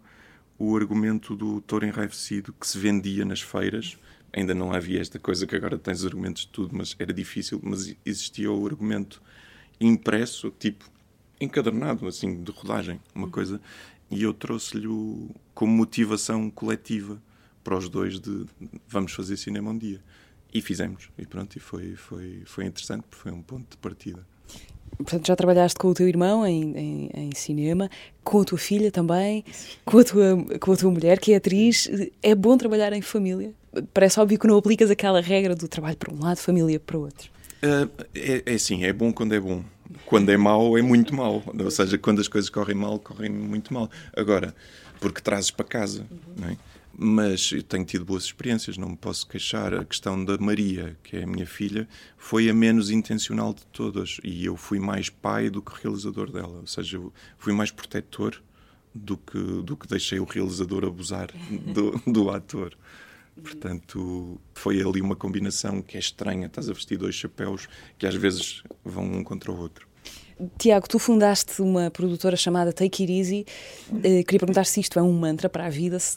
o 0.58 0.76
argumento 0.76 1.36
do 1.36 1.62
touro 1.62 1.86
enraivecido 1.86 2.54
que 2.54 2.68
se 2.68 2.78
vendia 2.78 3.24
nas 3.24 3.42
feiras. 3.42 3.98
Ainda 4.32 4.54
não 4.54 4.72
havia 4.72 5.00
esta 5.02 5.18
coisa 5.18 5.48
que 5.48 5.56
agora 5.56 5.78
tens 5.78 6.06
argumentos 6.06 6.44
de 6.44 6.50
tudo, 6.50 6.76
mas 6.76 6.96
era 7.00 7.14
difícil. 7.14 7.60
Mas 7.64 7.96
existia 8.06 8.52
o 8.52 8.66
argumento 8.66 9.22
impresso, 9.80 10.52
tipo 10.60 10.86
encadernado, 11.42 12.06
assim, 12.06 12.44
de 12.44 12.52
rodagem, 12.52 13.00
uma 13.16 13.30
coisa. 13.30 13.62
E 14.12 14.22
eu 14.22 14.34
trouxe-lhe 14.34 14.88
como 15.54 15.72
motivação 15.72 16.50
coletiva 16.50 17.22
para 17.70 17.78
os 17.78 17.88
dois 17.88 18.20
de 18.20 18.48
vamos 18.88 19.12
fazer 19.12 19.38
cinema 19.38 19.70
um 19.70 19.78
dia. 19.78 20.02
E 20.52 20.60
fizemos. 20.60 21.08
E 21.20 21.28
pronto, 21.28 21.56
e 21.56 21.60
foi, 21.60 21.96
foi, 21.96 22.42
foi 22.44 22.66
interessante, 22.66 23.04
porque 23.08 23.22
foi 23.22 23.32
um 23.32 23.44
ponto 23.44 23.70
de 23.70 23.78
partida. 23.78 24.26
Portanto, 24.98 25.28
já 25.28 25.36
trabalhaste 25.36 25.78
com 25.78 25.90
o 25.90 25.94
teu 25.94 26.08
irmão 26.08 26.48
em, 26.48 26.76
em, 26.76 27.10
em, 27.14 27.30
cinema, 27.36 27.88
com 28.24 28.42
a 28.42 28.44
tua 28.44 28.58
filha 28.58 28.90
também, 28.90 29.46
com 29.86 30.00
a 30.00 30.04
tua, 30.04 30.46
com 30.60 30.72
a 30.72 30.76
tua 30.76 30.90
mulher, 30.90 31.20
que 31.20 31.32
é 31.32 31.36
atriz. 31.36 31.88
É 32.24 32.34
bom 32.34 32.58
trabalhar 32.58 32.92
em 32.92 33.04
família? 33.04 33.54
Parece 33.94 34.20
óbvio 34.20 34.40
que 34.40 34.48
não 34.48 34.58
aplicas 34.58 34.90
aquela 34.90 35.22
regra 35.22 35.56
do 35.56 35.68
trabalho 35.68 35.96
para 35.96 36.12
um 36.12 36.20
lado, 36.20 36.38
família 36.38 36.80
para 36.80 36.98
o 36.98 37.02
outro. 37.02 37.30
Uh, 37.62 37.88
é, 38.16 38.42
é 38.48 38.54
assim, 38.56 38.84
é 38.84 38.92
bom 38.92 39.14
quando 39.14 39.36
é 39.36 39.40
bom. 39.40 39.64
Quando 40.08 40.32
é 40.32 40.38
mau, 40.38 40.76
é 40.76 40.82
muito 40.82 41.14
mau. 41.14 41.44
Ou 41.46 41.70
seja, 41.70 42.00
quando 42.00 42.20
as 42.20 42.28
coisas 42.28 42.50
correm 42.50 42.76
mal, 42.76 42.98
correm 42.98 43.30
muito 43.30 43.72
mal. 43.72 43.92
Agora, 44.18 44.56
porque 45.00 45.22
trazes 45.22 45.52
para 45.52 45.66
casa, 45.66 46.08
uhum. 46.10 46.18
não 46.36 46.50
é? 46.50 46.58
Mas 47.02 47.54
eu 47.54 47.64
tenho 47.64 47.86
tido 47.86 48.04
boas 48.04 48.26
experiências, 48.26 48.78
não 48.78 48.90
me 48.90 48.98
posso 48.98 49.26
queixar. 49.26 49.74
A 49.74 49.86
questão 49.86 50.24
da 50.26 50.38
Maria, 50.38 50.98
que 51.02 51.16
é 51.16 51.24
a 51.24 51.28
minha 51.28 51.46
filha, 51.46 51.88
foi 52.18 52.50
a 52.50 52.54
menos 52.54 52.92
intencional 52.92 53.54
de 53.54 53.66
todas 53.68 54.18
e 54.22 54.44
eu 54.44 54.58
fui 54.58 54.80
mais 54.80 55.10
pai 55.10 55.50
do 55.50 55.62
que 55.62 55.82
realizador 55.82 56.30
dela, 56.30 56.60
ou 56.60 56.68
seja, 56.68 56.98
eu 56.98 57.14
fui 57.38 57.54
mais 57.54 57.72
protetor 57.72 58.42
do 58.94 59.16
que, 59.16 59.40
do 59.64 59.78
que 59.78 59.88
deixei 59.88 60.20
o 60.20 60.26
realizador 60.26 60.84
abusar 60.84 61.30
do, 61.74 61.92
do 62.06 62.30
ator. 62.30 62.78
Portanto, 63.42 64.38
foi 64.54 64.82
ali 64.82 65.00
uma 65.00 65.16
combinação 65.16 65.82
que 65.82 65.96
é 65.96 66.00
estranha. 66.02 66.48
Estás 66.48 66.70
a 66.70 66.74
vestir 66.74 66.98
dois 66.98 67.16
chapéus 67.16 67.70
que 67.98 68.06
às 68.06 68.16
vezes 68.16 68.62
vão 68.84 69.06
um 69.06 69.24
contra 69.24 69.50
o 69.50 69.58
outro. 69.58 69.88
Tiago, 70.58 70.88
tu 70.88 70.98
fundaste 70.98 71.62
uma 71.62 71.92
produtora 71.92 72.38
chamada 72.38 72.72
Take 72.72 73.04
It 73.04 73.14
Easy. 73.14 73.46
Uh, 73.92 74.24
queria 74.24 74.40
perguntar 74.40 74.66
se 74.66 74.80
isto 74.80 74.98
é 74.98 75.02
um 75.02 75.12
mantra 75.12 75.50
para 75.50 75.66
a 75.66 75.70
vida, 75.70 76.00
se 76.00 76.16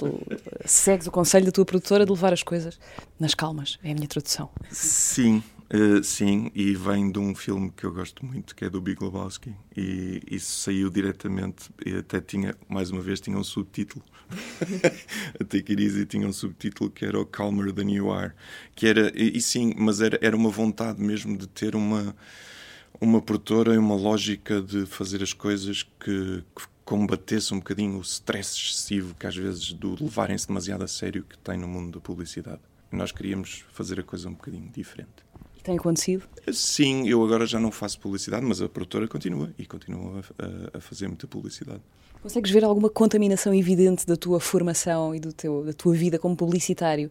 segues 0.65 1.07
o 1.09 1.11
conselho 1.11 1.47
da 1.47 1.53
tua 1.53 1.65
produtora 1.65 2.05
de 2.05 2.13
levar 2.13 2.33
as 2.33 2.43
coisas 2.43 2.79
nas 3.19 3.35
calmas. 3.35 3.79
É 3.83 3.91
a 3.91 3.95
minha 3.95 4.07
tradução. 4.07 4.49
Sim, 4.71 5.43
uh, 5.75 6.05
sim, 6.05 6.53
e 6.55 6.73
vem 6.75 7.11
de 7.11 7.19
um 7.19 7.35
filme 7.35 7.73
que 7.77 7.85
eu 7.85 7.93
gosto 7.93 8.25
muito, 8.25 8.55
que 8.55 8.65
é 8.65 8.71
do 8.71 8.81
Big 8.81 9.03
Lebowski. 9.03 9.55
E 9.77 10.23
isso 10.31 10.61
saiu 10.61 10.89
diretamente, 10.89 11.71
e 11.85 11.97
até 11.97 12.21
tinha, 12.21 12.55
mais 12.69 12.91
uma 12.91 13.03
vez, 13.03 13.21
tinha 13.21 13.37
um 13.37 13.45
subtítulo. 13.45 14.05
a 15.39 15.45
Take 15.45 15.73
It 15.73 15.83
Easy 15.83 16.07
tinha 16.07 16.29
um 16.29 16.33
subtítulo 16.33 16.91
que 16.91 17.05
era 17.05 17.21
o 17.21 17.27
Calmer 17.27 17.73
Than 17.73 17.91
You 17.91 18.13
Are. 18.13 18.33
Que 18.77 18.87
era, 18.87 19.13
e, 19.17 19.37
e 19.37 19.41
sim, 19.43 19.75
mas 19.77 20.01
era, 20.01 20.17
era 20.23 20.37
uma 20.37 20.49
vontade 20.49 21.03
mesmo 21.03 21.37
de 21.37 21.49
ter 21.49 21.75
uma 21.75 22.15
uma 23.03 23.21
produtora 23.21 23.75
e 23.75 23.79
uma 23.79 23.97
lógica 23.97 24.63
de 24.63 24.87
fazer 24.87 25.25
as 25.25 25.33
coisas 25.33 25.83
que, 25.83 26.45
que 26.55 26.67
combatesse 26.85 27.53
um 27.53 27.59
bocadinho 27.59 27.99
o 27.99 28.01
stress 28.01 28.57
excessivo 28.57 29.17
que 29.19 29.27
às 29.27 29.37
vezes 29.37 29.73
do 29.73 29.97
levarem-se 30.01 30.47
demasiado 30.47 30.85
a 30.85 30.87
sério 30.87 31.25
que 31.29 31.37
tem 31.39 31.59
no 31.59 31.67
mundo 31.67 31.99
da 31.99 32.01
publicidade. 32.01 32.61
Nós 32.93 33.11
queríamos 33.11 33.65
fazer 33.73 33.99
a 33.99 34.05
coisa 34.05 34.29
um 34.29 34.35
bocadinho 34.35 34.71
diferente. 34.73 35.11
E 35.59 35.63
tem 35.63 35.77
acontecido? 35.77 36.29
Sim, 36.53 37.09
eu 37.09 37.25
agora 37.25 37.45
já 37.45 37.59
não 37.59 37.73
faço 37.73 37.99
publicidade, 37.99 38.47
mas 38.47 38.63
a 38.63 38.69
produtora 38.69 39.09
continua 39.09 39.53
e 39.59 39.67
continua 39.67 40.21
a, 40.39 40.77
a, 40.77 40.79
a 40.79 40.81
fazer 40.81 41.09
muita 41.09 41.27
publicidade. 41.27 41.81
Consegues 42.23 42.53
ver 42.53 42.63
alguma 42.63 42.89
contaminação 42.89 43.53
evidente 43.53 44.07
da 44.07 44.17
tua 44.17 44.39
formação 44.39 45.13
e 45.13 45.19
do 45.19 45.33
teu, 45.33 45.65
da 45.65 45.73
tua 45.73 45.93
vida 45.93 46.21
como 46.21 46.37
publicitário 46.37 47.11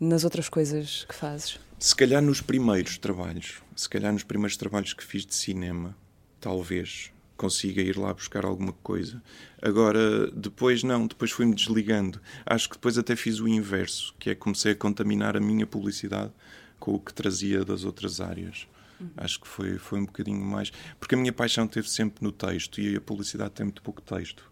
nas 0.00 0.24
outras 0.24 0.48
coisas 0.48 1.04
que 1.06 1.14
fazes? 1.14 1.58
Se 1.86 1.94
calhar 1.94 2.20
nos 2.20 2.40
primeiros 2.40 2.98
trabalhos, 2.98 3.62
se 3.76 3.88
calhar 3.88 4.12
nos 4.12 4.24
primeiros 4.24 4.56
trabalhos 4.56 4.92
que 4.92 5.04
fiz 5.04 5.24
de 5.24 5.36
cinema, 5.36 5.96
talvez 6.40 7.12
consiga 7.36 7.80
ir 7.80 7.96
lá 7.96 8.12
buscar 8.12 8.44
alguma 8.44 8.72
coisa. 8.72 9.22
Agora, 9.62 10.28
depois 10.32 10.82
não, 10.82 11.06
depois 11.06 11.30
fui-me 11.30 11.54
desligando. 11.54 12.20
Acho 12.44 12.70
que 12.70 12.74
depois 12.74 12.98
até 12.98 13.14
fiz 13.14 13.38
o 13.38 13.46
inverso, 13.46 14.16
que 14.18 14.30
é 14.30 14.34
comecei 14.34 14.72
a 14.72 14.74
contaminar 14.74 15.36
a 15.36 15.40
minha 15.40 15.64
publicidade 15.64 16.32
com 16.80 16.92
o 16.92 16.98
que 16.98 17.14
trazia 17.14 17.64
das 17.64 17.84
outras 17.84 18.20
áreas. 18.20 18.66
Uhum. 19.00 19.10
Acho 19.18 19.40
que 19.42 19.46
foi, 19.46 19.78
foi 19.78 20.00
um 20.00 20.06
bocadinho 20.06 20.44
mais. 20.44 20.72
Porque 20.98 21.14
a 21.14 21.18
minha 21.18 21.32
paixão 21.32 21.66
esteve 21.66 21.88
sempre 21.88 22.16
no 22.20 22.32
texto 22.32 22.80
e 22.80 22.96
a 22.96 23.00
publicidade 23.00 23.52
tem 23.52 23.66
muito 23.66 23.80
pouco 23.80 24.02
texto, 24.02 24.50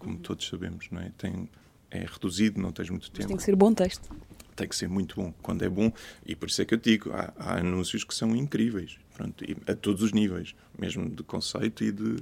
como 0.00 0.14
uhum. 0.14 0.20
todos 0.20 0.48
sabemos, 0.48 0.88
não 0.90 1.00
é? 1.00 1.12
Tem, 1.16 1.48
é 1.92 2.00
reduzido, 2.00 2.60
não 2.60 2.72
tens 2.72 2.90
muito 2.90 3.08
tempo. 3.08 3.18
Mas 3.20 3.26
tem 3.28 3.36
que 3.36 3.42
ser 3.44 3.54
bom 3.54 3.72
texto 3.72 4.10
tem 4.54 4.68
que 4.68 4.76
ser 4.76 4.88
muito 4.88 5.16
bom. 5.16 5.32
Quando 5.42 5.62
é 5.62 5.68
bom, 5.68 5.92
e 6.24 6.34
por 6.34 6.48
isso 6.48 6.62
é 6.62 6.64
que 6.64 6.74
eu 6.74 6.78
digo, 6.78 7.12
há, 7.12 7.32
há 7.36 7.58
anúncios 7.58 8.04
que 8.04 8.14
são 8.14 8.34
incríveis, 8.36 8.98
pronto, 9.14 9.44
a 9.66 9.74
todos 9.74 10.02
os 10.02 10.12
níveis, 10.12 10.54
mesmo 10.78 11.08
de 11.08 11.22
conceito 11.22 11.84
e 11.84 11.92
de, 11.92 12.16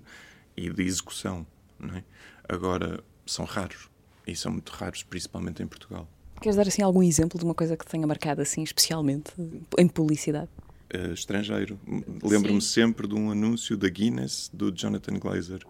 e 0.57 0.71
de 0.71 0.83
execução. 0.83 1.47
É? 1.95 2.03
Agora, 2.49 3.03
são 3.27 3.45
raros, 3.45 3.89
e 4.27 4.37
são 4.37 4.53
muito 4.53 4.71
raros, 4.71 5.03
principalmente 5.03 5.63
em 5.63 5.67
Portugal. 5.67 6.09
Queres 6.41 6.57
dar 6.57 6.67
assim 6.67 6.83
algum 6.83 7.03
exemplo 7.03 7.39
de 7.39 7.45
uma 7.45 7.55
coisa 7.55 7.77
que 7.77 7.85
tenha 7.85 8.07
marcado 8.07 8.41
assim 8.41 8.63
especialmente 8.63 9.33
em 9.79 9.87
publicidade? 9.87 10.49
Uh, 10.93 11.13
estrangeiro. 11.13 11.79
Lembro-me 12.23 12.63
sempre 12.63 13.07
de 13.07 13.15
um 13.15 13.31
anúncio 13.31 13.77
da 13.77 13.89
Guinness 13.89 14.51
do 14.53 14.73
Jonathan 14.73 15.19
Glazer 15.19 15.61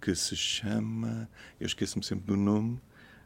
que 0.00 0.14
se 0.14 0.36
chama, 0.36 1.28
eu 1.60 1.66
esqueço-me 1.66 2.04
sempre 2.04 2.26
do 2.26 2.36
nome, 2.36 2.80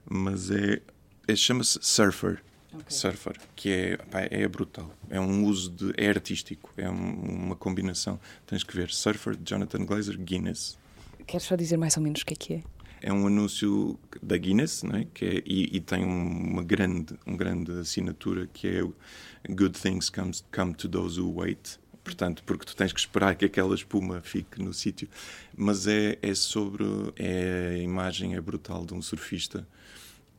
mas 0.08 0.50
é, 0.50 0.80
é 1.28 1.36
chama-se 1.36 1.78
Surfer 1.82 2.42
okay. 2.74 2.84
Surfer, 2.88 3.36
que 3.54 3.70
é, 3.70 3.96
pá, 3.96 4.20
é 4.30 4.46
brutal. 4.48 4.90
É 5.08 5.20
um 5.20 5.44
uso 5.44 5.70
de. 5.70 5.92
é 5.96 6.08
artístico, 6.08 6.72
é 6.76 6.88
um, 6.88 7.44
uma 7.44 7.56
combinação. 7.56 8.18
Tens 8.46 8.62
que 8.62 8.74
ver 8.74 8.90
Surfer, 8.90 9.36
Jonathan 9.44 9.84
Glazer, 9.84 10.18
Guinness. 10.18 10.78
Queres 11.26 11.46
só 11.46 11.56
dizer 11.56 11.76
mais 11.76 11.96
ou 11.96 12.02
menos 12.02 12.22
o 12.22 12.26
que 12.26 12.34
é 12.34 12.36
que 12.36 12.54
é? 12.54 12.62
É 13.04 13.12
um 13.12 13.26
anúncio 13.26 13.98
da 14.22 14.36
Guinness, 14.36 14.84
não 14.84 14.96
é? 14.96 15.06
que 15.12 15.24
é, 15.24 15.42
e, 15.44 15.76
e, 15.76 15.80
tem 15.80 16.04
uma 16.04 16.62
grande, 16.62 17.18
uma 17.26 17.36
grande 17.36 17.72
assinatura 17.72 18.48
que 18.52 18.68
é 18.68 19.52
Good 19.52 19.76
things 19.80 20.08
comes, 20.08 20.44
come 20.52 20.72
to 20.74 20.88
those 20.88 21.20
who 21.20 21.32
wait 21.34 21.80
portanto, 22.02 22.42
porque 22.44 22.64
tu 22.64 22.76
tens 22.76 22.92
que 22.92 23.00
esperar 23.00 23.34
que 23.34 23.44
aquela 23.44 23.74
espuma 23.74 24.20
fique 24.20 24.60
no 24.62 24.72
sítio. 24.72 25.08
Mas 25.56 25.86
é, 25.86 26.18
é 26.20 26.34
sobre. 26.34 26.84
É, 27.16 27.76
a 27.76 27.78
imagem 27.78 28.34
é 28.34 28.40
brutal 28.40 28.84
de 28.84 28.94
um 28.94 29.02
surfista 29.02 29.66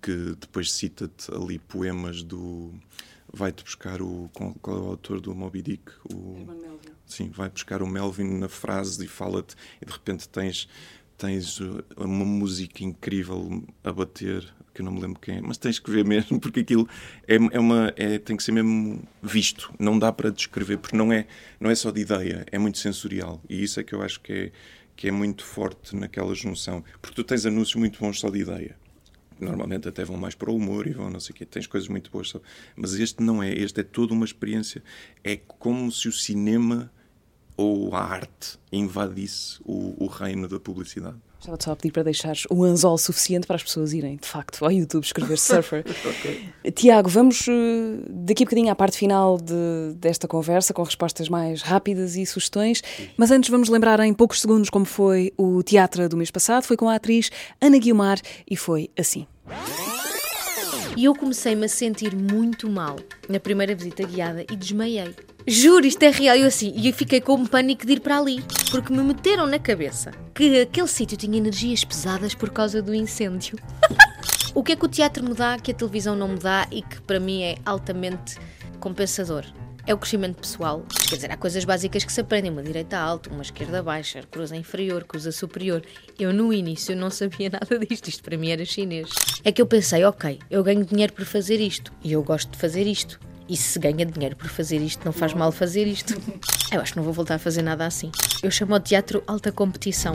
que 0.04 0.36
depois 0.38 0.72
cita-te 0.72 1.34
ali 1.34 1.58
poemas 1.58 2.22
do. 2.22 2.74
Vai-te 3.32 3.64
buscar 3.64 4.02
o. 4.02 4.30
Qual 4.34 4.78
é 4.78 4.80
o 4.82 4.86
autor 4.90 5.22
do 5.22 5.34
Moby 5.34 5.62
Dick? 5.62 5.92
O, 6.14 6.46
sim, 7.06 7.30
vai 7.30 7.50
buscar 7.50 7.82
o 7.82 7.88
Melvin 7.88 8.38
na 8.38 8.50
frase 8.50 9.04
e 9.06 9.08
fala-te, 9.08 9.56
e 9.82 9.86
de 9.86 9.92
repente 9.92 10.28
tens 10.28 10.68
tens 11.16 11.60
uma 11.96 12.26
música 12.26 12.84
incrível 12.84 13.64
a 13.84 13.94
bater 13.94 14.44
que 14.74 14.82
eu 14.82 14.86
não 14.86 14.92
me 14.92 15.00
lembro 15.00 15.20
quem 15.22 15.38
é, 15.38 15.42
mas 15.42 15.58
tens 15.58 15.78
que 15.80 15.90
ver 15.90 16.04
mesmo, 16.04 16.38
porque 16.42 16.62
aquilo 16.62 16.90
é, 17.28 17.36
é 17.36 17.60
uma, 17.60 17.94
é, 17.96 18.18
tem 18.18 18.36
que 18.36 18.44
ser 18.44 18.52
mesmo 18.52 19.08
visto, 19.22 19.72
não 19.80 19.98
dá 20.00 20.12
para 20.12 20.32
descrever, 20.32 20.78
porque 20.78 20.98
não 20.98 21.14
é, 21.14 21.28
não 21.60 21.70
é 21.70 21.76
só 21.76 21.92
de 21.92 22.02
ideia, 22.02 22.44
é 22.52 22.58
muito 22.58 22.80
sensorial, 22.80 23.40
e 23.48 23.64
isso 23.64 23.80
é 23.80 23.84
que 23.84 23.94
eu 23.94 24.02
acho 24.02 24.20
que 24.20 24.34
é, 24.34 24.52
que 24.96 25.08
é 25.08 25.12
muito 25.12 25.46
forte 25.46 25.96
naquela 25.96 26.34
junção, 26.34 26.84
porque 27.00 27.16
tu 27.16 27.24
tens 27.24 27.46
anúncios 27.46 27.76
muito 27.76 28.00
bons 28.00 28.20
só 28.20 28.32
de 28.32 28.40
ideia, 28.40 28.76
normalmente 29.40 29.88
até 29.88 30.04
vão 30.04 30.18
mais 30.18 30.36
para 30.36 30.52
o 30.52 30.56
humor 30.56 30.88
e 30.88 30.92
vão 30.92 31.10
não 31.10 31.20
sei 31.20 31.34
o 31.34 31.36
quê, 31.36 31.46
tens 31.46 31.68
coisas 31.68 31.90
muito 31.90 32.12
boas, 32.12 32.30
só. 32.30 32.42
mas 32.76 32.94
este 32.94 33.22
não 33.22 33.42
é, 33.42 33.54
este 33.54 33.82
é 33.82 33.84
toda 33.84 34.14
uma 34.14 34.26
experiência, 34.26 34.84
é 35.24 35.36
como 35.36 35.92
se 35.92 36.08
o 36.08 36.12
cinema 36.12 36.92
ou 37.56 37.94
a 37.96 38.00
arte 38.00 38.58
invadisse 38.72 39.60
o, 39.64 39.96
o 40.04 40.08
reino 40.08 40.48
da 40.48 40.60
publicidade. 40.60 41.18
Estava-te 41.44 41.66
só 41.66 41.72
a 41.74 41.76
pedir 41.76 41.92
para 41.92 42.04
deixares 42.04 42.46
o 42.50 42.64
anzol 42.64 42.98
suficiente 42.98 43.46
para 43.46 43.58
as 43.58 43.64
pessoas 43.64 43.92
irem, 43.92 44.16
de 44.16 44.26
facto, 44.26 44.64
ao 44.64 44.72
YouTube 44.72 45.04
escrever 45.04 45.36
surfer. 45.38 45.84
okay. 46.06 46.72
Tiago, 46.72 47.10
vamos 47.10 47.46
eh, 47.50 48.02
daqui 48.10 48.44
a 48.44 48.46
bocadinho 48.46 48.72
à 48.72 48.76
parte 48.76 48.98
final 48.98 49.38
de, 49.38 49.94
desta 49.98 50.26
conversa, 50.26 50.74
com 50.74 50.84
respostas 50.84 51.28
mais 51.28 51.62
rápidas 51.62 52.16
e 52.16 52.26
sugestões. 52.26 52.82
Mas 53.18 53.30
antes 53.30 53.50
vamos 53.50 53.68
lembrar 53.68 54.00
em 54.00 54.14
poucos 54.14 54.40
segundos 54.40 54.70
como 54.70 54.86
foi 54.86 55.34
o 55.38 55.62
teatro 55.62 56.08
do 56.08 56.16
mês 56.16 56.32
passado. 56.32 56.64
Foi 56.64 56.78
com 56.78 56.88
a 56.88 56.96
atriz 56.96 57.30
Ana 57.60 57.78
Guiomar 57.78 58.22
e 58.50 58.56
foi 58.56 58.90
assim. 58.98 59.28
E 60.96 61.06
eu 61.06 61.16
comecei-me 61.16 61.66
a 61.66 61.70
sentir 61.70 62.16
muito 62.16 62.70
mal 62.70 62.98
na 63.28 63.40
primeira 63.40 63.74
visita 63.76 64.04
guiada 64.04 64.44
e 64.52 64.56
desmaiei. 64.56 65.16
Juro, 65.46 65.86
isto 65.86 66.04
é 66.04 66.10
real. 66.10 66.38
Eu 66.38 66.48
assim, 66.48 66.72
e 66.76 66.88
eu 66.88 66.94
fiquei 66.94 67.20
com 67.20 67.34
um 67.34 67.46
pânico 67.46 67.86
de 67.86 67.94
ir 67.94 68.00
para 68.00 68.18
ali, 68.18 68.44
porque 68.72 68.94
me 68.94 69.02
meteram 69.02 69.46
na 69.48 69.60
cabeça 69.60 70.12
que 70.34 70.62
aquele 70.62 70.88
sítio 70.88 71.18
tinha 71.18 71.38
energias 71.38 71.84
pesadas 71.84 72.34
por 72.34 72.50
causa 72.50 72.82
do 72.82 72.94
incêndio. 72.94 73.58
o 74.54 74.64
que 74.64 74.74
é 74.74 74.76
que 74.76 74.86
o 74.86 74.90
teatro 74.90 75.24
me 75.24 75.34
dá 75.34 75.58
que 75.58 75.72
a 75.72 75.74
televisão 75.74 76.16
não 76.16 76.30
me 76.30 76.40
dá 76.40 76.68
e 76.72 76.82
que 76.82 77.02
para 77.02 77.20
mim 77.20 77.42
é 77.44 77.56
altamente 77.66 78.38
compensador? 78.80 79.44
É 79.86 79.94
o 79.94 79.98
crescimento 79.98 80.38
pessoal. 80.38 80.86
Quer 81.10 81.16
dizer, 81.16 81.32
há 81.32 81.38
coisas 81.38 81.66
básicas 81.66 82.06
que 82.06 82.14
se 82.14 82.22
aprendem: 82.22 82.52
uma 82.52 82.64
direita 82.64 82.98
alta, 82.98 83.30
uma 83.30 83.42
esquerda 83.42 83.84
baixa, 83.84 84.24
cruza 84.32 84.56
inferior, 84.56 85.04
cruza 85.04 85.32
superior. 85.32 85.84
Eu, 86.18 86.32
no 86.34 86.54
início, 86.54 86.96
não 86.96 87.10
sabia 87.10 87.50
nada 87.52 87.80
disto. 87.80 88.08
Isto 88.08 88.24
para 88.24 88.38
mim 88.38 88.52
era 88.52 88.64
chinês. 88.64 89.10
É 89.44 89.52
que 89.52 89.62
eu 89.62 89.66
pensei: 89.66 90.04
ok, 90.06 90.40
eu 90.50 90.64
ganho 90.64 90.86
dinheiro 90.86 91.12
por 91.12 91.26
fazer 91.26 91.60
isto 91.60 91.92
e 92.04 92.14
eu 92.14 92.24
gosto 92.24 92.52
de 92.52 92.58
fazer 92.58 92.88
isto. 92.88 93.20
E 93.48 93.58
se 93.58 93.78
ganha 93.78 94.06
dinheiro 94.06 94.38
por 94.38 94.48
fazer 94.48 94.78
isto, 94.78 95.04
não 95.04 95.12
faz 95.12 95.34
mal 95.34 95.52
fazer 95.52 95.86
isto. 95.86 96.14
Eu 96.72 96.80
acho 96.80 96.94
que 96.94 96.98
não 96.98 97.04
vou 97.04 97.14
voltar 97.14 97.36
a 97.36 97.40
fazer 97.40 97.62
nada 97.62 97.86
assim. 97.86 98.10
Eu 98.42 98.50
chamo 98.50 98.74
o 98.74 98.80
teatro 98.80 99.22
alta 99.28 99.52
competição. 99.52 100.14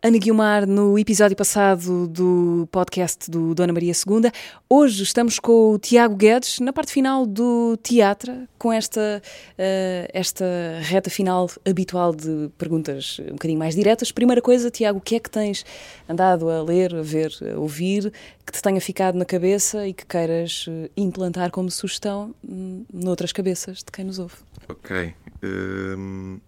Ana 0.00 0.16
Guilmar, 0.16 0.64
no 0.64 0.96
episódio 0.96 1.36
passado 1.36 2.06
do 2.06 2.68
podcast 2.70 3.28
do 3.28 3.52
Dona 3.52 3.72
Maria 3.72 3.92
II. 3.92 4.30
Hoje 4.70 5.02
estamos 5.02 5.40
com 5.40 5.72
o 5.72 5.78
Tiago 5.78 6.14
Guedes, 6.14 6.60
na 6.60 6.72
parte 6.72 6.92
final 6.92 7.26
do 7.26 7.76
teatro, 7.82 8.46
com 8.56 8.72
esta, 8.72 9.20
uh, 9.20 10.08
esta 10.14 10.44
reta 10.82 11.10
final 11.10 11.50
habitual 11.68 12.14
de 12.14 12.48
perguntas 12.56 13.20
um 13.28 13.32
bocadinho 13.32 13.58
mais 13.58 13.74
diretas. 13.74 14.12
Primeira 14.12 14.40
coisa, 14.40 14.70
Tiago, 14.70 14.98
o 14.98 15.00
que 15.00 15.16
é 15.16 15.18
que 15.18 15.28
tens 15.28 15.66
andado 16.08 16.48
a 16.48 16.62
ler, 16.62 16.94
a 16.94 17.02
ver, 17.02 17.32
a 17.52 17.58
ouvir, 17.58 18.12
que 18.46 18.52
te 18.52 18.62
tenha 18.62 18.80
ficado 18.80 19.18
na 19.18 19.24
cabeça 19.24 19.84
e 19.88 19.92
que 19.92 20.06
queiras 20.06 20.66
eh, 20.68 20.90
implantar 20.96 21.50
como 21.50 21.68
sugestão 21.72 22.32
hum, 22.48 22.84
noutras 22.94 23.32
cabeças 23.32 23.78
de 23.78 23.90
quem 23.92 24.04
nos 24.04 24.20
ouve? 24.20 24.36
Ok. 24.68 25.12
Um, 25.42 26.38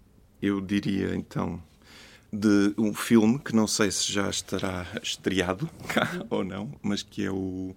eu 0.40 0.60
diria 0.60 1.16
então 1.16 1.60
de 2.32 2.72
um 2.78 2.94
filme 2.94 3.38
que 3.38 3.54
não 3.54 3.66
sei 3.66 3.90
se 3.90 4.12
já 4.12 4.30
estará 4.30 4.86
estreado 5.02 5.68
cá 5.88 6.24
ou 6.30 6.44
não, 6.44 6.72
mas 6.80 7.02
que 7.02 7.24
é 7.24 7.30
o 7.30 7.74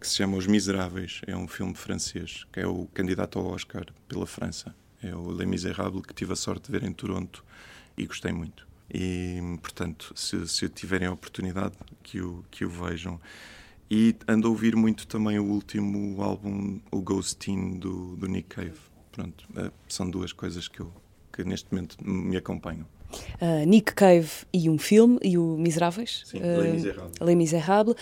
que 0.00 0.08
se 0.08 0.16
chama 0.16 0.36
Os 0.36 0.46
Miseráveis. 0.46 1.20
É 1.26 1.36
um 1.36 1.46
filme 1.46 1.74
francês 1.74 2.44
que 2.52 2.60
é 2.60 2.66
o 2.66 2.86
candidato 2.92 3.38
ao 3.38 3.46
Oscar 3.46 3.86
pela 4.08 4.26
França. 4.26 4.74
É 5.02 5.14
o 5.14 5.30
Les 5.30 5.46
Miserables 5.46 6.02
que 6.06 6.14
tive 6.14 6.32
a 6.32 6.36
sorte 6.36 6.70
de 6.70 6.78
ver 6.78 6.86
em 6.86 6.92
Toronto 6.92 7.44
e 7.96 8.06
gostei 8.06 8.32
muito. 8.32 8.66
E, 8.92 9.38
portanto, 9.62 10.12
se, 10.16 10.46
se 10.48 10.68
tiverem 10.68 11.08
a 11.08 11.12
oportunidade, 11.12 11.74
que 12.02 12.20
o, 12.20 12.44
que 12.50 12.64
o 12.64 12.70
vejam. 12.70 13.20
E 13.90 14.16
ando 14.26 14.48
a 14.48 14.50
ouvir 14.50 14.74
muito 14.74 15.06
também 15.06 15.38
o 15.38 15.44
último 15.44 16.20
álbum, 16.22 16.80
o 16.90 17.00
Ghostin, 17.00 17.78
do, 17.78 18.16
do 18.16 18.26
Nick 18.26 18.48
Cave. 18.48 18.78
Pronto, 19.12 19.46
é, 19.56 19.70
são 19.88 20.10
duas 20.10 20.32
coisas 20.32 20.68
que, 20.68 20.80
eu, 20.80 20.92
que 21.32 21.44
neste 21.44 21.72
momento 21.72 21.96
me 22.02 22.36
acompanham 22.36 22.86
uh, 23.40 23.66
Nick 23.66 23.94
Cave 23.94 24.30
e 24.52 24.68
um 24.68 24.78
filme, 24.78 25.18
e 25.22 25.38
o 25.38 25.56
Miseráveis. 25.56 26.22
Sim, 26.26 26.38
uh, 26.38 26.60
Les 26.60 26.72
Miserables. 26.74 27.12
Les 27.20 27.36
Miserables. 27.36 27.96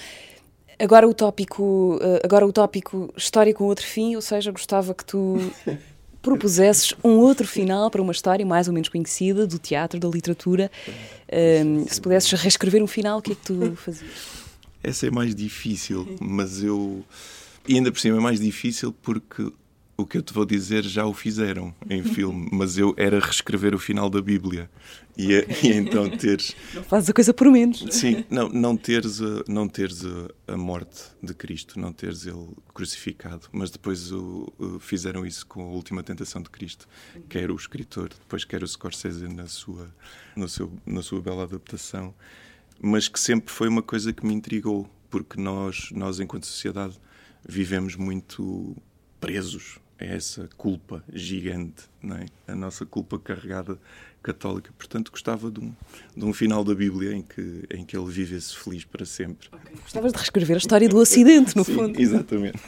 Agora 0.78 1.06
o 1.08 1.14
tópico, 1.14 1.96
uh, 1.96 2.20
agora 2.24 2.46
o 2.46 2.52
tópico 2.52 3.12
história 3.16 3.52
com 3.54 3.64
outro 3.64 3.86
fim, 3.86 4.16
ou 4.16 4.22
seja, 4.22 4.50
gostava 4.50 4.94
que 4.94 5.04
tu 5.04 5.38
propusesses 6.22 6.94
um 7.04 7.18
outro 7.18 7.46
final 7.46 7.90
para 7.90 8.00
uma 8.00 8.12
história 8.12 8.44
mais 8.44 8.68
ou 8.68 8.74
menos 8.74 8.88
conhecida 8.88 9.46
do 9.46 9.58
teatro, 9.58 9.98
da 9.98 10.08
literatura. 10.08 10.70
se 11.88 12.00
pudesses 12.00 12.32
reescrever 12.32 12.82
um 12.82 12.86
final, 12.86 13.18
o 13.18 13.22
que 13.22 13.32
é 13.32 13.34
que 13.34 13.42
tu 13.42 13.76
fazias? 13.76 14.42
Essa 14.82 15.06
é 15.06 15.10
mais 15.10 15.34
difícil, 15.34 16.16
mas 16.20 16.62
eu. 16.62 17.04
E 17.68 17.76
ainda 17.76 17.92
por 17.92 18.00
cima 18.00 18.16
é 18.16 18.20
mais 18.20 18.40
difícil 18.40 18.92
porque 19.02 19.52
o 19.96 20.06
que 20.06 20.16
eu 20.16 20.22
te 20.22 20.32
vou 20.32 20.44
dizer 20.44 20.82
já 20.84 21.04
o 21.04 21.12
fizeram 21.12 21.74
em 21.88 22.02
filme, 22.04 22.48
mas 22.52 22.78
eu 22.78 22.94
era 22.96 23.20
reescrever 23.20 23.74
o 23.74 23.78
final 23.78 24.08
da 24.08 24.20
Bíblia. 24.20 24.70
E, 25.16 25.38
okay. 25.38 25.70
e 25.70 25.76
então 25.76 26.08
teres. 26.08 26.56
Não 26.72 26.82
fazes 26.82 27.10
a 27.10 27.12
coisa 27.12 27.34
por 27.34 27.50
menos. 27.50 27.84
Sim, 27.90 28.24
não, 28.30 28.48
não 28.48 28.76
teres, 28.76 29.20
a, 29.20 29.44
não 29.46 29.68
teres 29.68 30.02
a, 30.06 30.54
a 30.54 30.56
morte 30.56 31.02
de 31.22 31.34
Cristo, 31.34 31.78
não 31.78 31.92
teres 31.92 32.24
ele 32.26 32.48
crucificado, 32.72 33.46
mas 33.52 33.70
depois 33.70 34.10
o, 34.10 34.50
o, 34.58 34.78
fizeram 34.78 35.26
isso 35.26 35.46
com 35.46 35.62
a 35.62 35.66
última 35.66 36.02
tentação 36.02 36.40
de 36.40 36.48
Cristo, 36.48 36.88
quer 37.28 37.50
o 37.50 37.56
escritor, 37.56 38.08
depois 38.08 38.44
quer 38.44 38.62
o 38.62 38.66
Scorsese 38.66 39.28
na 39.28 39.46
sua, 39.46 39.94
no 40.34 40.48
seu, 40.48 40.72
na 40.86 41.02
sua 41.02 41.20
bela 41.20 41.42
adaptação, 41.42 42.14
mas 42.80 43.06
que 43.06 43.20
sempre 43.20 43.52
foi 43.52 43.68
uma 43.68 43.82
coisa 43.82 44.14
que 44.14 44.24
me 44.24 44.32
intrigou, 44.32 44.88
porque 45.10 45.38
nós, 45.38 45.90
nós 45.92 46.20
enquanto 46.20 46.46
sociedade, 46.46 46.98
vivemos 47.46 47.96
muito 47.96 48.74
presos 49.22 49.78
a 50.00 50.04
essa 50.04 50.48
culpa 50.56 51.02
gigante, 51.12 51.84
não 52.02 52.16
é? 52.16 52.26
a 52.48 52.56
nossa 52.56 52.84
culpa 52.84 53.20
carregada 53.20 53.78
católica. 54.20 54.72
Portanto, 54.76 55.10
gostava 55.12 55.48
de 55.50 55.60
um, 55.60 55.72
de 56.16 56.24
um 56.24 56.32
final 56.32 56.64
da 56.64 56.74
Bíblia 56.74 57.12
em 57.12 57.22
que, 57.22 57.64
em 57.70 57.84
que 57.84 57.96
ele 57.96 58.10
vivesse 58.10 58.56
feliz 58.56 58.84
para 58.84 59.04
sempre. 59.04 59.48
Okay. 59.52 59.76
Gostavas 59.80 60.12
de 60.12 60.18
reescrever 60.18 60.56
a 60.56 60.58
história 60.58 60.88
do 60.88 61.00
acidente, 61.00 61.56
no 61.56 61.64
Sim, 61.64 61.74
fundo. 61.74 62.00
Exatamente. 62.00 62.58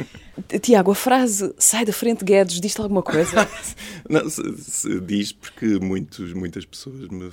Tiago, 0.60 0.92
a 0.92 0.94
frase 0.94 1.54
sai 1.58 1.84
da 1.84 1.92
frente, 1.92 2.24
Guedes, 2.24 2.60
diz-te 2.60 2.80
alguma 2.80 3.02
coisa? 3.02 3.48
Não, 4.08 4.28
se, 4.28 4.42
se 4.58 5.00
diz 5.00 5.32
porque 5.32 5.78
muitos, 5.78 6.32
muitas 6.32 6.64
pessoas 6.64 7.06
me 7.08 7.30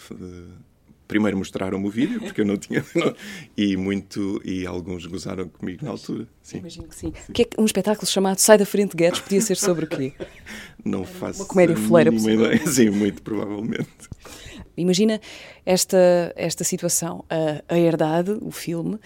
primeiro 1.08 1.38
mostraram-me 1.38 1.88
o 1.88 1.90
vídeo, 1.90 2.20
porque 2.20 2.42
eu 2.42 2.46
não 2.46 2.58
tinha. 2.58 2.84
Não, 2.96 3.14
e 3.58 3.76
muito. 3.78 4.42
E 4.44 4.66
alguns 4.66 5.06
gozaram 5.06 5.48
comigo 5.48 5.84
na 5.84 5.92
altura. 5.92 6.28
Sim. 6.42 6.60
Imagino 6.60 6.88
que 6.88 6.96
sim. 6.96 7.14
O 7.30 7.34
que 7.34 7.42
é 7.42 7.46
que 7.46 7.60
um 7.60 7.66
espetáculo 7.66 8.08
chamado 8.08 8.40
Sai 8.40 8.58
da 8.58 8.66
Frente 8.66 8.96
Guedes 8.96 9.20
podia 9.20 9.42
ser 9.42 9.58
sobre 9.58 9.86
o 9.86 9.88
quê? 9.88 10.14
Não 10.84 11.00
Era 11.00 11.08
faço. 11.08 11.42
Uma 11.42 11.48
comédia 11.48 11.76
foleira, 11.76 12.14
ideia. 12.14 12.68
Sim, 12.68 12.90
muito 12.92 13.22
provavelmente. 13.22 13.90
Imagina 14.78 15.22
esta, 15.66 16.34
esta 16.36 16.64
situação. 16.64 17.24
A, 17.30 17.74
a 17.74 17.78
Herdade, 17.78 18.38
o 18.42 18.52
filme, 18.52 19.00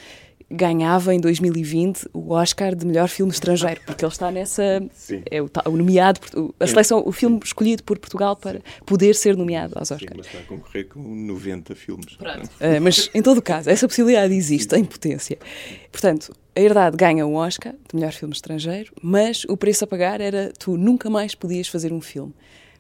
ganhava 0.52 1.14
em 1.14 1.20
2020 1.20 2.10
o 2.14 2.32
Oscar 2.34 2.76
de 2.76 2.86
melhor 2.86 3.08
filme 3.08 3.32
estrangeiro, 3.32 3.82
porque 3.86 4.04
ele 4.04 4.12
está 4.12 4.32
nessa. 4.32 4.82
Sim. 4.94 5.22
É 5.30 5.42
o, 5.42 5.50
o 5.66 5.78
nomeado, 5.78 6.20
a 6.60 6.66
seleção, 6.68 7.04
o 7.06 7.12
filme 7.12 7.40
escolhido 7.44 7.84
por 7.84 8.00
Portugal 8.00 8.36
para 8.36 8.62
poder 8.86 9.14
ser 9.16 9.38
nomeado 9.38 9.78
aos 9.78 9.90
Sim, 9.90 9.96
Oscars. 9.96 10.18
mas 10.18 10.26
está 10.28 10.40
a 10.40 10.44
concorrer 10.44 10.88
com 10.88 11.00
90 11.00 11.76
filmes. 11.76 12.14
Uh, 12.16 12.82
mas, 12.82 13.10
em 13.14 13.22
todo 13.22 13.38
o 13.38 13.42
caso, 13.42 13.70
essa 13.70 13.88
possibilidade 13.88 14.34
existe 14.34 14.76
em 14.76 14.84
potência. 14.84 15.38
Portanto, 15.92 16.34
a 16.56 16.60
Herdade 16.60 16.98
ganha 16.98 17.26
um 17.26 17.36
Oscar 17.36 17.74
de 17.74 17.96
melhor 17.96 18.12
filme 18.12 18.34
estrangeiro, 18.34 18.92
mas 19.02 19.44
o 19.46 19.56
preço 19.56 19.84
a 19.84 19.88
pagar 19.88 20.20
era 20.20 20.52
tu 20.58 20.78
nunca 20.78 21.10
mais 21.10 21.36
podias 21.36 21.68
fazer 21.68 21.94
um 21.94 22.02
filme. 22.02 22.34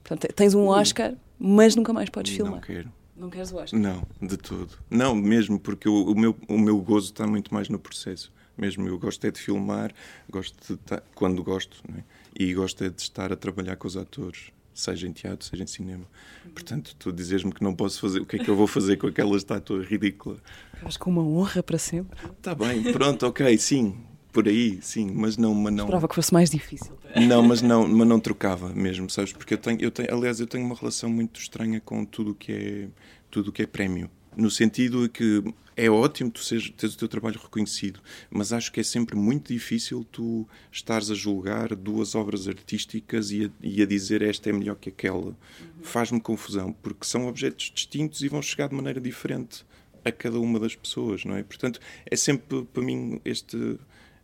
Portanto, 0.03 0.33
tens 0.33 0.55
um 0.55 0.65
Oscar, 0.67 1.13
mas 1.37 1.75
nunca 1.75 1.93
mais 1.93 2.09
podes 2.09 2.31
Não 2.37 2.45
filmar. 2.45 2.61
quero. 2.65 2.91
Não 3.19 3.29
queres 3.29 3.51
o 3.51 3.57
Oscar? 3.57 3.79
Não, 3.79 4.01
de 4.21 4.37
todo. 4.37 4.69
Não, 4.89 5.13
mesmo, 5.13 5.59
porque 5.59 5.89
o, 5.89 6.11
o 6.11 6.15
meu, 6.17 6.35
o 6.47 6.57
meu 6.57 6.77
gozo 6.79 7.07
está 7.11 7.27
muito 7.27 7.53
mais 7.53 7.67
no 7.67 7.77
processo. 7.77 8.31
Mesmo 8.57 8.87
eu 8.87 8.97
gosto 8.97 9.25
é 9.27 9.31
de 9.31 9.39
filmar, 9.39 9.93
gosto 10.29 10.73
de 10.73 10.77
ta- 10.79 11.03
quando 11.15 11.43
gosto, 11.43 11.81
não 11.87 11.97
é? 11.97 12.03
e 12.37 12.53
gosto 12.53 12.83
é 12.83 12.89
de 12.89 13.01
estar 13.01 13.31
a 13.31 13.35
trabalhar 13.35 13.75
com 13.77 13.87
os 13.87 13.95
atores, 13.97 14.51
seja 14.73 15.07
em 15.07 15.11
teatro, 15.13 15.45
seja 15.45 15.63
em 15.63 15.67
cinema. 15.67 16.05
Portanto, 16.53 16.95
tu 16.99 17.11
dizes-me 17.11 17.51
que 17.53 17.63
não 17.63 17.73
posso 17.75 17.99
fazer, 18.01 18.19
o 18.21 18.25
que 18.25 18.35
é 18.37 18.39
que 18.39 18.49
eu 18.49 18.55
vou 18.55 18.67
fazer 18.67 18.97
com 18.97 19.07
aquela 19.07 19.35
estátua 19.37 19.81
ridícula? 19.83 20.37
Acho 20.83 20.99
que 20.99 21.07
uma 21.07 21.21
honra 21.23 21.61
para 21.63 21.77
sempre. 21.77 22.17
Está 22.37 22.53
bem, 22.55 22.83
pronto, 22.91 23.25
ok, 23.27 23.57
sim, 23.57 23.95
por 24.31 24.47
aí, 24.47 24.79
sim, 24.81 25.11
mas 25.13 25.37
não, 25.37 25.53
mas 25.53 25.73
não. 25.73 25.85
Esperava 25.85 26.07
que 26.07 26.15
fosse 26.15 26.33
mais 26.33 26.49
difícil. 26.49 26.97
Não, 27.27 27.41
mas 27.41 27.61
não, 27.61 27.87
mas 27.87 28.07
não 28.07 28.19
trocava 28.19 28.69
mesmo, 28.69 29.09
sabes? 29.09 29.33
Porque 29.33 29.55
eu 29.55 29.57
tenho, 29.57 29.81
eu 29.81 29.91
tenho, 29.91 30.13
aliás, 30.13 30.39
eu 30.39 30.47
tenho 30.47 30.65
uma 30.65 30.75
relação 30.75 31.09
muito 31.09 31.39
estranha 31.39 31.79
com 31.79 32.05
tudo 32.05 32.31
o 32.31 32.35
que 32.35 32.51
é 32.51 32.87
tudo 33.31 33.51
que 33.51 33.61
é 33.61 33.67
prémio. 33.67 34.09
No 34.35 34.49
sentido 34.49 35.09
que 35.09 35.43
é 35.75 35.89
ótimo 35.89 36.29
tu 36.29 36.41
seres, 36.43 36.69
teres 36.69 36.95
o 36.95 36.97
teu 36.97 37.07
trabalho 37.07 37.39
reconhecido, 37.41 37.99
mas 38.29 38.53
acho 38.53 38.71
que 38.71 38.79
é 38.79 38.83
sempre 38.83 39.15
muito 39.15 39.51
difícil 39.51 40.05
tu 40.11 40.47
estares 40.71 41.09
a 41.09 41.15
julgar 41.15 41.75
duas 41.75 42.15
obras 42.15 42.47
artísticas 42.47 43.31
e 43.31 43.45
a, 43.45 43.49
e 43.61 43.81
a 43.81 43.85
dizer 43.85 44.21
esta 44.21 44.49
é 44.49 44.53
melhor 44.53 44.75
que 44.75 44.89
aquela. 44.89 45.35
Faz-me 45.81 46.19
confusão, 46.19 46.73
porque 46.83 47.05
são 47.05 47.27
objetos 47.27 47.71
distintos 47.73 48.21
e 48.21 48.27
vão 48.27 48.41
chegar 48.41 48.69
de 48.69 48.75
maneira 48.75 49.01
diferente 49.01 49.65
a 50.03 50.11
cada 50.11 50.39
uma 50.39 50.59
das 50.59 50.75
pessoas, 50.75 51.25
não 51.25 51.35
é? 51.35 51.43
Portanto, 51.43 51.79
é 52.05 52.15
sempre 52.15 52.63
para 52.73 52.83
mim 52.83 53.19
este, 53.25 53.77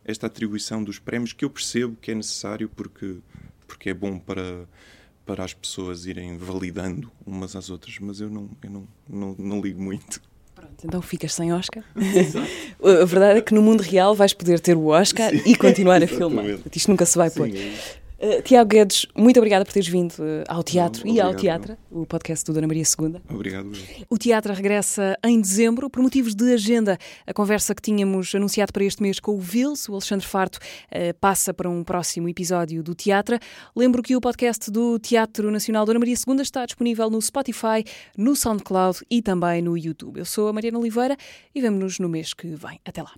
esta 0.06 0.28
atribuição 0.28 0.82
dos 0.84 0.98
prémios 0.98 1.32
que 1.32 1.44
eu 1.44 1.50
percebo 1.50 1.96
que 2.00 2.12
é 2.12 2.14
necessário 2.14 2.70
porque, 2.74 3.16
porque 3.66 3.90
é 3.90 3.94
bom 3.94 4.18
para, 4.18 4.66
para 5.26 5.44
as 5.44 5.52
pessoas 5.52 6.06
irem 6.06 6.38
validando 6.38 7.10
umas 7.26 7.56
às 7.56 7.68
outras, 7.68 7.98
mas 7.98 8.20
eu 8.20 8.30
não, 8.30 8.48
eu 8.62 8.70
não, 8.70 8.88
não, 9.08 9.36
não 9.36 9.60
ligo 9.60 9.82
muito. 9.82 10.22
Pronto, 10.54 10.86
então 10.86 11.02
ficas 11.02 11.34
sem 11.34 11.52
Oscar. 11.52 11.84
a 12.82 13.04
verdade 13.04 13.40
é 13.40 13.42
que 13.42 13.52
no 13.52 13.60
mundo 13.60 13.82
real 13.82 14.14
vais 14.14 14.32
poder 14.32 14.60
ter 14.60 14.76
o 14.76 14.86
Oscar 14.86 15.34
e 15.34 15.56
continuar 15.56 16.02
a 16.02 16.06
filmar. 16.06 16.44
Isto 16.72 16.90
nunca 16.90 17.04
se 17.04 17.18
vai 17.18 17.28
pôr. 17.28 17.50
Sim, 17.50 17.58
é 17.58 17.68
isso. 17.68 18.05
Uh, 18.18 18.40
Tiago 18.42 18.70
Guedes, 18.70 19.06
muito 19.14 19.36
obrigada 19.38 19.62
por 19.62 19.72
teres 19.72 19.88
vindo 19.88 20.12
uh, 20.12 20.44
ao 20.48 20.62
teatro 20.62 21.06
Não, 21.06 21.14
e 21.14 21.20
ao 21.20 21.30
obrigado, 21.30 21.66
teatro, 21.66 21.84
o 21.90 22.06
podcast 22.06 22.46
do 22.46 22.54
Dona 22.54 22.66
Maria 22.66 22.82
II. 22.82 23.16
Obrigado. 23.28 23.66
eu. 23.66 24.06
O 24.08 24.16
teatro 24.16 24.54
regressa 24.54 25.18
em 25.22 25.38
dezembro 25.38 25.90
por 25.90 26.02
motivos 26.02 26.34
de 26.34 26.54
agenda. 26.54 26.96
A 27.26 27.34
conversa 27.34 27.74
que 27.74 27.82
tínhamos 27.82 28.34
anunciado 28.34 28.72
para 28.72 28.84
este 28.84 29.02
mês 29.02 29.20
com 29.20 29.32
o 29.32 29.40
Vils, 29.40 29.86
o 29.88 29.92
Alexandre 29.92 30.26
Farto, 30.26 30.58
eh, 30.90 31.12
passa 31.12 31.52
para 31.52 31.68
um 31.68 31.84
próximo 31.84 32.26
episódio 32.28 32.82
do 32.82 32.94
teatro. 32.94 33.38
Lembro 33.74 34.02
que 34.02 34.16
o 34.16 34.20
podcast 34.20 34.70
do 34.70 34.98
Teatro 34.98 35.50
Nacional 35.50 35.84
Dona 35.84 35.98
Maria 35.98 36.14
II 36.14 36.40
está 36.40 36.64
disponível 36.64 37.10
no 37.10 37.20
Spotify, 37.20 37.84
no 38.16 38.34
SoundCloud 38.34 39.00
e 39.10 39.20
também 39.20 39.60
no 39.60 39.76
YouTube. 39.76 40.18
Eu 40.18 40.24
sou 40.24 40.48
a 40.48 40.52
Mariana 40.52 40.78
Oliveira 40.78 41.16
e 41.54 41.60
vemo-nos 41.60 41.98
no 41.98 42.08
mês 42.08 42.32
que 42.32 42.46
vem. 42.46 42.80
Até 42.84 43.02
lá. 43.02 43.12